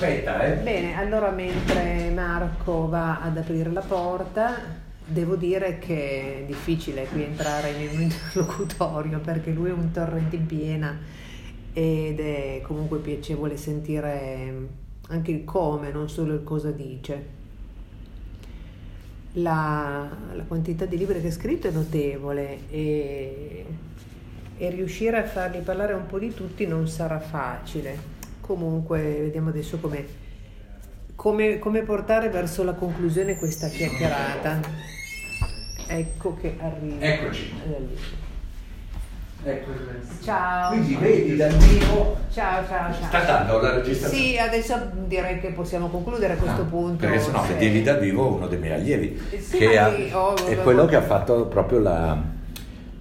Aspetta, 0.00 0.40
eh. 0.44 0.52
Bene, 0.58 0.96
allora 0.96 1.32
mentre 1.32 2.08
Marco 2.14 2.86
va 2.86 3.20
ad 3.20 3.36
aprire 3.36 3.68
la 3.72 3.80
porta, 3.80 4.54
devo 5.04 5.34
dire 5.34 5.80
che 5.80 6.42
è 6.42 6.44
difficile 6.46 7.04
qui 7.06 7.24
entrare 7.24 7.70
in 7.70 7.96
un 7.96 8.02
interlocutorio 8.02 9.18
perché 9.18 9.50
lui 9.50 9.70
è 9.70 9.72
un 9.72 9.90
torrente 9.90 10.36
in 10.36 10.46
piena 10.46 10.96
ed 11.72 12.20
è 12.20 12.60
comunque 12.62 12.98
piacevole 12.98 13.56
sentire 13.56 14.68
anche 15.08 15.32
il 15.32 15.42
come, 15.42 15.90
non 15.90 16.08
solo 16.08 16.34
il 16.34 16.44
cosa 16.44 16.70
dice. 16.70 17.26
La, 19.32 20.08
la 20.32 20.42
quantità 20.44 20.84
di 20.84 20.96
libri 20.96 21.20
che 21.20 21.26
ha 21.26 21.32
scritto 21.32 21.66
è 21.66 21.72
notevole 21.72 22.70
e, 22.70 23.66
e 24.58 24.70
riuscire 24.70 25.16
a 25.16 25.26
farli 25.26 25.58
parlare 25.58 25.94
un 25.94 26.06
po' 26.06 26.20
di 26.20 26.32
tutti 26.32 26.68
non 26.68 26.86
sarà 26.86 27.18
facile. 27.18 28.17
Comunque 28.48 28.98
vediamo 29.20 29.50
adesso 29.50 29.76
come, 29.78 30.06
come, 31.14 31.58
come 31.58 31.82
portare 31.82 32.30
verso 32.30 32.64
la 32.64 32.72
conclusione 32.72 33.36
questa 33.36 33.68
chiacchierata. 33.68 34.60
Ecco 35.86 36.34
che 36.40 36.56
arriva. 36.58 37.04
Eccoci. 37.04 37.52
Ecco. 39.44 39.70
Ciao. 40.22 40.70
Quindi 40.70 40.94
vedi 40.94 41.36
dal 41.36 41.52
vivo. 41.56 42.16
Ciao, 42.32 42.66
ciao, 42.66 42.90
ciao. 42.90 43.06
Sta 43.08 43.20
dando 43.24 43.60
la 43.60 43.74
registrazione. 43.74 44.24
Sì, 44.24 44.38
adesso 44.38 44.92
direi 45.06 45.40
che 45.40 45.48
possiamo 45.50 45.88
concludere 45.88 46.32
a 46.32 46.36
questo 46.36 46.62
Ah, 46.62 46.64
punto. 46.64 47.04
Perché 47.06 47.20
sennò 47.20 47.42
se- 47.44 47.52
vedevi 47.52 47.82
dal 47.82 47.98
vivo 48.00 48.32
uno 48.32 48.46
dei 48.46 48.58
miei 48.58 48.80
allievi, 48.80 49.20
Eh 49.30 49.40
sì, 49.40 49.58
che 49.58 49.76
ha- 49.78 49.88
oh, 49.90 50.34
è 50.36 50.40
vabbè. 50.54 50.62
quello 50.62 50.86
che 50.86 50.96
ha 50.96 51.02
fatto 51.02 51.44
proprio 51.48 51.80
la, 51.80 52.18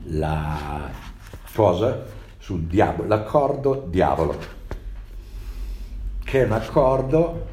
la 0.08 0.90
cosa 1.56 2.04
sul 2.38 2.64
diavolo, 2.64 3.08
l'accordo 3.08 3.86
diavolo, 3.90 4.56
che 6.28 6.42
è 6.42 6.44
un 6.44 6.52
accordo 6.52 7.48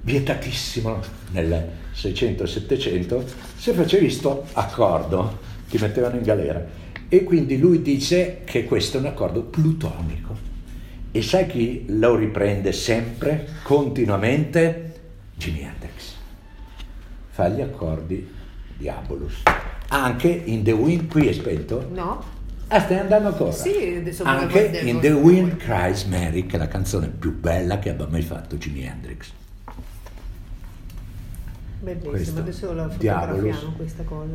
vietatissimo 0.00 1.00
nel 1.32 1.68
600 1.92 2.44
e 2.44 2.46
700, 2.46 3.24
se 3.56 3.74
facevi 3.74 4.08
sto 4.08 4.46
accordo 4.54 5.38
ti 5.68 5.76
mettevano 5.76 6.16
in 6.16 6.22
galera. 6.22 6.64
E 7.06 7.24
quindi 7.24 7.58
lui 7.58 7.82
dice 7.82 8.40
che 8.44 8.64
questo 8.64 8.96
è 8.96 9.00
un 9.00 9.06
accordo 9.06 9.42
plutonico. 9.42 10.34
E 11.10 11.20
sai 11.20 11.46
chi 11.46 11.84
lo 11.88 12.16
riprende 12.16 12.72
sempre, 12.72 13.48
continuamente? 13.62 15.00
Jimi 15.34 15.60
Hendrix. 15.60 16.14
Fa 17.28 17.48
gli 17.48 17.60
accordi 17.60 18.26
diabolus. 18.78 19.42
Anche 19.88 20.28
in 20.28 20.64
The 20.64 20.72
Wind, 20.72 21.06
qui 21.08 21.28
è 21.28 21.32
spento? 21.34 21.86
No? 21.92 22.33
Ah, 22.74 22.80
stai 22.80 22.98
andando 22.98 23.28
ancora? 23.28 23.52
Sì, 23.52 24.02
Anche 24.24 24.80
in 24.82 24.98
The 24.98 25.12
Wind 25.12 25.58
Cries 25.58 26.02
Mary, 26.06 26.44
che 26.46 26.56
è 26.56 26.58
la 26.58 26.66
canzone 26.66 27.06
più 27.06 27.32
bella 27.38 27.78
che 27.78 27.90
abbia 27.90 28.08
mai 28.08 28.22
fatto 28.22 28.56
Jimi 28.56 28.82
Hendrix. 28.84 29.30
Bellissimo, 31.78 32.10
Questo, 32.10 32.40
adesso 32.40 32.72
la 32.72 32.88
Diabolus. 32.98 33.36
fotografiamo 33.36 33.74
questa 33.76 34.02
cosa. 34.02 34.32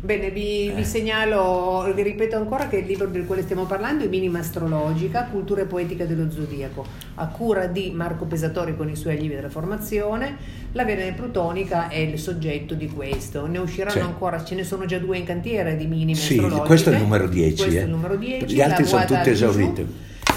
Bene, 0.00 0.30
vi, 0.30 0.70
vi 0.72 0.82
Eh. 0.82 0.84
segnalo, 0.84 1.90
vi 1.92 2.02
ripeto 2.02 2.36
ancora 2.36 2.68
che 2.68 2.76
il 2.76 2.86
libro 2.86 3.08
del 3.08 3.26
quale 3.26 3.42
stiamo 3.42 3.64
parlando 3.64 4.04
è 4.04 4.06
Minima 4.06 4.38
Astrologica, 4.38 5.24
Cultura 5.24 5.62
e 5.62 5.64
Poetica 5.64 6.04
dello 6.04 6.30
Zodiaco, 6.30 6.86
a 7.16 7.26
cura 7.26 7.66
di 7.66 7.90
Marco 7.92 8.24
Pesatori 8.24 8.76
con 8.76 8.88
i 8.88 8.94
suoi 8.94 9.16
allievi 9.16 9.34
della 9.34 9.48
formazione. 9.48 10.36
La 10.72 10.84
Venere 10.84 11.12
Plutonica 11.14 11.88
è 11.88 11.96
il 11.98 12.16
soggetto 12.16 12.74
di 12.74 12.86
questo. 12.86 13.48
Ne 13.48 13.58
usciranno 13.58 13.90
Sì. 13.90 13.98
ancora, 13.98 14.44
ce 14.44 14.54
ne 14.54 14.62
sono 14.62 14.84
già 14.86 14.98
due 15.00 15.18
in 15.18 15.24
cantiere 15.24 15.76
di 15.76 15.86
minime 15.86 16.14
Sì, 16.14 16.34
astrologiche. 16.34 16.66
questo 16.66 16.90
è 16.90 16.94
il 16.94 17.00
numero 17.02 17.26
10, 17.26 17.54
Questo 17.56 17.74
è 17.74 17.80
eh. 17.80 17.84
il 17.84 17.90
numero 17.90 18.14
10. 18.16 18.54
Gli 18.54 18.60
altri 18.60 18.84
sono 18.84 19.04
tutti 19.04 19.30
esauriti. 19.30 19.86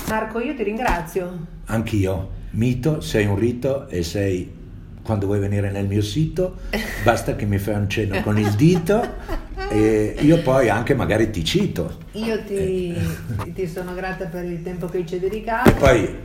Marco, 0.07 0.39
io 0.39 0.55
ti 0.55 0.63
ringrazio. 0.63 1.37
Anch'io, 1.65 2.29
mito, 2.51 2.99
sei 2.99 3.27
un 3.27 3.35
rito 3.37 3.87
e 3.89 4.01
sei, 4.01 4.51
quando 5.03 5.27
vuoi 5.27 5.37
venire 5.37 5.69
nel 5.69 5.85
mio 5.85 6.01
sito, 6.01 6.55
basta 7.05 7.35
che 7.35 7.45
mi 7.45 7.59
fai 7.59 7.75
un 7.75 7.87
cenno 7.87 8.21
con 8.23 8.39
il 8.39 8.49
dito 8.53 9.39
e 9.71 10.17
io 10.19 10.41
poi 10.41 10.67
anche 10.67 10.93
magari 10.93 11.31
ti 11.31 11.45
cito. 11.45 11.99
Io 12.13 12.43
ti, 12.43 12.93
ti 13.53 13.67
sono 13.67 13.93
grata 13.93 14.25
per 14.25 14.43
il 14.43 14.61
tempo 14.61 14.87
che 14.87 15.05
ci 15.05 15.13
hai 15.13 15.19
dedicato. 15.21 15.69
E 15.69 15.73
poi 15.73 16.15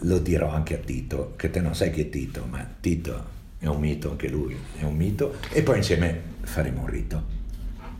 lo 0.00 0.18
dirò 0.18 0.50
anche 0.50 0.74
a 0.74 0.78
Tito, 0.78 1.34
che 1.36 1.50
te 1.50 1.60
non 1.60 1.76
sai 1.76 1.92
chi 1.92 2.00
è 2.00 2.08
Tito, 2.08 2.44
ma 2.50 2.66
Tito 2.80 3.24
è 3.60 3.66
un 3.66 3.78
mito 3.78 4.10
anche 4.10 4.28
lui, 4.28 4.56
è 4.80 4.82
un 4.82 4.96
mito, 4.96 5.36
e 5.52 5.62
poi 5.62 5.76
insieme 5.76 6.20
faremo 6.40 6.80
un 6.80 6.86
rito. 6.88 7.22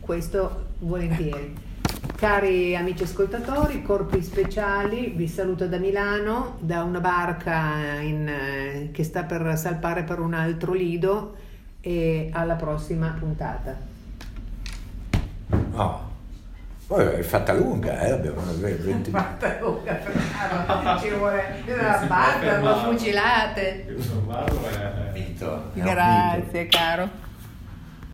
Questo 0.00 0.70
volentieri. 0.80 1.54
Cari 2.16 2.74
amici 2.74 3.04
ascoltatori, 3.04 3.82
corpi 3.82 4.20
speciali, 4.20 5.12
vi 5.14 5.28
saluto 5.28 5.68
da 5.68 5.78
Milano, 5.78 6.56
da 6.58 6.82
una 6.82 6.98
barca 6.98 8.00
in, 8.00 8.26
eh, 8.26 8.88
che 8.90 9.04
sta 9.04 9.22
per 9.22 9.56
salpare 9.56 10.02
per 10.02 10.18
un 10.18 10.34
altro 10.34 10.72
lido 10.72 11.36
e 11.80 12.30
alla 12.32 12.54
prossima 12.54 13.14
puntata. 13.16 13.91
Oh, 15.74 16.10
poi 16.86 17.06
è 17.06 17.22
fatta 17.22 17.52
lunga, 17.54 18.00
eh? 18.00 18.10
abbiamo 18.10 18.42
20 18.58 19.10
Fatta 19.10 19.58
lunga, 19.60 19.96
Fernando, 19.96 21.00
ci 21.00 21.08
vuole 21.10 21.62
una 21.66 21.92
fermare. 21.98 22.80
fucilate. 22.84 23.86
Io 23.88 24.02
sono 24.02 24.20
Marco 24.26 24.60
e... 24.68 25.10
mito. 25.12 25.46
è 25.54 25.56
un 25.56 25.70
mito. 25.72 25.72
Grazie 25.72 26.66
caro. 26.66 27.08